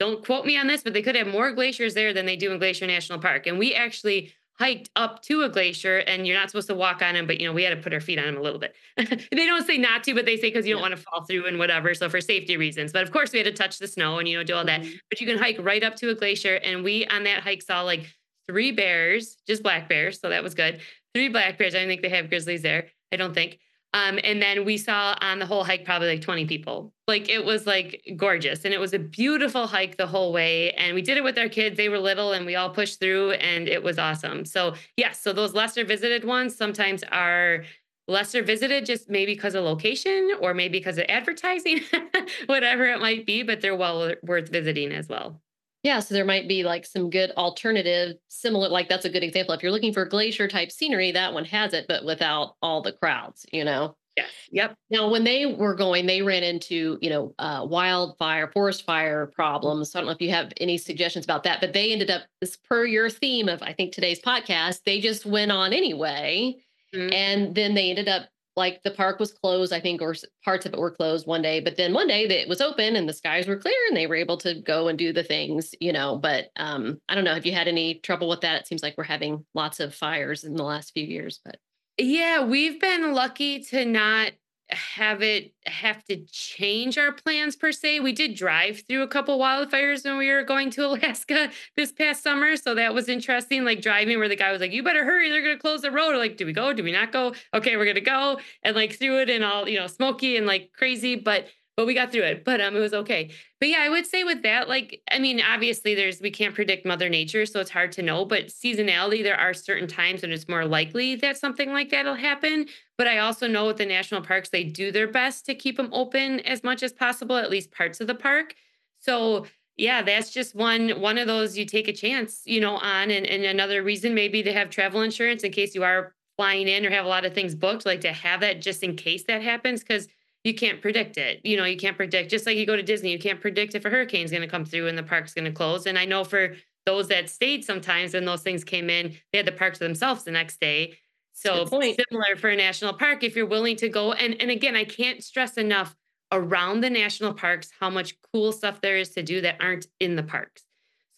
don't 0.02 0.26
quote 0.26 0.48
me 0.48 0.58
on 0.58 0.66
this, 0.66 0.82
but 0.82 0.94
they 0.94 1.04
could 1.04 1.16
have 1.16 1.28
more 1.28 1.52
glaciers 1.52 1.94
there 1.94 2.12
than 2.12 2.26
they 2.26 2.36
do 2.36 2.52
in 2.52 2.58
Glacier 2.58 2.88
National 2.88 3.20
Park. 3.20 3.46
And 3.46 3.60
we 3.60 3.76
actually 3.76 4.34
hiked 4.58 4.90
up 4.96 5.22
to 5.22 5.44
a 5.44 5.50
glacier 5.50 6.00
and 6.00 6.26
you're 6.26 6.36
not 6.36 6.50
supposed 6.50 6.70
to 6.70 6.74
walk 6.74 7.04
on 7.04 7.14
them, 7.14 7.28
but 7.28 7.40
you 7.40 7.46
know, 7.46 7.54
we 7.54 7.62
had 7.62 7.70
to 7.70 7.84
put 7.84 7.94
our 7.94 8.00
feet 8.00 8.18
on 8.18 8.26
them 8.26 8.36
a 8.36 8.42
little 8.42 8.58
bit. 8.58 8.74
they 8.98 9.46
don't 9.46 9.64
say 9.64 9.78
not 9.78 10.04
to, 10.06 10.16
but 10.16 10.26
they 10.26 10.38
say 10.38 10.50
because 10.50 10.66
you 10.66 10.74
don't 10.74 10.82
want 10.82 10.98
to 10.98 11.04
fall 11.04 11.24
through 11.26 11.46
and 11.46 11.60
whatever. 11.60 11.94
So 11.94 12.10
for 12.10 12.20
safety 12.20 12.58
reasons. 12.58 12.92
But 12.92 13.04
of 13.04 13.12
course 13.12 13.32
we 13.32 13.38
had 13.38 13.46
to 13.46 13.54
touch 13.54 13.78
the 13.78 13.88
snow 13.88 14.18
and 14.18 14.28
you 14.28 14.36
know, 14.36 14.44
do 14.44 14.56
all 14.56 14.66
that. 14.66 14.82
Mm-hmm. 14.82 14.96
But 15.08 15.22
you 15.22 15.28
can 15.28 15.38
hike 15.38 15.58
right 15.60 15.84
up 15.84 15.96
to 15.98 16.10
a 16.10 16.16
glacier. 16.16 16.56
And 16.56 16.84
we 16.84 17.06
on 17.06 17.26
that 17.26 17.44
hike 17.44 17.62
saw 17.62 17.84
like 17.84 18.08
three 18.48 18.72
bears, 18.72 19.38
just 19.46 19.62
black 19.62 19.88
bears. 19.88 20.20
So 20.20 20.30
that 20.30 20.42
was 20.42 20.56
good. 20.56 20.82
Three 21.14 21.30
black 21.30 21.60
bears. 21.60 21.76
I 21.76 21.80
don't 21.80 21.90
think 21.90 22.02
they 22.02 22.10
have 22.10 22.28
grizzlies 22.28 22.64
there. 22.64 22.88
I 23.12 23.18
don't 23.18 23.36
think. 23.36 23.60
Um, 23.93 24.19
and 24.23 24.41
then 24.41 24.63
we 24.63 24.77
saw 24.77 25.15
on 25.19 25.39
the 25.39 25.45
whole 25.45 25.63
hike 25.63 25.84
probably 25.84 26.08
like 26.08 26.21
20 26.21 26.45
people. 26.45 26.93
Like 27.08 27.30
it 27.30 27.43
was 27.43 27.67
like 27.67 28.01
gorgeous. 28.15 28.63
And 28.63 28.73
it 28.73 28.80
was 28.80 28.93
a 28.93 28.99
beautiful 28.99 29.67
hike 29.67 29.97
the 29.97 30.08
whole 30.08 30.32
way. 30.32 30.71
And 30.71 30.95
we 30.95 31.01
did 31.01 31.17
it 31.17 31.23
with 31.23 31.38
our 31.38 31.49
kids. 31.49 31.75
They 31.75 31.89
were 31.89 31.99
little 31.99 32.32
and 32.32 32.45
we 32.45 32.56
all 32.56 32.69
pushed 32.69 32.99
through 32.99 33.32
and 33.32 33.67
it 33.67 33.84
was 33.84 33.99
awesome. 33.99 34.45
So, 34.45 34.75
yes, 34.95 35.21
so 35.21 35.34
those 35.34 35.54
lesser 35.54 35.84
visited 35.84 36.23
ones 36.23 36.56
sometimes 36.56 37.04
are 37.12 37.65
lesser 38.08 38.43
visited 38.43 38.86
just 38.86 39.10
maybe 39.10 39.34
because 39.34 39.56
of 39.56 39.63
location 39.65 40.36
or 40.39 40.54
maybe 40.54 40.80
because 40.80 40.97
of 40.97 41.06
advertising, 41.10 41.82
whatever 42.45 42.86
it 42.86 42.99
might 42.99 43.25
be, 43.25 43.43
but 43.43 43.60
they're 43.60 43.75
well 43.75 44.13
worth 44.23 44.49
visiting 44.49 44.93
as 44.93 45.10
well. 45.10 45.41
Yeah, 45.84 46.00
so 46.00 46.13
there 46.13 46.26
might 46.26 46.48
be 46.48 46.63
like 46.63 46.86
some 46.86 47.10
good 47.10 47.32
alternative, 47.32 48.17
similar, 48.28 48.70
like 48.70 48.88
that's 48.88 49.06
a 49.06 49.10
good 49.10 49.24
example. 49.24 49.56
If 49.56 49.63
you're 49.63 49.72
looking 49.72 49.94
for 49.94 50.06
glacier 50.06 50.48
type 50.48 50.72
scenery, 50.72 51.12
that 51.13 51.34
one 51.34 51.46
has 51.46 51.74
it, 51.74 51.86
but 51.88 52.06
without 52.06 52.56
all 52.62 52.82
the 52.84 52.91
crowds, 52.91 53.46
you 53.52 53.63
know? 53.63 53.96
Yes. 54.17 54.30
Yep. 54.52 54.76
Now, 54.89 55.10
when 55.10 55.24
they 55.24 55.46
were 55.46 55.74
going, 55.74 56.06
they 56.06 56.22
ran 56.22 56.44
into, 56.44 57.00
you 57.02 57.10
know, 57.10 57.34
uh, 57.39 57.65
wildfire, 57.65 58.52
forest 58.52 58.86
fire 58.86 59.26
problems. 59.28 59.91
So 59.91 59.98
I 59.98 60.02
don't 60.02 60.08
know 60.08 60.13
if 60.13 60.22
you 60.22 60.32
have 60.32 60.52
any 60.58 60.78
suggestions 60.78 61.26
about 61.26 61.44
that, 61.44 61.62
but 61.62 61.74
they 61.74 61.94
ended 61.94 62.12
up, 62.12 62.24
this 62.41 62.58
per 62.58 62.86
your 62.86 63.10
theme 63.10 63.48
of, 63.48 63.63
I 63.63 63.74
think, 63.74 63.94
today's 63.94 64.22
podcast, 64.22 64.82
they 64.86 65.00
just 65.00 65.26
went 65.26 65.52
on 65.52 65.72
anyway. 65.72 66.58
Mm-hmm. 66.94 67.13
And 67.13 67.56
then 67.56 67.74
they 67.74 67.89
ended 67.89 68.10
up 68.10 68.28
like 68.56 68.82
the 68.84 68.92
park 68.92 69.20
was 69.20 69.32
closed, 69.32 69.72
I 69.72 69.80
think, 69.80 70.02
or 70.02 70.16
parts 70.44 70.66
of 70.66 70.74
it 70.74 70.80
were 70.80 70.92
closed 70.92 71.26
one 71.28 71.42
day, 71.42 71.60
but 71.60 71.78
then 71.78 71.94
one 71.94 72.08
day 72.08 72.24
it 72.24 72.50
was 72.50 72.62
open 72.62 72.96
and 72.96 73.08
the 73.08 73.14
skies 73.14 73.48
were 73.48 73.58
clear 73.58 73.76
and 73.88 73.96
they 73.96 74.08
were 74.08 74.16
able 74.16 74.38
to 74.38 74.62
go 74.62 74.88
and 74.88 74.98
do 74.98 75.14
the 75.14 75.24
things, 75.24 75.74
you 75.80 75.94
know. 75.94 76.18
But 76.18 76.50
um, 76.58 77.00
I 77.08 77.16
don't 77.16 77.24
know. 77.24 77.34
Have 77.34 77.46
you 77.46 77.54
had 77.54 77.68
any 77.68 77.96
trouble 77.96 78.28
with 78.30 78.42
that? 78.42 78.62
It 78.62 78.68
seems 78.68 78.84
like 78.84 78.96
we're 78.98 79.04
having 79.06 79.46
lots 79.54 79.80
of 79.80 79.96
fires 79.96 80.44
in 80.44 80.56
the 80.56 80.64
last 80.64 80.92
few 80.94 81.06
years, 81.06 81.40
but 81.44 81.58
yeah, 81.98 82.44
we've 82.44 82.80
been 82.80 83.14
lucky 83.14 83.60
to 83.66 83.86
not 83.86 84.32
have 84.73 85.21
it 85.21 85.53
have 85.65 86.03
to 86.05 86.17
change 86.31 86.97
our 86.97 87.12
plans 87.12 87.55
per 87.55 87.71
se. 87.71 87.99
We 87.99 88.13
did 88.13 88.36
drive 88.36 88.84
through 88.88 89.03
a 89.03 89.07
couple 89.07 89.38
wildfires 89.38 90.03
when 90.03 90.17
we 90.17 90.31
were 90.31 90.43
going 90.43 90.69
to 90.71 90.86
Alaska 90.88 91.51
this 91.75 91.91
past 91.91 92.23
summer. 92.23 92.55
So 92.55 92.75
that 92.75 92.93
was 92.93 93.10
interesting. 93.10 93.65
Like 93.65 93.81
driving 93.81 94.19
where 94.19 94.29
the 94.29 94.36
guy 94.36 94.51
was 94.51 94.62
like, 94.62 94.71
you 94.71 94.84
better 94.84 95.03
hurry, 95.03 95.29
they're 95.29 95.41
gonna 95.41 95.57
close 95.57 95.81
the 95.81 95.91
road. 95.91 96.15
Like, 96.15 96.38
do 96.38 96.45
we 96.45 96.53
go? 96.53 96.73
Do 96.73 96.84
we 96.84 96.91
not 96.91 97.12
go? 97.12 97.34
Okay, 97.53 97.77
we're 97.77 97.86
gonna 97.86 98.01
go. 98.01 98.39
And 98.63 98.75
like 98.75 98.97
through 98.97 99.21
it 99.21 99.29
and 99.29 99.43
all, 99.43 99.67
you 99.67 99.79
know, 99.79 99.88
smoky 99.88 100.38
and 100.38 100.47
like 100.47 100.71
crazy. 100.75 101.15
But 101.15 101.47
but 101.82 101.88
we 101.88 101.96
got 101.96 102.12
through 102.12 102.22
it. 102.22 102.46
But 102.46 102.62
um, 102.62 102.76
it 102.76 102.80
was 102.80 102.94
okay. 102.94 103.32
But 103.60 103.70
yeah, 103.70 103.80
I 103.80 103.89
would 103.89 104.06
say 104.06 104.24
with 104.24 104.44
that, 104.44 104.70
like, 104.70 105.02
I 105.10 105.17
mean, 105.17 105.41
obviously, 105.41 105.96
there's 105.96 106.22
we 106.22 106.30
can't 106.30 106.54
predict 106.54 106.86
Mother 106.86 107.10
Nature, 107.10 107.48
so 107.48 107.60
it's 107.60 107.72
hard 107.72 107.91
to 107.94 108.04
know. 108.04 108.24
But 108.24 108.50
seasonality, 108.50 109.24
there 109.24 109.39
are 109.39 109.56
certain 109.56 109.88
times 109.88 110.22
when 110.22 110.32
it's 110.32 110.48
more 110.48 110.63
likely 110.63 111.15
that 111.15 111.38
something 111.38 111.72
like 111.72 111.89
that'll 111.89 112.13
happen. 112.13 112.67
But 113.00 113.08
I 113.08 113.17
also 113.17 113.48
know 113.48 113.65
with 113.65 113.78
the 113.78 113.88
national 113.88 114.22
parks, 114.22 114.50
they 114.50 114.63
do 114.63 114.91
their 114.91 115.08
best 115.08 115.44
to 115.48 115.56
keep 115.56 115.76
them 115.76 115.89
open 115.91 116.41
as 116.41 116.63
much 116.63 116.84
as 116.84 116.94
possible, 116.94 117.36
at 117.36 117.50
least 117.50 117.72
parts 117.72 118.00
of 118.00 118.06
the 118.06 118.13
park. 118.13 118.54
So 119.00 119.48
yeah, 119.76 120.04
that's 120.04 120.30
just 120.30 120.54
one 120.54 121.02
one 121.02 121.17
of 121.17 121.26
those 121.26 121.58
you 121.58 121.65
take 121.65 121.88
a 121.88 121.94
chance, 121.94 122.44
you 122.46 122.62
know, 122.62 122.76
on. 122.76 123.10
And, 123.10 123.26
and 123.26 123.44
another 123.44 123.82
reason 123.82 124.13
maybe 124.13 124.44
to 124.44 124.54
have 124.54 124.70
travel 124.70 125.02
insurance 125.02 125.41
in 125.41 125.52
case 125.52 125.74
you 125.74 125.84
are 125.84 126.13
flying 126.38 126.67
in 126.67 126.86
or 126.86 126.91
have 126.91 127.06
a 127.06 127.10
lot 127.10 127.26
of 127.26 127.34
things 127.34 127.56
booked, 127.56 127.88
like 127.88 128.02
to 128.02 128.13
have 128.13 128.41
that 128.41 128.62
just 128.62 128.84
in 128.84 128.96
case 128.96 129.24
that 129.24 129.41
happens, 129.41 129.80
because 129.80 130.08
you 130.43 130.54
can't 130.54 130.82
predict 130.82 131.17
it. 131.17 131.39
You 131.43 131.58
know, 131.58 131.65
you 131.65 131.77
can't 131.77 131.97
predict, 131.97 132.32
just 132.32 132.45
like 132.45 132.58
you 132.58 132.65
go 132.65 132.75
to 132.75 132.84
Disney, 132.84 133.12
you 133.12 133.19
can't 133.19 133.39
predict 133.39 133.75
if 133.75 133.86
a 133.86 133.89
hurricane's 133.89 134.32
going 134.32 134.41
to 134.41 134.47
come 134.47 134.65
through 134.65 134.88
and 134.88 134.97
the 134.97 135.04
park's 135.04 135.34
going 135.34 135.45
to 135.45 135.51
close. 135.51 135.86
And 135.86 135.97
I 135.97 136.06
know 136.06 136.23
for 136.23 136.56
those 136.86 137.08
that 137.10 137.30
stayed 137.30 137.63
sometimes 137.63 138.13
when 138.13 138.25
those 138.25 138.41
things 138.41 138.63
came 138.63 138.89
in, 138.89 139.15
they 139.32 139.38
had 139.38 139.45
the 139.45 139.51
park 139.51 139.73
to 139.73 139.80
themselves 139.80 140.23
the 140.23 140.32
next 140.32 140.60
day. 140.60 140.97
So 141.34 141.65
similar 141.65 142.36
for 142.38 142.49
a 142.49 142.56
national 142.56 142.93
park, 142.93 143.23
if 143.23 143.36
you're 143.36 143.45
willing 143.45 143.75
to 143.77 143.89
go. 143.89 144.13
And, 144.13 144.39
and 144.41 144.51
again, 144.51 144.75
I 144.75 144.84
can't 144.84 145.23
stress 145.23 145.58
enough 145.58 145.95
around 146.32 146.82
the 146.82 146.89
national 146.89 147.34
parks 147.34 147.69
how 147.80 147.89
much 147.89 148.15
cool 148.34 148.51
stuff 148.51 148.82
there 148.82 148.97
is 148.97 149.10
to 149.10 149.23
do 149.23 149.41
that 149.41 149.58
aren't 149.60 149.88
in 149.99 150.15
the 150.15 150.23
parks. 150.23 150.63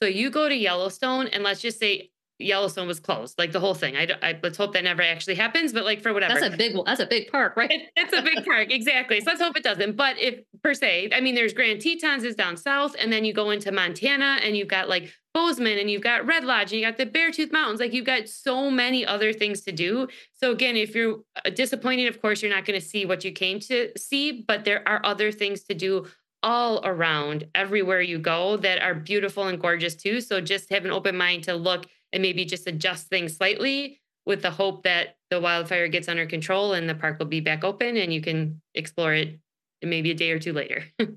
So 0.02 0.08
you 0.08 0.30
go 0.30 0.50
to 0.50 0.56
Yellowstone 0.56 1.28
and 1.28 1.44
let's 1.44 1.62
just 1.62 1.80
say 1.80 2.12
Yellowstone 2.44 2.88
was 2.88 3.00
closed, 3.00 3.38
like 3.38 3.52
the 3.52 3.60
whole 3.60 3.74
thing. 3.74 3.96
I, 3.96 4.08
I 4.22 4.40
let's 4.42 4.58
hope 4.58 4.74
that 4.74 4.84
never 4.84 5.02
actually 5.02 5.36
happens, 5.36 5.74
but 5.74 5.84
like 5.84 6.02
for 6.02 6.14
whatever. 6.14 6.40
That's 6.40 6.54
a 6.54 6.58
big 6.58 6.76
that's 6.86 7.00
a 7.00 7.06
big 7.06 7.32
park, 7.32 7.56
right? 7.56 7.72
It, 7.72 7.90
it's 7.96 8.14
a 8.14 8.22
big 8.22 8.46
park, 8.46 8.72
exactly. 8.72 9.20
So 9.22 9.32
let's 9.32 9.42
hope 9.42 9.58
it 9.58 9.64
doesn't. 9.64 9.96
But 9.96 10.18
if 10.20 10.40
per 10.64 10.74
se, 10.74 11.10
I 11.14 11.22
mean, 11.22 11.36
there's 11.36 11.54
Grand 11.54 11.82
Tetons 11.82 12.24
is 12.24 12.36
down 12.36 12.58
south, 12.58 12.96
and 13.00 13.12
then 13.12 13.26
you 13.26 13.34
go 13.34 13.50
into 13.50 13.72
Montana, 13.72 14.40
and 14.44 14.56
you've 14.56 14.68
got 14.68 14.90
like 14.90 15.12
Bozeman, 15.34 15.78
and 15.80 15.90
you've 15.90 16.04
got 16.04 16.26
Red 16.26 16.44
Lodge, 16.44 16.72
and 16.72 16.82
you 16.82 16.86
got 16.86 16.98
the 16.98 17.06
Beartooth 17.06 17.52
Mountains. 17.52 17.80
Like 17.80 17.94
you've 17.94 18.06
got 18.06 18.28
so 18.28 18.70
many 18.70 19.06
other 19.06 19.34
things 19.34 19.62
to 19.62 19.72
do. 19.72 20.08
So 20.34 20.52
again, 20.52 20.76
if 20.76 20.96
you're 20.96 21.20
uh, 21.46 21.50
disappointed, 21.50 22.08
of 22.08 22.22
course, 22.22 22.42
you're 22.42 22.54
not 22.54 22.66
going 22.66 22.80
to 22.80 22.86
see 22.86 23.06
what 23.06 23.24
you 23.24 23.32
came 23.32 23.60
to 23.62 23.92
see, 23.98 24.44
but 24.48 24.66
there 24.66 24.88
are 24.88 25.02
other 25.04 25.32
things 25.32 25.64
to 25.64 25.74
do 25.74 26.08
all 26.44 26.82
around 26.86 27.48
everywhere 27.56 28.02
you 28.02 28.20
go 28.20 28.58
that 28.58 28.82
are 28.82 28.94
beautiful 28.94 29.48
and 29.48 29.60
gorgeous 29.60 29.96
too. 29.96 30.22
So 30.22 30.42
just 30.42 30.70
have 30.70 30.86
an 30.86 30.92
open 30.92 31.18
mind 31.18 31.46
to 31.46 31.56
look 31.56 31.86
and 32.14 32.22
maybe 32.22 32.46
just 32.46 32.68
adjust 32.68 33.08
things 33.08 33.36
slightly 33.36 34.00
with 34.26 34.42
the 34.42 34.52
hope 34.52 34.84
that 34.84 35.18
the 35.30 35.42
wildfire 35.42 35.90
gets 35.90 36.08
under 36.08 36.26
control 36.26 36.74
and 36.74 36.88
the 36.88 36.96
park 36.96 37.20
will 37.20 37.26
be 37.26 37.42
back 37.42 37.64
open 37.64 37.98
and 37.98 38.14
you 38.14 38.22
can 38.22 38.62
explore 38.74 39.14
it 39.14 39.40
maybe 39.82 40.12
a 40.12 40.16
day 40.16 40.32
or 40.32 40.40
two 40.40 40.54
later. 40.54 40.86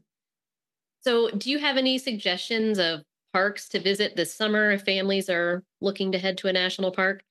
so, 1.03 1.31
do 1.31 1.51
you 1.51 1.59
have 1.59 1.77
any 1.77 1.99
suggestions 1.99 2.81
of 2.81 3.03
parks 3.33 3.69
to 3.69 3.79
visit 3.79 4.17
this 4.17 4.35
summer 4.35 4.73
if 4.73 4.83
families 4.83 5.31
are 5.31 5.63
looking 5.81 6.11
to 6.13 6.19
head 6.19 6.39
to 6.39 6.49
a 6.49 6.53
national 6.53 6.91
park? 6.91 7.23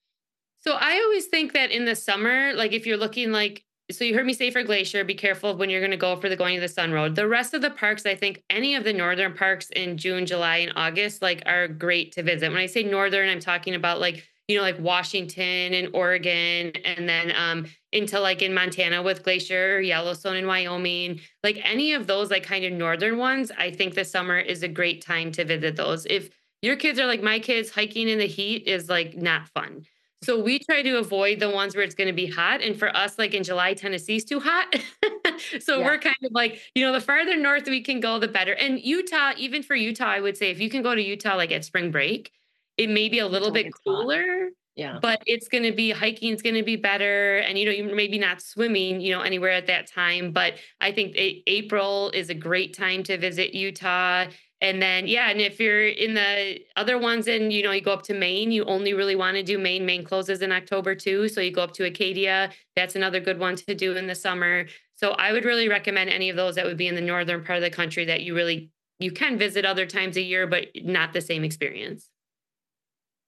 So, 0.60 0.76
I 0.80 1.02
always 1.04 1.26
think 1.26 1.52
that 1.52 1.70
in 1.70 1.84
the 1.84 1.96
summer, 1.96 2.54
like 2.54 2.72
if 2.72 2.86
you're 2.86 2.96
looking 2.96 3.32
like 3.32 3.65
so 3.90 4.04
you 4.04 4.14
heard 4.14 4.26
me 4.26 4.32
say 4.32 4.50
for 4.50 4.62
Glacier, 4.62 5.04
be 5.04 5.14
careful 5.14 5.56
when 5.56 5.70
you're 5.70 5.80
going 5.80 5.92
to 5.92 5.96
go 5.96 6.16
for 6.16 6.28
the 6.28 6.36
going 6.36 6.56
to 6.56 6.60
the 6.60 6.68
sun 6.68 6.92
road. 6.92 7.14
The 7.14 7.28
rest 7.28 7.54
of 7.54 7.62
the 7.62 7.70
parks, 7.70 8.04
I 8.04 8.16
think 8.16 8.42
any 8.50 8.74
of 8.74 8.84
the 8.84 8.92
northern 8.92 9.34
parks 9.34 9.70
in 9.70 9.96
June, 9.96 10.26
July, 10.26 10.58
and 10.58 10.72
August, 10.74 11.22
like 11.22 11.42
are 11.46 11.68
great 11.68 12.12
to 12.12 12.22
visit. 12.22 12.50
When 12.50 12.60
I 12.60 12.66
say 12.66 12.82
northern, 12.82 13.28
I'm 13.28 13.40
talking 13.40 13.74
about 13.74 14.00
like 14.00 14.26
you 14.48 14.56
know, 14.56 14.62
like 14.62 14.78
Washington 14.78 15.74
and 15.74 15.88
Oregon, 15.92 16.70
and 16.84 17.08
then 17.08 17.32
um, 17.36 17.66
into 17.90 18.20
like 18.20 18.42
in 18.42 18.54
Montana 18.54 19.02
with 19.02 19.24
Glacier, 19.24 19.80
Yellowstone 19.80 20.36
and 20.36 20.46
Wyoming, 20.46 21.20
like 21.42 21.58
any 21.64 21.94
of 21.94 22.06
those 22.06 22.30
like 22.30 22.44
kind 22.44 22.64
of 22.64 22.72
northern 22.72 23.18
ones, 23.18 23.50
I 23.58 23.72
think 23.72 23.94
the 23.94 24.04
summer 24.04 24.38
is 24.38 24.62
a 24.62 24.68
great 24.68 25.02
time 25.02 25.32
to 25.32 25.44
visit 25.44 25.74
those. 25.74 26.06
If 26.06 26.30
your 26.62 26.76
kids 26.76 27.00
are 27.00 27.06
like 27.06 27.22
my 27.22 27.40
kids, 27.40 27.70
hiking 27.70 28.08
in 28.08 28.18
the 28.18 28.26
heat 28.26 28.68
is 28.68 28.88
like 28.88 29.16
not 29.16 29.48
fun. 29.48 29.84
So 30.22 30.40
we 30.40 30.58
try 30.58 30.82
to 30.82 30.98
avoid 30.98 31.40
the 31.40 31.50
ones 31.50 31.76
where 31.76 31.84
it's 31.84 31.94
going 31.94 32.08
to 32.08 32.14
be 32.14 32.26
hot. 32.26 32.62
And 32.62 32.78
for 32.78 32.94
us, 32.96 33.18
like 33.18 33.34
in 33.34 33.44
July, 33.44 33.74
Tennessee's 33.74 34.24
too 34.24 34.40
hot. 34.40 34.74
so 35.60 35.78
yeah. 35.78 35.84
we're 35.84 35.98
kind 35.98 36.16
of 36.24 36.32
like, 36.32 36.60
you 36.74 36.84
know, 36.84 36.92
the 36.92 37.00
farther 37.00 37.36
north 37.36 37.68
we 37.68 37.82
can 37.82 38.00
go, 38.00 38.18
the 38.18 38.28
better. 38.28 38.52
And 38.54 38.80
Utah, 38.80 39.32
even 39.36 39.62
for 39.62 39.74
Utah, 39.74 40.06
I 40.06 40.20
would 40.20 40.36
say 40.36 40.50
if 40.50 40.58
you 40.58 40.70
can 40.70 40.82
go 40.82 40.94
to 40.94 41.02
Utah 41.02 41.36
like 41.36 41.52
at 41.52 41.64
spring 41.64 41.90
break, 41.90 42.32
it 42.76 42.88
may 42.88 43.08
be 43.08 43.18
a 43.18 43.26
little 43.26 43.50
bit 43.50 43.66
cooler. 43.84 44.48
Yeah. 44.74 44.98
But 45.00 45.22
it's 45.26 45.48
going 45.48 45.64
to 45.64 45.72
be 45.72 45.90
hiking 45.90 46.34
is 46.34 46.42
going 46.42 46.54
to 46.54 46.62
be 46.62 46.76
better. 46.76 47.38
And, 47.38 47.58
you 47.58 47.64
know, 47.64 47.72
you 47.72 47.94
maybe 47.94 48.18
not 48.18 48.42
swimming, 48.42 49.00
you 49.00 49.14
know, 49.14 49.22
anywhere 49.22 49.52
at 49.52 49.66
that 49.68 49.86
time. 49.86 50.32
But 50.32 50.54
I 50.82 50.92
think 50.92 51.14
April 51.16 52.10
is 52.10 52.28
a 52.28 52.34
great 52.34 52.76
time 52.76 53.02
to 53.04 53.16
visit 53.16 53.54
Utah. 53.54 54.26
And 54.62 54.80
then, 54.80 55.06
yeah, 55.06 55.28
and 55.28 55.40
if 55.40 55.60
you're 55.60 55.86
in 55.86 56.14
the 56.14 56.60
other 56.76 56.98
ones 56.98 57.28
and, 57.28 57.52
you 57.52 57.62
know, 57.62 57.72
you 57.72 57.82
go 57.82 57.92
up 57.92 58.02
to 58.04 58.14
Maine, 58.14 58.50
you 58.50 58.64
only 58.64 58.94
really 58.94 59.14
want 59.14 59.36
to 59.36 59.42
do 59.42 59.58
Maine. 59.58 59.84
Maine 59.84 60.02
closes 60.02 60.40
in 60.40 60.50
October 60.50 60.94
too. 60.94 61.28
So 61.28 61.42
you 61.42 61.52
go 61.52 61.62
up 61.62 61.74
to 61.74 61.84
Acadia. 61.84 62.50
That's 62.74 62.96
another 62.96 63.20
good 63.20 63.38
one 63.38 63.56
to 63.56 63.74
do 63.74 63.96
in 63.96 64.06
the 64.06 64.14
summer. 64.14 64.66
So 64.94 65.10
I 65.10 65.32
would 65.32 65.44
really 65.44 65.68
recommend 65.68 66.08
any 66.08 66.30
of 66.30 66.36
those 66.36 66.54
that 66.54 66.64
would 66.64 66.78
be 66.78 66.88
in 66.88 66.94
the 66.94 67.02
northern 67.02 67.44
part 67.44 67.58
of 67.58 67.62
the 67.62 67.70
country 67.70 68.06
that 68.06 68.22
you 68.22 68.34
really, 68.34 68.70
you 68.98 69.12
can 69.12 69.36
visit 69.36 69.66
other 69.66 69.84
times 69.84 70.16
a 70.16 70.22
year, 70.22 70.46
but 70.46 70.68
not 70.82 71.12
the 71.12 71.20
same 71.20 71.44
experience. 71.44 72.08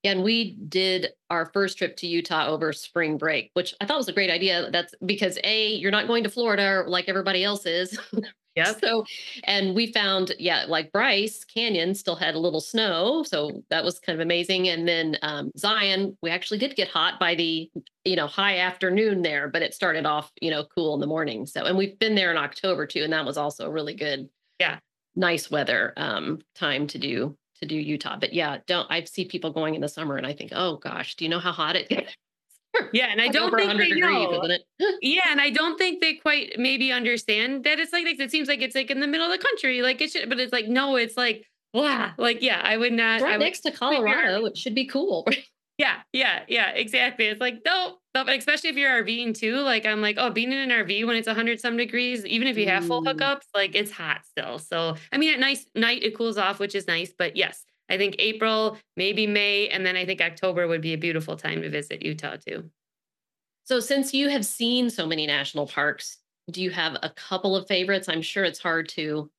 And 0.03 0.23
we 0.23 0.55
did 0.67 1.09
our 1.29 1.45
first 1.47 1.77
trip 1.77 1.95
to 1.97 2.07
Utah 2.07 2.47
over 2.47 2.73
spring 2.73 3.17
break, 3.17 3.51
which 3.53 3.75
I 3.81 3.85
thought 3.85 3.97
was 3.97 4.07
a 4.07 4.13
great 4.13 4.31
idea. 4.31 4.71
That's 4.71 4.95
because 5.05 5.37
A, 5.43 5.73
you're 5.75 5.91
not 5.91 6.07
going 6.07 6.23
to 6.23 6.29
Florida 6.29 6.85
like 6.87 7.09
everybody 7.09 7.43
else 7.43 7.65
is. 7.65 7.99
Yeah. 8.59 8.73
so, 8.81 9.05
and 9.43 9.75
we 9.75 9.91
found, 9.91 10.33
yeah, 10.39 10.65
like 10.67 10.91
Bryce 10.91 11.43
Canyon 11.43 11.95
still 11.95 12.15
had 12.15 12.35
a 12.35 12.39
little 12.39 12.61
snow. 12.61 13.23
So 13.23 13.63
that 13.69 13.83
was 13.83 13.99
kind 13.99 14.19
of 14.19 14.23
amazing. 14.23 14.69
And 14.69 14.87
then 14.87 15.17
um, 15.21 15.51
Zion, 15.57 16.17
we 16.21 16.29
actually 16.29 16.59
did 16.59 16.75
get 16.75 16.87
hot 16.87 17.19
by 17.19 17.35
the, 17.35 17.69
you 18.05 18.15
know, 18.15 18.27
high 18.27 18.57
afternoon 18.57 19.21
there, 19.21 19.47
but 19.47 19.61
it 19.61 19.73
started 19.73 20.05
off, 20.05 20.31
you 20.41 20.51
know, 20.51 20.65
cool 20.75 20.93
in 20.93 20.99
the 20.99 21.07
morning. 21.07 21.45
So, 21.45 21.65
and 21.65 21.77
we've 21.77 21.97
been 21.99 22.15
there 22.15 22.31
in 22.31 22.37
October 22.37 22.85
too. 22.85 23.03
And 23.03 23.13
that 23.13 23.25
was 23.25 23.37
also 23.37 23.65
a 23.65 23.71
really 23.71 23.95
good. 23.95 24.29
Yeah. 24.59 24.79
Nice 25.15 25.49
weather 25.49 25.93
um, 25.97 26.39
time 26.55 26.87
to 26.87 26.97
do 26.97 27.35
to 27.59 27.67
do 27.67 27.75
Utah. 27.75 28.17
But 28.19 28.33
yeah, 28.33 28.57
don't 28.67 28.89
I 28.89 29.03
see 29.03 29.25
people 29.25 29.51
going 29.51 29.75
in 29.75 29.81
the 29.81 29.89
summer 29.89 30.17
and 30.17 30.25
I 30.25 30.33
think, 30.33 30.51
oh 30.53 30.77
gosh, 30.77 31.15
do 31.15 31.25
you 31.25 31.29
know 31.29 31.39
how 31.39 31.51
hot 31.51 31.75
it 31.75 31.89
gets? 31.89 32.15
Yeah, 32.93 33.07
and 33.11 33.21
I 33.21 33.27
don't 33.27 33.55
think 33.55 33.77
they 33.77 33.89
degrees, 33.89 34.01
know. 34.01 34.57
yeah, 35.01 35.25
and 35.29 35.41
I 35.41 35.49
don't 35.49 35.77
think 35.77 36.01
they 36.01 36.15
quite 36.15 36.53
maybe 36.57 36.91
understand 36.91 37.63
that 37.63 37.79
it's 37.79 37.93
like 37.93 38.05
this. 38.05 38.19
It 38.19 38.31
seems 38.31 38.47
like 38.47 38.61
it's 38.61 38.75
like 38.75 38.91
in 38.91 38.99
the 38.99 39.07
middle 39.07 39.25
of 39.25 39.31
the 39.31 39.43
country, 39.43 39.81
like 39.81 40.01
it 40.01 40.11
should, 40.11 40.29
but 40.29 40.39
it's 40.39 40.53
like 40.53 40.67
no, 40.67 40.95
it's 40.95 41.17
like 41.17 41.45
wow, 41.73 42.11
like 42.17 42.41
yeah, 42.41 42.61
I 42.63 42.77
would 42.77 42.93
not. 42.93 43.21
right 43.21 43.39
next 43.39 43.61
to 43.61 43.71
Colorado, 43.71 44.45
it 44.45 44.57
should 44.57 44.75
be 44.75 44.85
cool. 44.85 45.27
yeah, 45.77 45.97
yeah, 46.13 46.43
yeah, 46.47 46.69
exactly. 46.71 47.25
It's 47.25 47.41
like 47.41 47.61
no, 47.65 47.97
no, 48.15 48.25
but 48.25 48.37
especially 48.37 48.69
if 48.69 48.75
you're 48.75 49.03
RVing 49.03 49.37
too. 49.37 49.57
Like 49.57 49.85
I'm 49.85 50.01
like, 50.01 50.15
oh, 50.17 50.29
being 50.29 50.51
in 50.51 50.57
an 50.57 50.85
RV 50.85 51.05
when 51.05 51.15
it's 51.15 51.27
100 51.27 51.59
some 51.59 51.77
degrees, 51.77 52.25
even 52.25 52.47
if 52.47 52.57
you 52.57 52.67
have 52.67 52.85
full 52.85 53.03
mm. 53.03 53.13
hookups, 53.13 53.45
like 53.53 53.75
it's 53.75 53.91
hot 53.91 54.21
still. 54.25 54.59
So 54.59 54.95
I 55.11 55.17
mean, 55.17 55.33
at 55.33 55.39
nice 55.39 55.65
night 55.75 56.03
it 56.03 56.15
cools 56.15 56.37
off, 56.37 56.59
which 56.59 56.75
is 56.75 56.87
nice. 56.87 57.13
But 57.17 57.35
yes, 57.35 57.63
I 57.89 57.97
think 57.97 58.15
April, 58.19 58.77
maybe 58.95 59.25
May, 59.27 59.67
and 59.69 59.85
then 59.85 59.95
I 59.95 60.05
think 60.05 60.21
October 60.21 60.67
would 60.67 60.81
be 60.81 60.93
a 60.93 60.97
beautiful 60.97 61.35
time 61.35 61.61
to 61.61 61.69
visit 61.69 62.03
Utah 62.03 62.35
too. 62.35 62.69
So, 63.63 63.79
since 63.79 64.13
you 64.13 64.29
have 64.29 64.45
seen 64.45 64.89
so 64.89 65.05
many 65.05 65.27
national 65.27 65.67
parks, 65.67 66.17
do 66.51 66.61
you 66.61 66.71
have 66.71 66.97
a 67.03 67.09
couple 67.09 67.55
of 67.55 67.67
favorites? 67.67 68.09
I'm 68.09 68.21
sure 68.21 68.43
it's 68.43 68.59
hard 68.59 68.89
to 68.89 69.29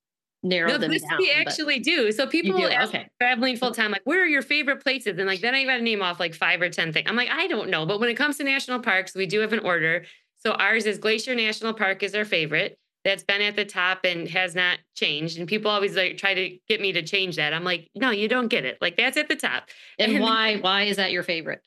narrow 0.42 0.70
no, 0.70 0.78
them 0.78 0.90
this 0.90 1.02
down. 1.02 1.18
We 1.18 1.30
actually 1.30 1.80
do. 1.80 2.12
So 2.12 2.26
people 2.26 2.58
do? 2.58 2.66
ask 2.66 2.94
okay. 2.94 3.08
traveling 3.20 3.56
full 3.56 3.72
time, 3.72 3.90
like, 3.90 4.02
where 4.04 4.22
are 4.22 4.26
your 4.26 4.42
favorite 4.42 4.82
places? 4.82 5.18
And 5.18 5.26
like, 5.26 5.40
then 5.40 5.54
I 5.54 5.64
got 5.64 5.76
to 5.76 5.82
name 5.82 6.02
off 6.02 6.20
like 6.20 6.34
five 6.34 6.62
or 6.62 6.68
10 6.68 6.92
things. 6.92 7.06
I'm 7.08 7.16
like, 7.16 7.28
I 7.30 7.46
don't 7.46 7.70
know. 7.70 7.86
But 7.86 8.00
when 8.00 8.08
it 8.08 8.14
comes 8.14 8.38
to 8.38 8.44
national 8.44 8.80
parks, 8.80 9.14
we 9.14 9.26
do 9.26 9.40
have 9.40 9.52
an 9.52 9.60
order. 9.60 10.04
So 10.38 10.52
ours 10.52 10.86
is 10.86 10.98
Glacier 10.98 11.34
National 11.34 11.74
Park 11.74 12.02
is 12.02 12.14
our 12.14 12.24
favorite 12.24 12.78
that's 13.04 13.24
been 13.24 13.40
at 13.40 13.56
the 13.56 13.64
top 13.64 14.04
and 14.04 14.28
has 14.28 14.54
not 14.54 14.78
changed. 14.94 15.38
And 15.38 15.48
people 15.48 15.70
always 15.70 15.96
like 15.96 16.18
try 16.18 16.34
to 16.34 16.58
get 16.68 16.80
me 16.80 16.92
to 16.92 17.02
change 17.02 17.36
that. 17.36 17.52
I'm 17.52 17.64
like, 17.64 17.88
no, 17.94 18.10
you 18.10 18.28
don't 18.28 18.48
get 18.48 18.64
it. 18.64 18.78
Like 18.80 18.96
that's 18.96 19.16
at 19.16 19.28
the 19.28 19.36
top. 19.36 19.68
And, 19.98 20.12
and 20.12 20.22
why? 20.22 20.56
Why 20.56 20.82
is 20.82 20.96
that 20.96 21.12
your 21.12 21.22
favorite? 21.22 21.62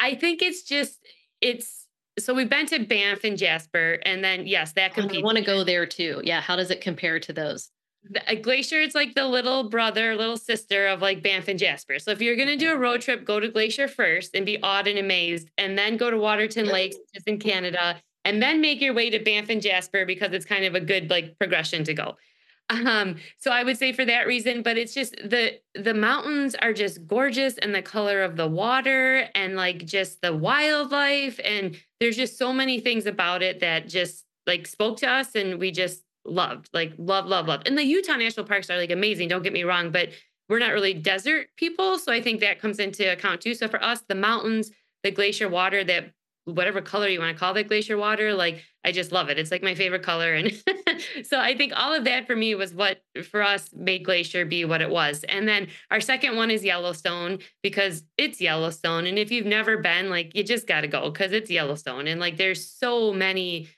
I 0.00 0.14
think 0.14 0.42
it's 0.42 0.62
just 0.62 0.98
it's 1.40 1.86
so 2.18 2.32
we've 2.32 2.48
been 2.48 2.66
to 2.66 2.84
Banff 2.84 3.24
and 3.24 3.36
Jasper, 3.36 3.98
and 4.04 4.24
then 4.24 4.46
yes, 4.46 4.72
that 4.72 4.92
oh, 4.92 5.02
competes. 5.02 5.22
I 5.22 5.24
want 5.24 5.38
to 5.38 5.44
go 5.44 5.64
there 5.64 5.86
too. 5.86 6.20
Yeah, 6.24 6.40
how 6.40 6.56
does 6.56 6.70
it 6.70 6.80
compare 6.80 7.20
to 7.20 7.32
those? 7.32 7.70
The, 8.08 8.30
uh, 8.30 8.34
Glacier 8.40 8.80
is 8.80 8.94
like 8.94 9.14
the 9.14 9.26
little 9.26 9.68
brother, 9.68 10.14
little 10.14 10.36
sister 10.36 10.86
of 10.86 11.02
like 11.02 11.22
Banff 11.22 11.48
and 11.48 11.58
Jasper. 11.58 11.98
So 11.98 12.12
if 12.12 12.22
you're 12.22 12.36
going 12.36 12.48
to 12.48 12.56
do 12.56 12.72
a 12.72 12.76
road 12.76 13.00
trip, 13.00 13.24
go 13.24 13.40
to 13.40 13.48
Glacier 13.48 13.88
first 13.88 14.34
and 14.34 14.46
be 14.46 14.62
awed 14.62 14.86
and 14.86 14.98
amazed, 14.98 15.50
and 15.58 15.76
then 15.76 15.96
go 15.96 16.10
to 16.10 16.16
Waterton 16.16 16.66
Lakes, 16.66 16.96
which 16.96 17.20
is 17.20 17.24
in 17.26 17.38
Canada, 17.38 18.00
and 18.26 18.42
then 18.42 18.60
make 18.60 18.80
your 18.80 18.92
way 18.92 19.08
to 19.08 19.20
Banff 19.20 19.48
and 19.48 19.62
Jasper 19.62 20.04
because 20.04 20.32
it's 20.32 20.44
kind 20.44 20.64
of 20.64 20.74
a 20.74 20.80
good 20.80 21.08
like 21.08 21.38
progression 21.38 21.84
to 21.84 21.94
go. 21.94 22.16
Um, 22.68 23.16
so 23.38 23.52
I 23.52 23.62
would 23.62 23.78
say 23.78 23.92
for 23.92 24.04
that 24.04 24.26
reason, 24.26 24.62
but 24.62 24.76
it's 24.76 24.92
just 24.92 25.12
the 25.12 25.52
the 25.76 25.94
mountains 25.94 26.56
are 26.56 26.72
just 26.72 27.06
gorgeous 27.06 27.56
and 27.58 27.72
the 27.72 27.82
color 27.82 28.24
of 28.24 28.36
the 28.36 28.48
water 28.48 29.28
and 29.36 29.54
like 29.54 29.86
just 29.86 30.20
the 30.22 30.34
wildlife 30.34 31.38
and 31.44 31.76
there's 32.00 32.16
just 32.16 32.36
so 32.36 32.52
many 32.52 32.80
things 32.80 33.06
about 33.06 33.44
it 33.44 33.60
that 33.60 33.86
just 33.88 34.24
like 34.48 34.66
spoke 34.66 34.96
to 34.98 35.08
us 35.08 35.36
and 35.36 35.60
we 35.60 35.70
just 35.70 36.02
loved, 36.24 36.68
like 36.72 36.92
love, 36.98 37.26
love, 37.26 37.46
love. 37.46 37.62
And 37.64 37.78
the 37.78 37.84
Utah 37.84 38.16
National 38.16 38.44
Parks 38.44 38.68
are 38.68 38.76
like 38.76 38.90
amazing, 38.90 39.28
don't 39.28 39.44
get 39.44 39.52
me 39.52 39.62
wrong, 39.62 39.92
but 39.92 40.08
we're 40.48 40.58
not 40.58 40.72
really 40.72 40.94
desert 40.94 41.46
people, 41.56 41.98
so 41.98 42.12
I 42.12 42.20
think 42.20 42.40
that 42.40 42.60
comes 42.60 42.80
into 42.80 43.12
account 43.12 43.40
too. 43.40 43.54
So 43.54 43.68
for 43.68 43.82
us, 43.82 44.02
the 44.08 44.16
mountains, 44.16 44.72
the 45.04 45.12
glacier 45.12 45.48
water 45.48 45.84
that 45.84 46.10
whatever 46.46 46.80
color 46.80 47.08
you 47.08 47.18
want 47.18 47.34
to 47.34 47.38
call 47.38 47.52
that 47.52 47.66
glacier 47.66 47.96
water 47.96 48.32
like 48.32 48.62
i 48.84 48.92
just 48.92 49.10
love 49.10 49.28
it 49.28 49.38
it's 49.38 49.50
like 49.50 49.64
my 49.64 49.74
favorite 49.74 50.02
color 50.02 50.32
and 50.32 50.52
so 51.24 51.40
i 51.40 51.56
think 51.56 51.72
all 51.74 51.92
of 51.92 52.04
that 52.04 52.24
for 52.24 52.36
me 52.36 52.54
was 52.54 52.72
what 52.72 53.02
for 53.28 53.42
us 53.42 53.68
made 53.74 54.04
glacier 54.04 54.44
be 54.44 54.64
what 54.64 54.80
it 54.80 54.88
was 54.88 55.24
and 55.24 55.48
then 55.48 55.66
our 55.90 56.00
second 56.00 56.36
one 56.36 56.50
is 56.50 56.64
yellowstone 56.64 57.38
because 57.62 58.04
it's 58.16 58.40
yellowstone 58.40 59.06
and 59.06 59.18
if 59.18 59.32
you've 59.32 59.44
never 59.44 59.76
been 59.76 60.08
like 60.08 60.34
you 60.36 60.44
just 60.44 60.68
got 60.68 60.82
to 60.82 60.88
go 60.88 61.10
because 61.10 61.32
it's 61.32 61.50
yellowstone 61.50 62.06
and 62.06 62.20
like 62.20 62.36
there's 62.36 62.64
so 62.64 63.12
many 63.12 63.68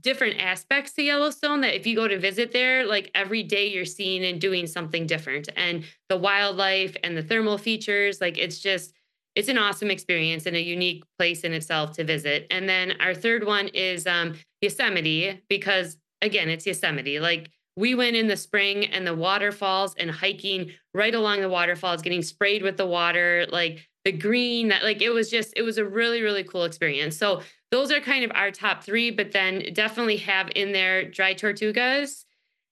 different 0.00 0.40
aspects 0.40 0.92
to 0.94 1.02
Yellowstone 1.02 1.60
that 1.60 1.76
if 1.76 1.86
you 1.86 1.94
go 1.94 2.08
to 2.08 2.18
visit 2.18 2.52
there, 2.52 2.84
like 2.84 3.10
every 3.14 3.42
day 3.42 3.68
you're 3.68 3.84
seeing 3.84 4.24
and 4.24 4.40
doing 4.40 4.66
something 4.66 5.06
different. 5.06 5.48
And 5.56 5.84
the 6.08 6.16
wildlife 6.16 6.96
and 7.04 7.16
the 7.16 7.22
thermal 7.22 7.58
features, 7.58 8.20
like 8.20 8.36
it's 8.36 8.58
just 8.58 8.92
it's 9.36 9.48
an 9.48 9.58
awesome 9.58 9.90
experience 9.90 10.46
and 10.46 10.56
a 10.56 10.62
unique 10.62 11.04
place 11.18 11.42
in 11.42 11.52
itself 11.52 11.92
to 11.92 12.04
visit. 12.04 12.46
And 12.50 12.68
then 12.68 12.94
our 13.00 13.14
third 13.14 13.46
one 13.46 13.68
is 13.68 14.06
um, 14.06 14.34
Yosemite 14.62 15.42
because 15.48 15.98
again, 16.22 16.48
it's 16.48 16.66
Yosemite. 16.66 17.20
Like 17.20 17.50
we 17.76 17.94
went 17.94 18.16
in 18.16 18.26
the 18.26 18.36
spring 18.36 18.86
and 18.86 19.06
the 19.06 19.14
waterfalls 19.14 19.94
and 19.96 20.10
hiking 20.10 20.70
right 20.94 21.14
along 21.14 21.42
the 21.42 21.50
waterfalls, 21.50 22.00
getting 22.00 22.22
sprayed 22.22 22.62
with 22.62 22.78
the 22.78 22.86
water, 22.86 23.46
like 23.50 23.86
the 24.06 24.12
green 24.12 24.68
that 24.68 24.82
like 24.82 25.02
it 25.02 25.10
was 25.10 25.30
just 25.30 25.52
it 25.54 25.62
was 25.62 25.76
a 25.78 25.84
really 25.84 26.22
really 26.22 26.42
cool 26.44 26.64
experience. 26.64 27.16
So 27.18 27.42
those 27.70 27.92
are 27.92 28.00
kind 28.00 28.24
of 28.24 28.30
our 28.34 28.50
top 28.50 28.82
3, 28.82 29.10
but 29.10 29.32
then 29.32 29.72
definitely 29.74 30.16
have 30.18 30.50
in 30.54 30.72
there 30.72 31.10
dry 31.10 31.34
tortugas 31.34 32.24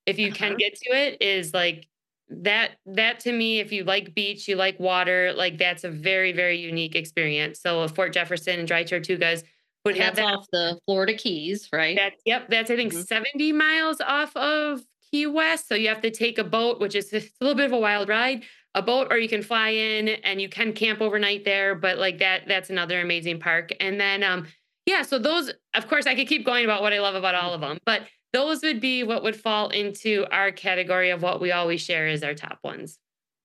if 0.07 0.19
you 0.19 0.29
uh-huh. 0.29 0.37
can 0.37 0.57
get 0.57 0.75
to 0.77 0.93
it 0.93 1.21
is 1.21 1.53
like 1.53 1.87
that 2.29 2.73
that 2.87 3.21
to 3.21 3.33
me 3.33 3.61
if 3.61 3.71
you 3.71 3.85
like 3.85 4.15
beach 4.15 4.49
you 4.49 4.57
like 4.57 4.79
water 4.81 5.33
like 5.37 5.59
that's 5.59 5.85
a 5.85 5.91
very 5.91 6.33
very 6.33 6.59
unique 6.59 6.95
experience 6.95 7.61
so 7.61 7.87
fort 7.89 8.13
jefferson 8.13 8.59
and 8.59 8.67
dry 8.67 8.83
tortugas 8.83 9.43
would 9.85 9.97
have 9.97 10.17
that 10.17 10.25
off 10.25 10.47
the 10.51 10.79
florida 10.87 11.13
keys 11.13 11.69
right 11.73 11.97
that, 11.97 12.15
yep 12.25 12.49
that's 12.49 12.71
i 12.71 12.77
think 12.77 12.93
mm-hmm. 12.93 13.03
70 13.03 13.53
miles 13.53 14.01
off 14.01 14.35
of 14.37 14.81
key 15.11 15.27
west 15.27 15.69
so 15.69 15.75
you 15.75 15.89
have 15.89 16.01
to 16.01 16.11
take 16.11 16.39
a 16.39 16.45
boat 16.45 16.81
which 16.81 16.95
is 16.95 17.13
a 17.13 17.23
little 17.43 17.55
bit 17.55 17.67
of 17.67 17.73
a 17.73 17.79
wild 17.79 18.09
ride 18.09 18.43
a 18.75 18.83
boat 18.83 19.09
or 19.11 19.19
you 19.19 19.29
can 19.29 19.43
fly 19.43 19.71
in 19.71 20.09
and 20.09 20.41
you 20.41 20.49
can 20.49 20.73
camp 20.73 21.01
overnight 21.01 21.45
there. 21.45 21.75
But 21.75 21.99
like 21.99 22.19
that, 22.19 22.43
that's 22.47 22.71
another 22.71 23.01
amazing 23.01 23.39
park. 23.39 23.73
And 23.81 24.01
then, 24.01 24.23
um, 24.23 24.47
yeah, 24.87 25.03
so 25.03 25.19
those, 25.19 25.53
of 25.75 25.89
course, 25.89 26.07
I 26.07 26.15
could 26.15 26.29
keep 26.29 26.45
going 26.45 26.65
about 26.65 26.83
what 26.83 26.93
I 26.93 27.01
love 27.01 27.15
about 27.15 27.35
all 27.35 27.55
of 27.55 27.61
them, 27.61 27.79
but 27.87 28.03
those 28.35 28.63
would 28.63 28.81
be 28.81 29.03
what 29.03 29.23
would 29.23 29.37
fall 29.37 29.69
into 29.69 30.27
our 30.31 30.51
category 30.51 31.11
of 31.11 31.23
what 31.23 31.41
we 31.41 31.53
always 31.53 31.81
share 31.81 32.07
as 32.09 32.23
our 32.23 32.35
top 32.35 32.59
ones. 32.63 32.99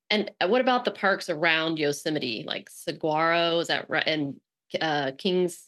And 0.10 0.32
uh, 0.42 0.48
what 0.48 0.62
about 0.62 0.86
the 0.86 0.92
parks 0.92 1.30
around 1.30 1.78
Yosemite, 1.78 2.44
like 2.48 2.70
Saguaro? 2.70 3.60
Is 3.60 3.68
that 3.68 3.90
right? 3.90 4.08
And 4.08 4.36
uh, 4.82 5.12
Kings 5.18 5.66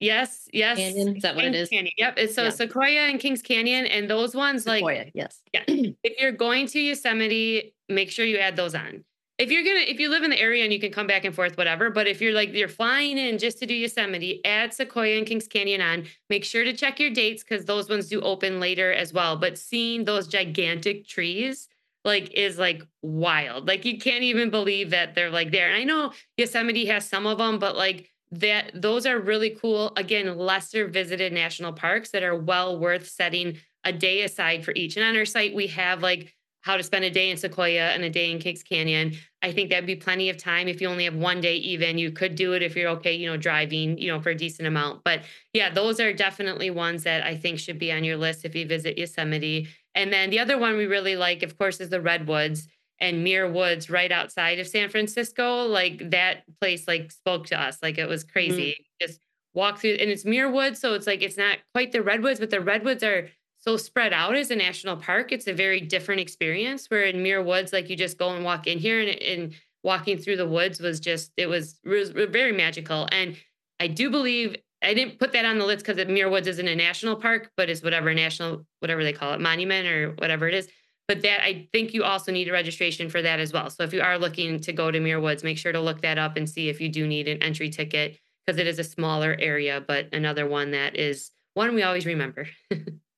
Yes, 0.00 0.48
yes. 0.50 0.78
Canyon, 0.78 1.16
is 1.16 1.22
that 1.22 1.36
what 1.36 1.42
Kings 1.42 1.56
it 1.56 1.60
is? 1.60 1.68
Canyon. 1.68 1.92
Yep. 1.98 2.14
It's 2.16 2.34
so 2.34 2.44
Yeah. 2.44 2.50
Sequoia 2.50 3.00
and 3.10 3.20
Kings 3.20 3.42
Canyon, 3.42 3.84
and 3.84 4.08
those 4.08 4.34
ones 4.34 4.66
like 4.66 4.78
Sequoia, 4.78 5.04
yes. 5.14 5.42
Yeah. 5.52 5.62
if 5.68 6.18
you're 6.18 6.32
going 6.32 6.66
to 6.68 6.80
Yosemite, 6.80 7.74
make 7.90 8.10
sure 8.10 8.24
you 8.24 8.38
add 8.38 8.56
those 8.56 8.74
on. 8.74 9.04
If 9.40 9.50
you're 9.50 9.64
gonna, 9.64 9.80
if 9.80 9.98
you 9.98 10.10
live 10.10 10.22
in 10.22 10.28
the 10.28 10.38
area 10.38 10.64
and 10.64 10.72
you 10.72 10.78
can 10.78 10.92
come 10.92 11.06
back 11.06 11.24
and 11.24 11.34
forth, 11.34 11.56
whatever. 11.56 11.88
But 11.88 12.06
if 12.06 12.20
you're 12.20 12.34
like 12.34 12.52
you're 12.52 12.68
flying 12.68 13.16
in 13.16 13.38
just 13.38 13.58
to 13.60 13.66
do 13.66 13.72
Yosemite, 13.72 14.44
add 14.44 14.74
Sequoia 14.74 15.16
and 15.16 15.26
Kings 15.26 15.48
Canyon 15.48 15.80
on. 15.80 16.04
Make 16.28 16.44
sure 16.44 16.62
to 16.62 16.74
check 16.74 17.00
your 17.00 17.08
dates 17.08 17.42
because 17.42 17.64
those 17.64 17.88
ones 17.88 18.08
do 18.08 18.20
open 18.20 18.60
later 18.60 18.92
as 18.92 19.14
well. 19.14 19.38
But 19.38 19.56
seeing 19.56 20.04
those 20.04 20.28
gigantic 20.28 21.08
trees 21.08 21.68
like 22.04 22.30
is 22.34 22.58
like 22.58 22.82
wild. 23.00 23.66
Like 23.66 23.86
you 23.86 23.96
can't 23.96 24.24
even 24.24 24.50
believe 24.50 24.90
that 24.90 25.14
they're 25.14 25.30
like 25.30 25.52
there. 25.52 25.68
And 25.68 25.76
I 25.76 25.84
know 25.84 26.12
Yosemite 26.36 26.84
has 26.86 27.08
some 27.08 27.26
of 27.26 27.38
them, 27.38 27.58
but 27.58 27.76
like 27.76 28.10
that 28.32 28.72
those 28.74 29.06
are 29.06 29.18
really 29.18 29.56
cool. 29.58 29.94
Again, 29.96 30.36
lesser 30.36 30.86
visited 30.86 31.32
national 31.32 31.72
parks 31.72 32.10
that 32.10 32.22
are 32.22 32.36
well 32.36 32.78
worth 32.78 33.08
setting 33.08 33.56
a 33.84 33.92
day 33.92 34.22
aside 34.22 34.66
for 34.66 34.74
each. 34.76 34.98
And 34.98 35.06
on 35.06 35.16
our 35.16 35.24
site, 35.24 35.54
we 35.54 35.68
have 35.68 36.02
like 36.02 36.34
how 36.62 36.76
to 36.76 36.82
spend 36.82 37.04
a 37.04 37.10
day 37.10 37.30
in 37.30 37.36
Sequoia 37.36 37.90
and 37.90 38.04
a 38.04 38.10
day 38.10 38.30
in 38.30 38.38
Kings 38.38 38.62
Canyon. 38.62 39.14
I 39.42 39.52
think 39.52 39.70
that'd 39.70 39.86
be 39.86 39.96
plenty 39.96 40.28
of 40.28 40.36
time. 40.36 40.68
If 40.68 40.80
you 40.80 40.88
only 40.88 41.04
have 41.04 41.14
one 41.14 41.40
day, 41.40 41.56
even 41.56 41.96
you 41.96 42.10
could 42.10 42.34
do 42.34 42.52
it 42.52 42.62
if 42.62 42.76
you're 42.76 42.90
okay, 42.90 43.14
you 43.14 43.26
know, 43.26 43.38
driving, 43.38 43.96
you 43.96 44.12
know, 44.12 44.20
for 44.20 44.30
a 44.30 44.34
decent 44.34 44.68
amount. 44.68 45.02
But 45.02 45.22
yeah, 45.54 45.70
those 45.70 45.98
are 45.98 46.12
definitely 46.12 46.70
ones 46.70 47.04
that 47.04 47.24
I 47.24 47.36
think 47.36 47.58
should 47.58 47.78
be 47.78 47.90
on 47.90 48.04
your 48.04 48.18
list 48.18 48.44
if 48.44 48.54
you 48.54 48.66
visit 48.66 48.98
Yosemite. 48.98 49.68
And 49.94 50.12
then 50.12 50.30
the 50.30 50.40
other 50.40 50.58
one 50.58 50.76
we 50.76 50.86
really 50.86 51.16
like, 51.16 51.42
of 51.42 51.56
course, 51.56 51.80
is 51.80 51.88
the 51.88 52.02
Redwoods 52.02 52.68
and 53.00 53.24
Muir 53.24 53.50
Woods 53.50 53.88
right 53.88 54.12
outside 54.12 54.58
of 54.58 54.68
San 54.68 54.90
Francisco. 54.90 55.64
Like 55.64 56.10
that 56.10 56.42
place 56.60 56.86
like 56.86 57.10
spoke 57.10 57.46
to 57.46 57.60
us. 57.60 57.78
Like 57.82 57.96
it 57.96 58.08
was 58.08 58.24
mm-hmm. 58.24 58.32
crazy. 58.32 58.86
Just 59.00 59.20
walk 59.54 59.78
through 59.78 59.92
and 59.92 60.10
it's 60.10 60.26
Muir 60.26 60.50
Woods. 60.50 60.80
So 60.80 60.94
it's 60.94 61.06
like 61.06 61.22
it's 61.22 61.38
not 61.38 61.58
quite 61.74 61.92
the 61.92 62.02
redwoods, 62.02 62.40
but 62.40 62.50
the 62.50 62.60
redwoods 62.60 63.02
are 63.02 63.30
so 63.60 63.76
spread 63.76 64.12
out 64.12 64.34
as 64.34 64.50
a 64.50 64.56
national 64.56 64.96
park. 64.96 65.32
It's 65.32 65.46
a 65.46 65.52
very 65.52 65.80
different 65.80 66.20
experience. 66.20 66.86
Where 66.88 67.04
in 67.04 67.22
Muir 67.22 67.42
Woods, 67.42 67.72
like 67.72 67.88
you 67.90 67.96
just 67.96 68.18
go 68.18 68.30
and 68.30 68.44
walk 68.44 68.66
in 68.66 68.78
here 68.78 69.00
and, 69.00 69.10
and 69.10 69.54
walking 69.82 70.18
through 70.18 70.36
the 70.36 70.48
woods 70.48 70.80
was 70.80 71.00
just 71.00 71.32
it 71.36 71.46
was, 71.46 71.78
it 71.84 71.88
was 71.88 72.10
very 72.10 72.52
magical. 72.52 73.08
And 73.12 73.36
I 73.78 73.86
do 73.86 74.10
believe 74.10 74.56
I 74.82 74.94
didn't 74.94 75.18
put 75.18 75.32
that 75.32 75.44
on 75.44 75.58
the 75.58 75.66
list 75.66 75.84
because 75.84 76.04
Muir 76.06 76.30
Woods 76.30 76.48
isn't 76.48 76.66
a 76.66 76.74
national 76.74 77.16
park, 77.16 77.50
but 77.56 77.68
it's 77.68 77.82
whatever 77.82 78.14
national, 78.14 78.64
whatever 78.78 79.04
they 79.04 79.12
call 79.12 79.34
it, 79.34 79.40
monument 79.40 79.86
or 79.86 80.12
whatever 80.18 80.48
it 80.48 80.54
is. 80.54 80.68
But 81.06 81.22
that 81.22 81.44
I 81.44 81.68
think 81.72 81.92
you 81.92 82.04
also 82.04 82.32
need 82.32 82.48
a 82.48 82.52
registration 82.52 83.10
for 83.10 83.20
that 83.20 83.40
as 83.40 83.52
well. 83.52 83.68
So 83.68 83.82
if 83.82 83.92
you 83.92 84.00
are 84.00 84.16
looking 84.16 84.60
to 84.60 84.72
go 84.72 84.90
to 84.90 85.00
Muir 85.00 85.20
Woods, 85.20 85.44
make 85.44 85.58
sure 85.58 85.72
to 85.72 85.80
look 85.80 86.02
that 86.02 86.18
up 86.18 86.36
and 86.36 86.48
see 86.48 86.68
if 86.68 86.80
you 86.80 86.88
do 86.88 87.06
need 87.06 87.28
an 87.28 87.42
entry 87.42 87.68
ticket 87.68 88.18
because 88.46 88.58
it 88.58 88.66
is 88.66 88.78
a 88.78 88.84
smaller 88.84 89.36
area, 89.38 89.84
but 89.86 90.08
another 90.12 90.46
one 90.46 90.70
that 90.70 90.96
is 90.96 91.30
one 91.54 91.74
we 91.74 91.82
always 91.82 92.06
remember. 92.06 92.46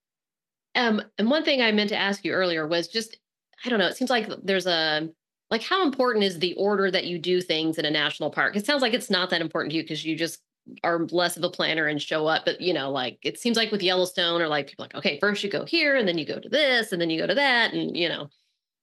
Um, 0.75 1.03
and 1.19 1.31
one 1.31 1.45
thing 1.45 1.61
I 1.61 1.73
meant 1.73 1.91
to 1.91 1.97
ask 1.97 2.25
you 2.25 2.33
earlier 2.33 2.67
was 2.67 2.89
just, 2.89 3.17
I 3.65 3.69
don't 3.69 3.79
know, 3.79 3.87
it 3.87 3.97
seems 3.97 4.11
like 4.11 4.29
there's 4.43 4.67
a, 4.67 5.09
like, 5.51 5.63
how 5.63 5.85
important 5.85 6.25
is 6.25 6.39
the 6.39 6.55
order 6.55 6.91
that 6.91 7.05
you 7.05 7.19
do 7.19 7.41
things 7.41 7.79
in 7.79 7.85
a 7.85 7.91
national 7.91 8.31
park? 8.31 8.57
It 8.57 8.65
sounds 8.65 8.81
like 8.81 8.95
it's 8.95 9.11
not 9.11 9.31
that 9.31 9.43
important 9.43 9.73
to 9.73 9.77
you 9.77 9.83
because 9.83 10.05
you 10.05 10.17
just 10.17 10.41
are 10.83 11.07
less 11.11 11.37
of 11.37 11.45
a 11.45 11.51
planner 11.51 11.87
and 11.89 12.01
show 12.01 12.27
up. 12.27 12.45
But, 12.45 12.61
you 12.61 12.73
know, 12.73 12.91
like, 12.91 13.19
it 13.23 13.39
seems 13.39 13.57
like 13.57 13.71
with 13.71 13.83
Yellowstone 13.83 14.41
or 14.41 14.49
like 14.49 14.69
people 14.69 14.85
like, 14.85 14.95
okay, 14.95 15.19
first 15.21 15.45
you 15.45 15.51
go 15.51 15.65
here 15.65 15.97
and 15.97 16.09
then 16.09 16.17
you 16.17 16.25
go 16.25 16.39
to 16.39 16.49
this 16.49 16.93
and 16.93 17.01
then 17.01 17.11
you 17.11 17.21
go 17.21 17.27
to 17.27 17.35
that. 17.35 17.75
And, 17.75 17.97
you 17.97 18.09
know, 18.09 18.29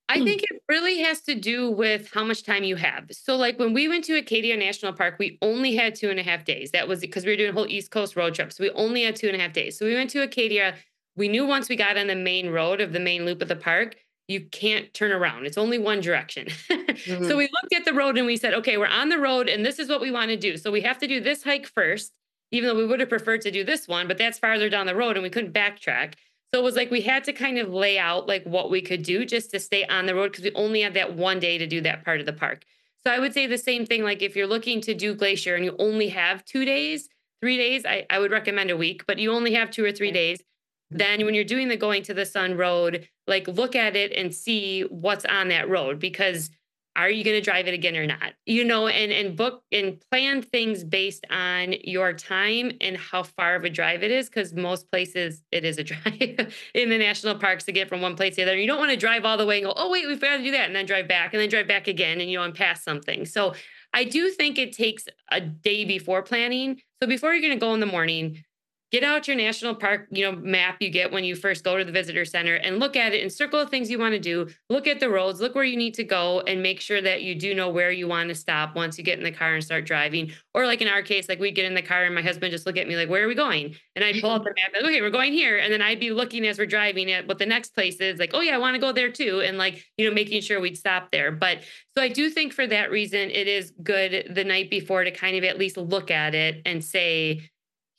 I 0.08 0.22
think 0.24 0.42
it 0.42 0.62
really 0.68 0.98
has 0.98 1.20
to 1.22 1.36
do 1.36 1.70
with 1.70 2.10
how 2.12 2.24
much 2.24 2.42
time 2.42 2.64
you 2.64 2.74
have. 2.74 3.06
So, 3.12 3.36
like 3.36 3.58
when 3.60 3.72
we 3.72 3.88
went 3.88 4.04
to 4.04 4.16
Acadia 4.16 4.56
National 4.56 4.92
Park, 4.92 5.16
we 5.18 5.38
only 5.40 5.76
had 5.76 5.94
two 5.94 6.10
and 6.10 6.18
a 6.18 6.22
half 6.24 6.44
days. 6.44 6.72
That 6.72 6.88
was 6.88 7.00
because 7.00 7.24
we 7.24 7.30
were 7.30 7.36
doing 7.36 7.50
a 7.50 7.52
whole 7.52 7.68
East 7.68 7.92
Coast 7.92 8.16
road 8.16 8.34
trip. 8.34 8.52
So, 8.52 8.64
we 8.64 8.70
only 8.70 9.04
had 9.04 9.14
two 9.14 9.28
and 9.28 9.36
a 9.36 9.38
half 9.38 9.52
days. 9.52 9.78
So, 9.78 9.86
we 9.86 9.94
went 9.94 10.10
to 10.10 10.22
Acadia. 10.22 10.74
We 11.16 11.28
knew 11.28 11.46
once 11.46 11.68
we 11.68 11.76
got 11.76 11.96
on 11.98 12.06
the 12.06 12.14
main 12.14 12.50
road 12.50 12.80
of 12.80 12.92
the 12.92 13.00
main 13.00 13.24
loop 13.24 13.42
of 13.42 13.48
the 13.48 13.56
park, 13.56 13.96
you 14.28 14.40
can't 14.40 14.92
turn 14.94 15.10
around. 15.12 15.46
It's 15.46 15.58
only 15.58 15.78
one 15.78 16.00
direction. 16.00 16.46
Mhm. 16.46 17.26
So, 17.28 17.36
we 17.36 17.44
looked 17.44 17.74
at 17.74 17.84
the 17.84 17.92
road 17.94 18.16
and 18.18 18.26
we 18.26 18.36
said, 18.36 18.54
okay, 18.54 18.76
we're 18.76 18.86
on 18.86 19.08
the 19.08 19.18
road 19.18 19.48
and 19.48 19.64
this 19.64 19.78
is 19.78 19.88
what 19.88 20.00
we 20.00 20.10
want 20.10 20.30
to 20.30 20.36
do. 20.36 20.56
So, 20.56 20.70
we 20.70 20.82
have 20.82 20.98
to 20.98 21.06
do 21.06 21.20
this 21.20 21.42
hike 21.42 21.66
first, 21.66 22.12
even 22.52 22.68
though 22.68 22.76
we 22.76 22.86
would 22.86 23.00
have 23.00 23.08
preferred 23.08 23.40
to 23.42 23.50
do 23.50 23.64
this 23.64 23.88
one, 23.88 24.06
but 24.06 24.18
that's 24.18 24.38
farther 24.38 24.68
down 24.68 24.86
the 24.86 24.94
road 24.94 25.16
and 25.16 25.22
we 25.22 25.30
couldn't 25.30 25.52
backtrack. 25.52 26.14
So 26.52 26.60
it 26.60 26.64
was 26.64 26.74
like 26.74 26.90
we 26.90 27.00
had 27.00 27.22
to 27.24 27.32
kind 27.32 27.58
of 27.58 27.72
lay 27.72 27.96
out 27.98 28.26
like 28.26 28.42
what 28.44 28.70
we 28.70 28.82
could 28.82 29.04
do 29.04 29.24
just 29.24 29.52
to 29.52 29.60
stay 29.60 29.84
on 29.86 30.06
the 30.06 30.16
road 30.16 30.32
because 30.32 30.44
we 30.44 30.52
only 30.54 30.80
had 30.82 30.94
that 30.94 31.14
one 31.14 31.38
day 31.38 31.58
to 31.58 31.66
do 31.66 31.80
that 31.82 32.04
part 32.04 32.18
of 32.18 32.26
the 32.26 32.32
park. 32.32 32.64
So 33.06 33.12
I 33.12 33.20
would 33.20 33.32
say 33.32 33.46
the 33.46 33.56
same 33.56 33.86
thing. 33.86 34.02
Like 34.02 34.20
if 34.20 34.34
you're 34.34 34.48
looking 34.48 34.80
to 34.82 34.94
do 34.94 35.14
Glacier 35.14 35.54
and 35.54 35.64
you 35.64 35.76
only 35.78 36.08
have 36.08 36.44
two 36.44 36.64
days, 36.64 37.08
three 37.40 37.56
days, 37.56 37.86
I, 37.86 38.04
I 38.10 38.18
would 38.18 38.32
recommend 38.32 38.70
a 38.70 38.76
week, 38.76 39.04
but 39.06 39.18
you 39.18 39.32
only 39.32 39.54
have 39.54 39.70
two 39.70 39.84
or 39.84 39.92
three 39.92 40.10
days. 40.10 40.42
Then 40.90 41.24
when 41.24 41.34
you're 41.34 41.44
doing 41.44 41.68
the 41.68 41.76
going 41.76 42.02
to 42.04 42.14
the 42.14 42.26
sun 42.26 42.56
road, 42.56 43.08
like 43.26 43.46
look 43.46 43.76
at 43.76 43.96
it 43.96 44.12
and 44.12 44.34
see 44.34 44.82
what's 44.82 45.24
on 45.24 45.48
that 45.48 45.68
road 45.68 45.98
because 45.98 46.50
are 46.96 47.08
you 47.08 47.22
going 47.22 47.36
to 47.36 47.40
drive 47.40 47.68
it 47.68 47.74
again 47.74 47.96
or 47.96 48.04
not? 48.04 48.34
You 48.46 48.64
know 48.64 48.88
and 48.88 49.12
and 49.12 49.36
book 49.36 49.62
and 49.70 50.02
plan 50.10 50.42
things 50.42 50.82
based 50.82 51.24
on 51.30 51.74
your 51.84 52.12
time 52.12 52.72
and 52.80 52.96
how 52.96 53.22
far 53.22 53.54
of 53.54 53.64
a 53.64 53.70
drive 53.70 54.02
it 54.02 54.10
is 54.10 54.28
because 54.28 54.52
most 54.52 54.90
places 54.90 55.42
it 55.52 55.64
is 55.64 55.78
a 55.78 55.84
drive 55.84 56.52
in 56.74 56.90
the 56.90 56.98
national 56.98 57.36
parks 57.36 57.64
to 57.64 57.72
get 57.72 57.88
from 57.88 58.02
one 58.02 58.16
place 58.16 58.34
to 58.34 58.44
the 58.44 58.50
other. 58.50 58.58
You 58.58 58.66
don't 58.66 58.78
want 58.78 58.90
to 58.90 58.96
drive 58.96 59.24
all 59.24 59.36
the 59.36 59.46
way 59.46 59.58
and 59.58 59.66
go 59.66 59.72
oh 59.76 59.90
wait 59.90 60.06
we've 60.08 60.20
got 60.20 60.38
to 60.38 60.42
do 60.42 60.50
that 60.50 60.66
and 60.66 60.74
then 60.74 60.86
drive 60.86 61.06
back 61.06 61.32
and 61.32 61.40
then 61.40 61.48
drive 61.48 61.68
back 61.68 61.86
again 61.86 62.20
and 62.20 62.28
you 62.28 62.38
know 62.38 62.44
and 62.44 62.54
pass 62.54 62.82
something. 62.82 63.24
So 63.24 63.54
i 63.92 64.04
do 64.04 64.30
think 64.30 64.56
it 64.56 64.72
takes 64.72 65.06
a 65.30 65.40
day 65.40 65.84
before 65.84 66.22
planning. 66.22 66.80
So 67.00 67.08
before 67.08 67.32
you're 67.32 67.42
going 67.42 67.58
to 67.58 67.64
go 67.64 67.72
in 67.74 67.80
the 67.80 67.86
morning 67.86 68.44
get 68.90 69.04
out 69.04 69.28
your 69.28 69.36
national 69.36 69.74
park 69.74 70.08
you 70.10 70.24
know 70.24 70.36
map 70.40 70.76
you 70.80 70.90
get 70.90 71.12
when 71.12 71.24
you 71.24 71.36
first 71.36 71.64
go 71.64 71.76
to 71.76 71.84
the 71.84 71.92
visitor 71.92 72.24
center 72.24 72.56
and 72.56 72.78
look 72.78 72.96
at 72.96 73.12
it 73.12 73.22
and 73.22 73.32
circle 73.32 73.60
the 73.60 73.70
things 73.70 73.90
you 73.90 73.98
want 73.98 74.14
to 74.14 74.20
do. 74.20 74.48
Look 74.68 74.86
at 74.86 75.00
the 75.00 75.08
roads 75.08 75.40
look 75.40 75.54
where 75.54 75.64
you 75.64 75.76
need 75.76 75.94
to 75.94 76.04
go 76.04 76.40
and 76.40 76.62
make 76.62 76.80
sure 76.80 77.00
that 77.00 77.22
you 77.22 77.34
do 77.34 77.54
know 77.54 77.70
where 77.70 77.90
you 77.90 78.08
want 78.08 78.28
to 78.28 78.34
stop 78.34 78.74
once 78.74 78.98
you 78.98 79.04
get 79.04 79.18
in 79.18 79.24
the 79.24 79.32
car 79.32 79.54
and 79.54 79.64
start 79.64 79.86
driving. 79.86 80.32
Or 80.54 80.66
like 80.66 80.80
in 80.80 80.88
our 80.88 81.02
case 81.02 81.28
like 81.28 81.38
we 81.38 81.50
get 81.50 81.64
in 81.64 81.74
the 81.74 81.82
car 81.82 82.04
and 82.04 82.14
my 82.14 82.22
husband 82.22 82.50
just 82.50 82.66
look 82.66 82.76
at 82.76 82.88
me 82.88 82.96
like 82.96 83.08
where 83.08 83.24
are 83.24 83.28
we 83.28 83.34
going? 83.34 83.74
And 83.96 84.04
i 84.04 84.18
pull 84.20 84.30
up 84.30 84.44
the 84.44 84.50
map 84.50 84.72
and 84.74 84.86
okay 84.86 85.00
we're 85.00 85.10
going 85.10 85.32
here. 85.32 85.58
And 85.58 85.72
then 85.72 85.82
i'd 85.82 86.00
be 86.00 86.10
looking 86.10 86.46
as 86.46 86.58
we're 86.58 86.66
driving 86.66 87.10
at 87.12 87.26
what 87.26 87.38
the 87.38 87.46
next 87.46 87.74
place 87.74 87.96
is 87.96 88.18
like 88.18 88.30
oh 88.34 88.40
yeah 88.40 88.54
i 88.54 88.58
want 88.58 88.74
to 88.74 88.80
go 88.80 88.92
there 88.92 89.10
too. 89.10 89.40
And 89.40 89.58
like 89.58 89.84
you 89.96 90.08
know 90.08 90.14
making 90.14 90.42
sure 90.42 90.60
we'd 90.60 90.76
stop 90.76 91.10
there. 91.10 91.30
But 91.30 91.58
so 91.96 92.02
i 92.02 92.08
do 92.08 92.30
think 92.30 92.52
for 92.52 92.66
that 92.66 92.90
reason 92.90 93.30
it 93.30 93.46
is 93.46 93.72
good 93.82 94.32
the 94.34 94.44
night 94.44 94.70
before 94.70 95.04
to 95.04 95.10
kind 95.10 95.36
of 95.36 95.44
at 95.44 95.58
least 95.58 95.76
look 95.76 96.10
at 96.10 96.34
it 96.34 96.62
and 96.64 96.84
say 96.84 97.50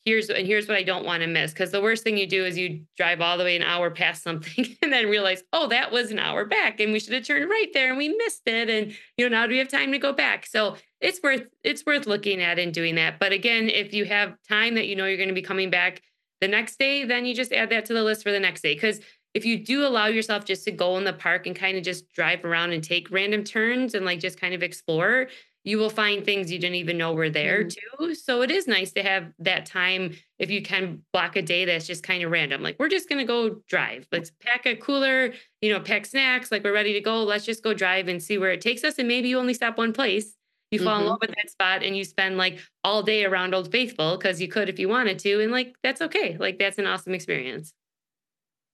here's 0.05 0.29
and 0.29 0.47
here's 0.47 0.67
what 0.67 0.77
I 0.77 0.83
don't 0.83 1.05
want 1.05 1.21
to 1.21 1.27
miss. 1.27 1.51
Because 1.51 1.71
the 1.71 1.81
worst 1.81 2.03
thing 2.03 2.17
you 2.17 2.27
do 2.27 2.45
is 2.45 2.57
you 2.57 2.85
drive 2.97 3.21
all 3.21 3.37
the 3.37 3.43
way 3.43 3.55
an 3.55 3.63
hour 3.63 3.89
past 3.89 4.23
something 4.23 4.75
and 4.81 4.91
then 4.91 5.07
realize, 5.07 5.43
oh, 5.53 5.67
that 5.67 5.91
was 5.91 6.11
an 6.11 6.19
hour 6.19 6.45
back, 6.45 6.79
and 6.79 6.91
we 6.91 6.99
should 6.99 7.13
have 7.13 7.23
turned 7.23 7.49
right 7.49 7.69
there 7.73 7.89
and 7.89 7.97
we 7.97 8.09
missed 8.09 8.43
it. 8.45 8.69
And 8.69 8.95
you 9.17 9.29
know, 9.29 9.37
now 9.37 9.45
do 9.45 9.51
we 9.51 9.59
have 9.59 9.67
time 9.67 9.91
to 9.91 9.99
go 9.99 10.13
back? 10.13 10.45
So 10.45 10.77
it's 10.99 11.19
worth 11.21 11.43
it's 11.63 11.85
worth 11.85 12.07
looking 12.07 12.41
at 12.41 12.59
and 12.59 12.73
doing 12.73 12.95
that. 12.95 13.19
But 13.19 13.31
again, 13.31 13.69
if 13.69 13.93
you 13.93 14.05
have 14.05 14.35
time 14.47 14.75
that 14.75 14.87
you 14.87 14.95
know 14.95 15.05
you're 15.05 15.17
going 15.17 15.29
to 15.29 15.35
be 15.35 15.41
coming 15.41 15.69
back 15.69 16.01
the 16.39 16.47
next 16.47 16.79
day, 16.79 17.05
then 17.05 17.25
you 17.25 17.35
just 17.35 17.53
add 17.53 17.69
that 17.69 17.85
to 17.85 17.93
the 17.93 18.03
list 18.03 18.23
for 18.23 18.31
the 18.31 18.39
next 18.39 18.61
day. 18.61 18.73
Because 18.73 18.99
if 19.33 19.45
you 19.45 19.63
do 19.63 19.85
allow 19.85 20.07
yourself 20.07 20.43
just 20.43 20.65
to 20.65 20.71
go 20.71 20.97
in 20.97 21.05
the 21.05 21.13
park 21.13 21.47
and 21.47 21.55
kind 21.55 21.77
of 21.77 21.83
just 21.83 22.11
drive 22.11 22.43
around 22.43 22.73
and 22.73 22.83
take 22.83 23.09
random 23.11 23.43
turns 23.43 23.93
and 23.93 24.05
like 24.05 24.19
just 24.19 24.39
kind 24.39 24.53
of 24.53 24.61
explore, 24.61 25.27
you 25.63 25.77
will 25.77 25.89
find 25.91 26.25
things 26.25 26.51
you 26.51 26.57
didn't 26.59 26.75
even 26.75 26.97
know 26.97 27.13
were 27.13 27.29
there 27.29 27.63
too. 27.63 28.15
So 28.15 28.41
it 28.41 28.49
is 28.51 28.67
nice 28.67 28.91
to 28.93 29.03
have 29.03 29.31
that 29.39 29.65
time 29.65 30.15
if 30.39 30.49
you 30.49 30.61
can 30.61 31.03
block 31.13 31.35
a 31.35 31.41
day 31.41 31.65
that's 31.65 31.85
just 31.87 32.03
kind 32.03 32.23
of 32.23 32.31
random. 32.31 32.61
Like 32.63 32.77
we're 32.79 32.89
just 32.89 33.07
gonna 33.09 33.25
go 33.25 33.61
drive. 33.67 34.07
Let's 34.11 34.31
pack 34.41 34.65
a 34.65 34.75
cooler, 34.75 35.33
you 35.61 35.71
know, 35.71 35.79
pack 35.79 36.05
snacks, 36.05 36.51
like 36.51 36.63
we're 36.63 36.73
ready 36.73 36.93
to 36.93 37.01
go. 37.01 37.23
Let's 37.23 37.45
just 37.45 37.63
go 37.63 37.73
drive 37.73 38.07
and 38.07 38.21
see 38.21 38.37
where 38.37 38.51
it 38.51 38.61
takes 38.61 38.83
us. 38.83 38.97
And 38.97 39.07
maybe 39.07 39.29
you 39.29 39.37
only 39.39 39.53
stop 39.53 39.77
one 39.77 39.93
place. 39.93 40.35
You 40.71 40.79
fall 40.79 40.97
in 40.99 41.03
Mhm. 41.03 41.09
love 41.09 41.19
with 41.21 41.31
that 41.35 41.49
spot 41.49 41.83
and 41.83 41.97
you 41.97 42.03
spend 42.05 42.37
like 42.37 42.59
all 42.83 43.03
day 43.03 43.25
around 43.25 43.53
Old 43.53 43.71
Faithful 43.71 44.17
because 44.17 44.41
you 44.41 44.47
could 44.47 44.69
if 44.69 44.79
you 44.79 44.87
wanted 44.89 45.19
to. 45.19 45.41
And 45.41 45.51
like 45.51 45.75
that's 45.83 46.01
okay. 46.01 46.37
Like 46.37 46.59
that's 46.59 46.77
an 46.79 46.87
awesome 46.87 47.13
experience. 47.13 47.73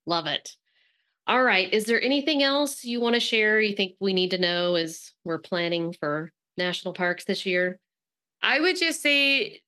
love 0.05 0.27
it. 0.27 0.51
All 1.27 1.43
right. 1.43 1.71
Is 1.73 1.85
there 1.85 2.01
anything 2.01 2.43
else 2.43 2.83
you 2.83 3.01
want 3.01 3.15
to 3.15 3.19
share 3.19 3.59
you 3.61 3.75
think 3.75 3.95
we 3.99 4.13
need 4.13 4.31
to 4.31 4.37
know 4.37 4.75
as 4.75 5.13
we're 5.23 5.39
planning 5.39 5.93
for 5.93 6.31
national 6.57 6.93
parks 6.93 7.25
this 7.25 7.45
year? 7.45 7.79
I 8.41 8.59
would 8.59 8.77
just 8.77 9.01
say, 9.01 9.61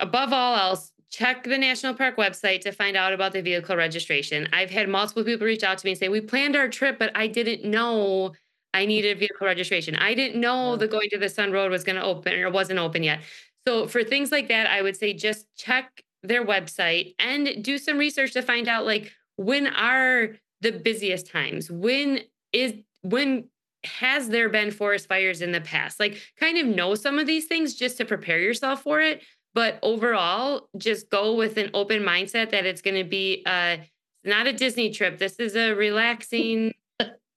above 0.00 0.32
all 0.32 0.56
else, 0.56 0.92
check 1.10 1.44
the 1.44 1.58
national 1.58 1.94
park 1.94 2.16
website 2.16 2.60
to 2.60 2.72
find 2.72 2.96
out 2.96 3.12
about 3.12 3.32
the 3.32 3.42
vehicle 3.42 3.76
registration. 3.76 4.48
I've 4.52 4.70
had 4.70 4.88
multiple 4.88 5.24
people 5.24 5.46
reach 5.46 5.62
out 5.62 5.78
to 5.78 5.86
me 5.86 5.92
and 5.92 5.98
say, 5.98 6.08
We 6.08 6.20
planned 6.20 6.56
our 6.56 6.68
trip, 6.68 6.98
but 6.98 7.10
I 7.14 7.26
didn't 7.26 7.68
know 7.68 8.32
I 8.74 8.86
needed 8.86 9.18
vehicle 9.18 9.46
registration. 9.46 9.96
I 9.96 10.14
didn't 10.14 10.40
know 10.40 10.76
the 10.76 10.88
going 10.88 11.08
to 11.10 11.18
the 11.18 11.28
Sun 11.28 11.52
Road 11.52 11.70
was 11.70 11.84
going 11.84 11.96
to 11.96 12.04
open 12.04 12.34
or 12.34 12.50
wasn't 12.50 12.78
open 12.78 13.02
yet. 13.02 13.20
So 13.66 13.86
for 13.86 14.04
things 14.04 14.30
like 14.30 14.48
that, 14.48 14.66
I 14.66 14.82
would 14.82 14.96
say 14.96 15.14
just 15.14 15.46
check 15.56 16.02
their 16.22 16.44
website 16.44 17.14
and 17.18 17.62
do 17.62 17.78
some 17.78 17.98
research 17.98 18.32
to 18.32 18.42
find 18.42 18.68
out 18.68 18.84
like 18.84 19.12
when 19.36 19.68
are 19.68 20.36
the 20.60 20.72
busiest 20.72 21.26
times? 21.26 21.70
When 21.70 22.20
is 22.52 22.74
when 23.02 23.48
has 23.84 24.28
there 24.28 24.48
been 24.48 24.70
forest 24.70 25.08
fires 25.08 25.40
in 25.42 25.52
the 25.52 25.60
past? 25.60 26.00
Like 26.00 26.20
kind 26.38 26.58
of 26.58 26.66
know 26.66 26.94
some 26.94 27.18
of 27.18 27.26
these 27.26 27.46
things 27.46 27.74
just 27.74 27.96
to 27.98 28.04
prepare 28.04 28.38
yourself 28.38 28.82
for 28.82 29.00
it. 29.00 29.22
But 29.54 29.78
overall, 29.82 30.68
just 30.76 31.10
go 31.10 31.34
with 31.34 31.56
an 31.56 31.70
open 31.74 32.02
mindset 32.02 32.50
that 32.50 32.66
it's 32.66 32.82
going 32.82 32.96
to 32.96 33.08
be 33.08 33.42
uh 33.46 33.78
not 34.24 34.46
a 34.46 34.52
Disney 34.52 34.90
trip. 34.90 35.18
This 35.18 35.36
is 35.36 35.56
a 35.56 35.72
relaxing, 35.74 36.74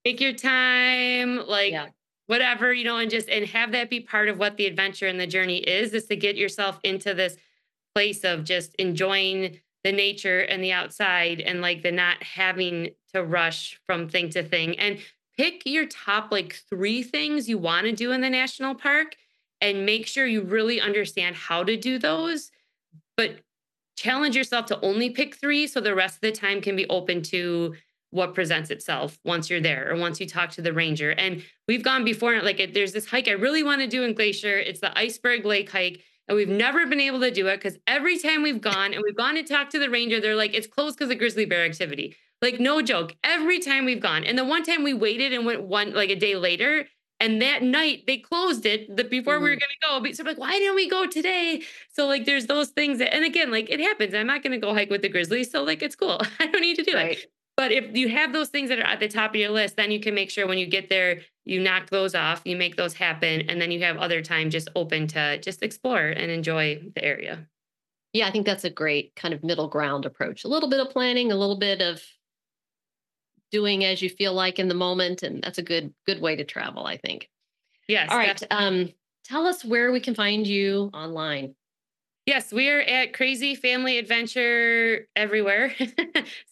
take 0.04 0.20
your 0.20 0.34
time, 0.34 1.48
like 1.48 1.72
yeah. 1.72 1.88
whatever, 2.28 2.74
you 2.74 2.84
know, 2.84 2.98
and 2.98 3.10
just 3.10 3.30
and 3.30 3.46
have 3.46 3.72
that 3.72 3.90
be 3.90 4.00
part 4.00 4.28
of 4.28 4.38
what 4.38 4.58
the 4.58 4.66
adventure 4.66 5.08
and 5.08 5.20
the 5.20 5.28
journey 5.28 5.58
is, 5.58 5.94
is 5.94 6.06
to 6.08 6.16
get 6.16 6.36
yourself 6.36 6.80
into 6.84 7.14
this 7.14 7.38
place 7.94 8.24
of 8.24 8.44
just 8.44 8.74
enjoying 8.76 9.60
the 9.84 9.92
nature 9.92 10.42
and 10.42 10.64
the 10.64 10.72
outside 10.72 11.40
and 11.40 11.62
like 11.62 11.82
the 11.82 11.92
not 11.92 12.22
having 12.22 12.90
to 13.14 13.24
rush 13.24 13.80
from 13.86 14.08
thing 14.08 14.30
to 14.30 14.44
thing. 14.44 14.78
And 14.80 15.00
pick 15.42 15.64
your 15.66 15.88
top 15.88 16.32
like 16.32 16.62
three 16.70 17.02
things 17.02 17.50
you 17.50 17.58
want 17.58 17.88
to 17.88 17.92
do 17.92 18.12
in 18.12 18.22
the 18.22 18.30
national 18.30 18.76
park 18.76 19.16
and 19.60 19.88
make 19.88 20.06
sure 20.06 20.28
you 20.28 20.44
really 20.44 20.80
understand 20.80 21.36
how 21.36 21.64
to 21.64 21.76
do 21.76 21.98
those. 21.98 22.52
But 23.18 23.40
challenge 23.96 24.36
yourself 24.36 24.68
to 24.68 24.80
only 24.82 25.10
pick 25.10 25.36
three 25.36 25.66
so 25.66 25.82
the 25.82 25.96
rest 25.96 26.14
of 26.14 26.22
the 26.22 26.32
time 26.32 26.62
can 26.62 26.76
be 26.76 26.88
open 26.90 27.24
to 27.24 27.74
what 28.12 28.36
presents 28.36 28.70
itself 28.70 29.18
once 29.26 29.50
you're 29.50 29.62
there 29.62 29.92
or 29.92 29.96
once 29.98 30.20
you 30.20 30.28
talk 30.28 30.52
to 30.52 30.62
the 30.62 30.74
ranger. 30.74 31.10
And 31.10 31.44
we've 31.68 31.82
gone 31.82 32.06
before, 32.06 32.40
like 32.44 32.76
there's 32.76 32.94
this 32.94 33.08
hike 33.08 33.28
I 33.28 33.32
really 33.32 33.64
want 33.64 33.82
to 33.82 33.88
do 33.88 34.04
in 34.04 34.14
Glacier. 34.14 34.60
It's 34.60 34.82
the 34.82 34.96
Iceberg 34.96 35.44
Lake 35.44 35.72
hike. 35.72 36.04
And 36.28 36.36
we've 36.36 36.50
never 36.50 36.86
been 36.86 37.00
able 37.00 37.20
to 37.22 37.32
do 37.32 37.48
it 37.48 37.58
because 37.58 37.80
every 37.88 38.20
time 38.20 38.44
we've 38.44 38.62
gone 38.62 38.94
and 38.94 39.02
we've 39.04 39.18
gone 39.18 39.34
to 39.36 39.44
talk 39.44 39.72
to 39.72 39.80
the 39.80 39.90
ranger, 39.90 40.22
they're 40.22 40.36
like, 40.36 40.54
it's 40.54 40.68
closed 40.68 41.00
because 41.00 41.12
of 41.12 41.18
grizzly 41.18 41.46
bear 41.46 41.66
activity. 41.66 42.16
Like, 42.42 42.60
no 42.60 42.82
joke. 42.82 43.16
Every 43.24 43.60
time 43.60 43.86
we've 43.86 44.02
gone. 44.02 44.24
And 44.24 44.38
the 44.38 44.46
one 44.46 44.64
time 44.64 44.84
we 44.84 44.94
waited 44.94 45.34
and 45.34 45.46
went 45.46 45.64
one 45.64 45.94
like 45.94 46.10
a 46.10 46.16
day 46.16 46.36
later, 46.36 46.88
and 47.20 47.40
that 47.42 47.62
night 47.62 48.06
they 48.08 48.18
closed 48.18 48.66
it 48.66 48.96
the, 48.96 49.04
before 49.04 49.38
mm. 49.38 49.44
we 49.44 49.50
were 49.50 49.56
mm-hmm. 49.56 49.92
going 49.92 50.04
to 50.04 50.10
go. 50.10 50.14
So 50.14 50.24
I'm 50.24 50.28
like, 50.28 50.40
why 50.40 50.58
didn't 50.58 50.76
we 50.76 50.90
go 50.90 51.06
today? 51.06 51.62
So 51.94 52.08
like, 52.08 52.26
there's 52.26 52.48
those 52.48 52.70
things 52.70 52.98
that, 52.98 53.14
and 53.14 53.24
again, 53.24 53.52
like 53.52 53.70
it 53.70 53.80
happens. 53.80 54.16
I'm 54.16 54.28
not 54.28 54.42
going 54.42 54.54
to 54.54 54.58
go 54.58 54.74
hike 54.74 54.90
with 54.90 55.04
the 55.04 55.10
grizzlies. 55.10 55.52
So 55.52 55.64
like, 55.64 55.84
it's 55.84 55.96
cool. 55.96 56.20
I 56.40 56.48
don't 56.48 56.62
need 56.62 56.78
to 56.78 56.84
do 56.84 56.96
right. 56.96 57.18
it. 57.18 57.32
But 57.58 57.72
if 57.72 57.96
you 57.96 58.10
have 58.10 58.34
those 58.34 58.50
things 58.50 58.70
that 58.70 58.80
are 58.80 58.86
at 58.86 59.00
the 59.00 59.08
top 59.08 59.32
of 59.32 59.36
your 59.36 59.52
list, 59.52 59.76
then 59.76 59.92
you 59.92 60.00
can 60.00 60.16
make 60.16 60.32
sure 60.32 60.48
when 60.48 60.58
you 60.58 60.66
get 60.66 60.90
there, 60.90 61.22
you 61.46 61.62
knock 61.62 61.92
those 61.92 62.16
off, 62.16 62.42
you 62.44 62.56
make 62.56 62.76
those 62.76 62.96
happen, 62.96 63.42
and 63.50 63.62
then 63.62 63.70
you 63.70 63.82
have 63.82 63.98
other 63.98 64.22
time 64.22 64.50
just 64.50 64.70
open 64.76 65.06
to 65.08 65.38
just 65.40 65.62
explore 65.62 66.08
and 66.08 66.32
enjoy 66.32 66.82
the 66.96 67.04
area. 67.04 67.48
Yeah, 68.14 68.28
I 68.28 68.32
think 68.32 68.48
that's 68.48 68.64
a 68.64 68.70
great 68.70 69.16
kind 69.16 69.34
of 69.34 69.44
middle 69.44 69.68
ground 69.68 70.06
approach. 70.06 70.44
A 70.44 70.48
little 70.48 70.70
bit 70.70 70.80
of 70.80 70.90
planning, 70.90 71.32
a 71.32 71.36
little 71.36 71.60
bit 71.60 71.82
of 71.82 72.02
doing 73.52 73.84
as 73.84 74.02
you 74.02 74.10
feel 74.10 74.34
like 74.34 74.60
in 74.60 74.68
the 74.68 74.74
moment 74.74 75.24
and 75.24 75.44
that's 75.44 75.58
a 75.58 75.64
good 75.64 75.94
good 76.06 76.22
way 76.22 76.36
to 76.36 76.44
travel 76.44 76.86
i 76.86 76.98
think. 76.98 77.30
Yes 77.88 78.10
all 78.10 78.18
right 78.18 78.42
um 78.52 78.90
tell 79.26 79.46
us 79.46 79.64
where 79.64 79.92
we 79.92 80.00
can 80.00 80.16
find 80.16 80.46
you 80.48 80.90
online. 80.94 81.56
Yes 82.26 82.52
we 82.52 82.70
are 82.70 82.82
at 82.82 83.14
crazy 83.14 83.56
family 83.56 83.98
adventure 83.98 85.08
everywhere. 85.16 85.74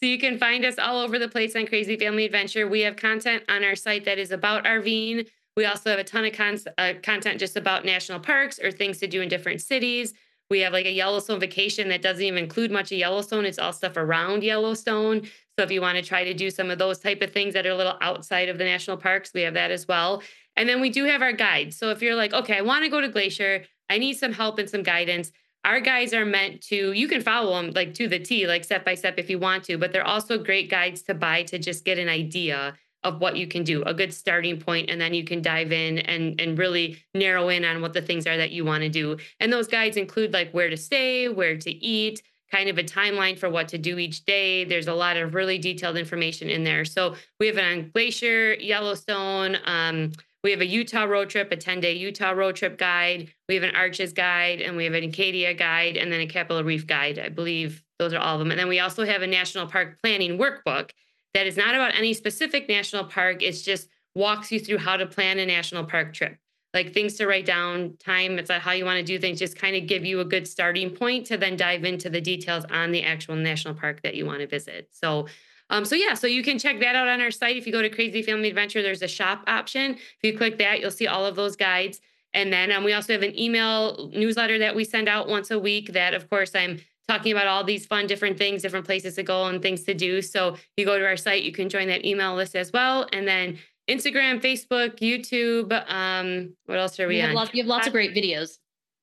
So 0.02 0.06
you 0.06 0.18
can 0.18 0.38
find 0.38 0.64
us 0.66 0.80
all 0.80 1.00
over 1.00 1.20
the 1.20 1.28
place 1.28 1.56
on 1.56 1.68
crazy 1.68 1.98
family 1.98 2.26
adventure. 2.26 2.68
We 2.68 2.82
have 2.82 2.96
content 2.96 3.44
on 3.50 3.66
our 3.66 3.76
site 3.76 4.06
that 4.06 4.18
is 4.18 4.32
about 4.32 4.64
rving 4.64 5.28
we 5.60 5.66
also 5.66 5.90
have 5.90 6.00
a 6.00 6.06
ton 6.06 6.24
of 6.24 6.32
con- 6.32 6.58
uh, 6.78 6.94
content 7.04 7.38
just 7.38 7.58
about 7.58 7.84
national 7.84 8.22
parks 8.22 8.60
or 8.60 8.72
things 8.72 8.98
to 9.00 9.08
do 9.08 9.22
in 9.22 9.28
different 9.28 9.60
cities. 9.60 10.14
We 10.50 10.62
have 10.62 10.72
like 10.72 10.86
a 10.86 10.92
Yellowstone 10.92 11.42
vacation 11.42 11.90
that 11.90 12.02
doesn't 12.02 12.24
even 12.24 12.42
include 12.42 12.72
much 12.72 12.94
of 12.94 12.98
Yellowstone. 12.98 13.44
It's 13.44 13.60
all 13.60 13.74
stuff 13.74 13.98
around 13.98 14.42
Yellowstone. 14.42 15.28
So 15.60 15.64
if 15.64 15.72
you 15.72 15.82
want 15.82 15.98
to 15.98 16.02
try 16.02 16.24
to 16.24 16.34
do 16.34 16.50
some 16.50 16.72
of 16.72 16.80
those 16.80 17.00
type 17.00 17.22
of 17.22 17.34
things 17.34 17.54
that 17.54 17.68
are 17.68 17.72
a 17.72 17.76
little 17.76 17.98
outside 18.00 18.48
of 18.48 18.58
the 18.58 18.64
national 18.64 18.96
parks, 18.96 19.34
we 19.34 19.42
have 19.42 19.56
that 19.56 19.72
as 19.72 19.90
well. 19.90 20.24
And 20.56 20.70
then 20.70 20.80
we 20.80 20.90
do 20.90 21.04
have 21.04 21.22
our 21.22 21.34
guides. 21.34 21.76
So 21.76 21.90
if 21.90 22.02
you're 22.02 22.16
like, 22.16 22.32
okay, 22.32 22.58
I 22.58 22.62
want 22.62 22.86
to 22.86 22.90
go 22.90 23.02
to 23.02 23.10
Glacier, 23.10 23.66
I 23.90 23.98
need 23.98 24.14
some 24.14 24.32
help 24.32 24.58
and 24.58 24.70
some 24.70 24.84
guidance. 24.84 25.34
Our 25.66 25.82
guides 25.82 26.14
are 26.14 26.26
meant 26.26 26.62
to, 26.68 26.94
you 26.94 27.10
can 27.10 27.20
follow 27.22 27.62
them 27.62 27.74
like 27.74 27.94
to 27.96 28.08
the 28.08 28.20
T, 28.20 28.48
like 28.48 28.64
step 28.64 28.86
by 28.86 28.96
step 28.96 29.16
if 29.18 29.30
you 29.30 29.38
want 29.38 29.66
to, 29.66 29.78
but 29.78 29.92
they're 29.92 30.08
also 30.08 30.38
great 30.38 30.70
guides 30.70 31.02
to 31.02 31.14
buy 31.14 31.44
to 31.44 31.60
just 31.60 31.84
get 31.84 32.00
an 32.00 32.08
idea 32.08 32.78
of 33.04 33.20
what 33.20 33.36
you 33.36 33.46
can 33.46 33.66
do, 33.66 33.84
a 33.84 33.94
good 33.94 34.14
starting 34.14 34.62
point, 34.62 34.90
and 34.90 35.00
then 35.00 35.14
you 35.14 35.26
can 35.26 35.42
dive 35.42 35.74
in 35.74 36.00
and 36.00 36.40
and 36.40 36.58
really 36.58 36.98
narrow 37.14 37.50
in 37.50 37.66
on 37.66 37.82
what 37.82 37.94
the 37.94 38.02
things 38.02 38.28
are 38.28 38.38
that 38.38 38.52
you 38.52 38.64
want 38.64 38.84
to 38.84 38.90
do. 38.90 39.18
And 39.42 39.52
those 39.52 39.68
guides 39.68 39.98
include 39.98 40.32
like 40.32 40.52
where 40.52 40.70
to 40.70 40.78
stay, 40.78 41.28
where 41.28 41.58
to 41.58 41.72
eat, 41.72 42.22
kind 42.52 42.70
of 42.70 42.78
a 42.78 42.84
timeline 42.84 43.38
for 43.38 43.50
what 43.50 43.68
to 43.70 43.78
do 43.78 43.98
each 43.98 44.26
day. 44.26 44.64
There's 44.64 44.88
a 44.88 44.94
lot 44.94 45.18
of 45.18 45.34
really 45.34 45.58
detailed 45.58 45.98
information 45.98 46.50
in 46.50 46.64
there. 46.64 46.86
So 46.86 47.16
we 47.40 47.48
have 47.48 47.58
it 47.58 47.64
on 47.64 47.92
Glacier, 47.92 48.54
Yellowstone. 48.56 49.58
Um, 49.66 50.12
we 50.44 50.52
have 50.52 50.62
a 50.62 50.66
Utah 50.66 51.04
road 51.04 51.30
trip, 51.30 51.52
a 51.52 51.58
10 51.58 51.82
day 51.82 51.94
Utah 51.94 52.32
road 52.32 52.56
trip 52.56 52.78
guide. 52.78 53.32
We 53.48 53.56
have 53.56 53.64
an 53.64 53.76
Arches 53.76 54.14
guide, 54.14 54.62
and 54.62 54.78
we 54.78 54.86
have 54.86 54.94
an 54.94 55.04
Acadia 55.04 55.54
guide, 55.54 55.98
and 55.98 56.12
then 56.12 56.22
a 56.22 56.28
Capitol 56.28 56.64
Reef 56.64 56.88
guide. 56.88 57.20
I 57.20 57.30
believe 57.30 57.84
those 57.98 58.14
are 58.14 58.20
all 58.20 58.36
of 58.36 58.40
them. 58.40 58.52
And 58.52 58.60
then 58.60 58.70
we 58.70 58.80
also 58.80 59.06
have 59.06 59.22
a 59.22 59.28
national 59.28 59.68
park 59.68 59.98
planning 60.02 60.38
workbook 60.38 60.92
that 61.34 61.46
is 61.46 61.58
not 61.58 61.76
about 61.76 61.94
any 61.94 62.14
specific 62.14 62.70
national 62.70 63.04
park. 63.04 63.44
It's 63.44 63.62
just 63.62 63.90
walks 64.16 64.52
you 64.52 64.60
through 64.60 64.78
how 64.78 64.98
to 64.98 65.06
plan 65.06 65.40
a 65.40 65.46
national 65.46 65.84
park 65.84 66.14
trip, 66.14 66.38
like 66.74 66.94
things 66.94 67.16
to 67.16 67.28
write 67.28 67.46
down, 67.46 67.98
time. 67.98 68.38
It's 68.38 68.50
like 68.50 68.62
how 68.62 68.72
you 68.72 68.86
want 68.86 68.98
to 68.98 69.04
do 69.04 69.20
things. 69.20 69.40
Just 69.40 69.58
kind 69.58 69.76
of 69.76 69.88
give 69.88 70.06
you 70.06 70.20
a 70.20 70.26
good 70.26 70.48
starting 70.48 70.92
point 70.92 71.26
to 71.28 71.38
then 71.38 71.58
dive 71.58 71.84
into 71.84 72.10
the 72.10 72.22
details 72.22 72.66
on 72.72 72.92
the 72.92 73.04
actual 73.04 73.36
national 73.36 73.74
park 73.74 74.02
that 74.04 74.16
you 74.16 74.26
want 74.26 74.42
to 74.42 74.48
visit. 74.48 74.90
So. 74.92 75.28
Um, 75.72 75.86
so 75.86 75.94
yeah, 75.94 76.16
so 76.16 76.26
you 76.26 76.42
can 76.42 76.58
check 76.58 76.80
that 76.80 76.96
out 76.96 77.08
on 77.08 77.22
our 77.22 77.30
site. 77.30 77.56
If 77.56 77.68
you 77.68 77.72
go 77.72 77.84
to 77.84 77.90
Crazy 77.90 78.24
Family 78.24 78.50
Adventure, 78.50 78.82
there's 78.82 79.04
a 79.04 79.08
shop 79.08 79.44
option. 79.46 79.92
If 79.92 80.18
you 80.24 80.36
click 80.36 80.58
that, 80.58 80.80
you'll 80.80 80.90
see 80.90 81.06
all 81.06 81.28
of 81.28 81.36
those 81.36 81.56
guides. 81.56 82.02
And 82.34 82.52
then 82.52 82.72
um, 82.72 82.84
we 82.84 82.94
also 82.94 83.14
have 83.14 83.22
an 83.22 83.38
email 83.38 84.10
newsletter 84.12 84.58
that 84.58 84.76
we 84.76 84.84
send 84.84 85.08
out 85.08 85.28
once 85.28 85.52
a 85.52 85.60
week. 85.60 85.94
That, 85.94 86.16
of 86.16 86.28
course, 86.28 86.56
I'm 86.56 86.80
talking 87.08 87.32
about 87.32 87.48
all 87.48 87.64
these 87.64 87.86
fun 87.86 88.06
different 88.06 88.38
things, 88.38 88.62
different 88.62 88.86
places 88.86 89.16
to 89.16 89.24
go 89.24 89.46
and 89.46 89.62
things 89.62 89.84
to 89.84 89.94
do. 89.94 90.22
So 90.22 90.58
you 90.78 90.86
go 90.86 90.98
to 90.98 91.06
our 91.06 91.18
site, 91.18 91.44
you 91.44 91.52
can 91.52 91.70
join 91.70 91.88
that 91.88 92.06
email 92.06 92.36
list 92.36 92.56
as 92.56 92.72
well. 92.72 93.08
And 93.12 93.28
then 93.28 93.58
Instagram, 93.90 94.42
Facebook, 94.42 95.00
YouTube. 95.00 95.72
Um, 95.90 96.54
what 96.66 96.78
else 96.78 97.00
are 97.00 97.08
we 97.08 97.22
you 97.22 97.28
on? 97.28 97.34
Lots, 97.34 97.54
you 97.54 97.64
have 97.64 97.68
lots 97.68 97.88
of 97.88 97.94
great 97.94 98.16
videos. 98.16 98.58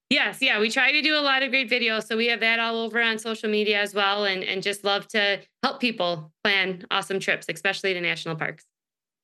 Yes, 0.09 0.39
yeah, 0.41 0.61
we 0.61 0.71
try 0.71 0.93
to 0.93 1.03
do 1.03 1.17
a 1.17 1.21
lot 1.21 1.43
of 1.43 1.51
great 1.51 1.69
videos. 1.69 2.07
So 2.07 2.17
we 2.17 2.29
have 2.29 2.41
that 2.41 2.61
all 2.61 2.77
over 2.77 3.03
on 3.03 3.19
social 3.19 3.51
media 3.51 3.81
as 3.81 3.93
well, 3.93 4.25
and 4.25 4.45
and 4.45 4.63
just 4.63 4.85
love 4.85 5.09
to 5.09 5.41
help 5.63 5.81
people 5.81 6.33
plan 6.45 6.85
awesome 6.91 7.19
trips, 7.19 7.47
especially 7.53 7.93
to 7.95 8.01
national 8.01 8.37
parks. 8.37 8.65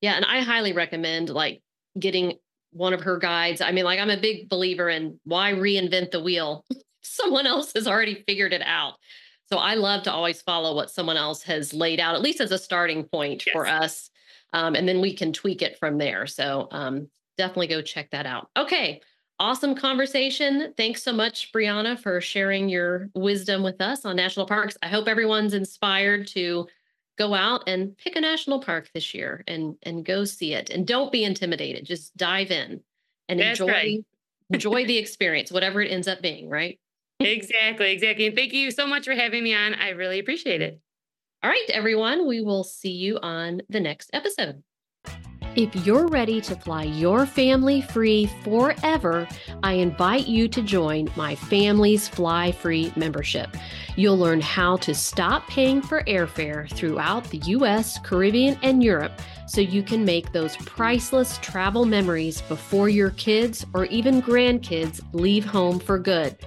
Yeah, 0.01 0.15
and 0.15 0.25
I 0.25 0.41
highly 0.41 0.73
recommend 0.73 1.29
like 1.29 1.61
getting 1.97 2.33
one 2.73 2.93
of 2.93 3.01
her 3.01 3.17
guides. 3.17 3.61
I 3.61 3.71
mean, 3.71 3.85
like 3.85 3.99
I'm 3.99 4.09
a 4.09 4.19
big 4.19 4.49
believer 4.49 4.89
in 4.89 5.19
why 5.23 5.53
reinvent 5.53 6.11
the 6.11 6.21
wheel. 6.21 6.65
someone 7.03 7.45
else 7.45 7.71
has 7.75 7.87
already 7.87 8.23
figured 8.27 8.53
it 8.53 8.63
out. 8.65 8.95
So 9.51 9.57
I 9.57 9.75
love 9.75 10.03
to 10.03 10.11
always 10.11 10.41
follow 10.41 10.75
what 10.75 10.89
someone 10.89 11.17
else 11.17 11.43
has 11.43 11.73
laid 11.73 11.99
out, 11.99 12.15
at 12.15 12.21
least 12.21 12.41
as 12.41 12.51
a 12.51 12.57
starting 12.57 13.03
point 13.03 13.45
yes. 13.45 13.53
for 13.53 13.67
us. 13.67 14.09
Um, 14.53 14.75
and 14.75 14.87
then 14.87 15.01
we 15.01 15.13
can 15.13 15.33
tweak 15.33 15.61
it 15.61 15.77
from 15.77 15.97
there. 15.97 16.27
So 16.27 16.67
um, 16.71 17.09
definitely 17.37 17.67
go 17.67 17.81
check 17.81 18.11
that 18.11 18.25
out. 18.25 18.49
Okay. 18.55 19.01
Awesome 19.39 19.75
conversation. 19.75 20.73
Thanks 20.77 21.01
so 21.01 21.11
much, 21.11 21.51
Bryanna, 21.51 21.99
for 21.99 22.21
sharing 22.21 22.69
your 22.69 23.09
wisdom 23.15 23.63
with 23.63 23.81
us 23.81 24.05
on 24.05 24.15
national 24.15 24.45
parks. 24.45 24.77
I 24.83 24.87
hope 24.87 25.07
everyone's 25.07 25.55
inspired 25.55 26.27
to 26.27 26.67
go 27.17 27.33
out 27.33 27.63
and 27.67 27.97
pick 27.97 28.15
a 28.15 28.21
national 28.21 28.59
park 28.61 28.89
this 28.93 29.13
year 29.13 29.43
and 29.47 29.75
and 29.83 30.05
go 30.05 30.23
see 30.23 30.53
it. 30.53 30.69
And 30.69 30.85
don't 30.85 31.11
be 31.11 31.23
intimidated. 31.23 31.85
Just 31.85 32.15
dive 32.15 32.51
in 32.51 32.81
and 33.27 33.39
That's 33.39 33.59
enjoy 33.59 33.71
right. 33.71 34.05
enjoy 34.53 34.85
the 34.85 34.97
experience, 34.97 35.51
whatever 35.51 35.81
it 35.81 35.91
ends 35.91 36.07
up 36.07 36.21
being, 36.21 36.47
right? 36.47 36.79
exactly, 37.19 37.91
exactly. 37.91 38.27
And 38.27 38.35
thank 38.35 38.53
you 38.53 38.69
so 38.71 38.85
much 38.85 39.05
for 39.05 39.13
having 39.13 39.43
me 39.43 39.53
on. 39.55 39.73
I 39.73 39.89
really 39.89 40.19
appreciate 40.19 40.61
it. 40.61 40.79
All 41.43 41.49
right, 41.49 41.69
everyone, 41.71 42.25
we 42.25 42.39
will 42.39 42.63
see 42.63 42.91
you 42.93 43.19
on 43.21 43.61
the 43.67 43.81
next 43.81 44.09
episode. 44.13 44.63
If 45.57 45.75
you're 45.85 46.07
ready 46.07 46.39
to 46.39 46.55
fly 46.55 46.83
your 46.83 47.25
family 47.25 47.81
free 47.81 48.27
forever, 48.45 49.27
I 49.61 49.73
invite 49.73 50.25
you 50.25 50.47
to 50.47 50.61
join 50.61 51.09
my 51.17 51.35
Families 51.35 52.07
Fly 52.07 52.53
Free 52.53 52.93
membership. 52.95 53.57
You'll 53.97 54.17
learn 54.17 54.39
how 54.39 54.77
to 54.77 54.95
stop 54.95 55.45
paying 55.49 55.81
for 55.81 56.03
airfare 56.05 56.71
throughout 56.71 57.25
the 57.25 57.39
US, 57.39 57.99
Caribbean, 57.99 58.57
and 58.63 58.81
Europe 58.81 59.11
so 59.45 59.59
you 59.59 59.83
can 59.83 60.05
make 60.05 60.31
those 60.31 60.55
priceless 60.57 61.39
travel 61.39 61.83
memories 61.83 62.41
before 62.43 62.87
your 62.87 63.09
kids 63.11 63.65
or 63.73 63.83
even 63.87 64.21
grandkids 64.21 65.01
leave 65.11 65.43
home 65.43 65.77
for 65.77 65.99
good. 65.99 66.37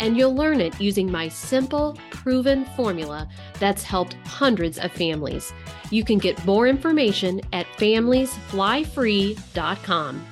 And 0.00 0.16
you'll 0.16 0.34
learn 0.34 0.60
it 0.60 0.80
using 0.80 1.12
my 1.12 1.28
simple, 1.28 1.96
proven 2.10 2.64
formula 2.76 3.28
that's 3.60 3.84
helped 3.84 4.14
hundreds 4.24 4.78
of 4.78 4.90
families. 4.90 5.52
You 5.90 6.02
can 6.04 6.18
get 6.18 6.44
more 6.44 6.66
information 6.66 7.40
at 7.52 7.66
familiesflyfree.com. 7.76 10.26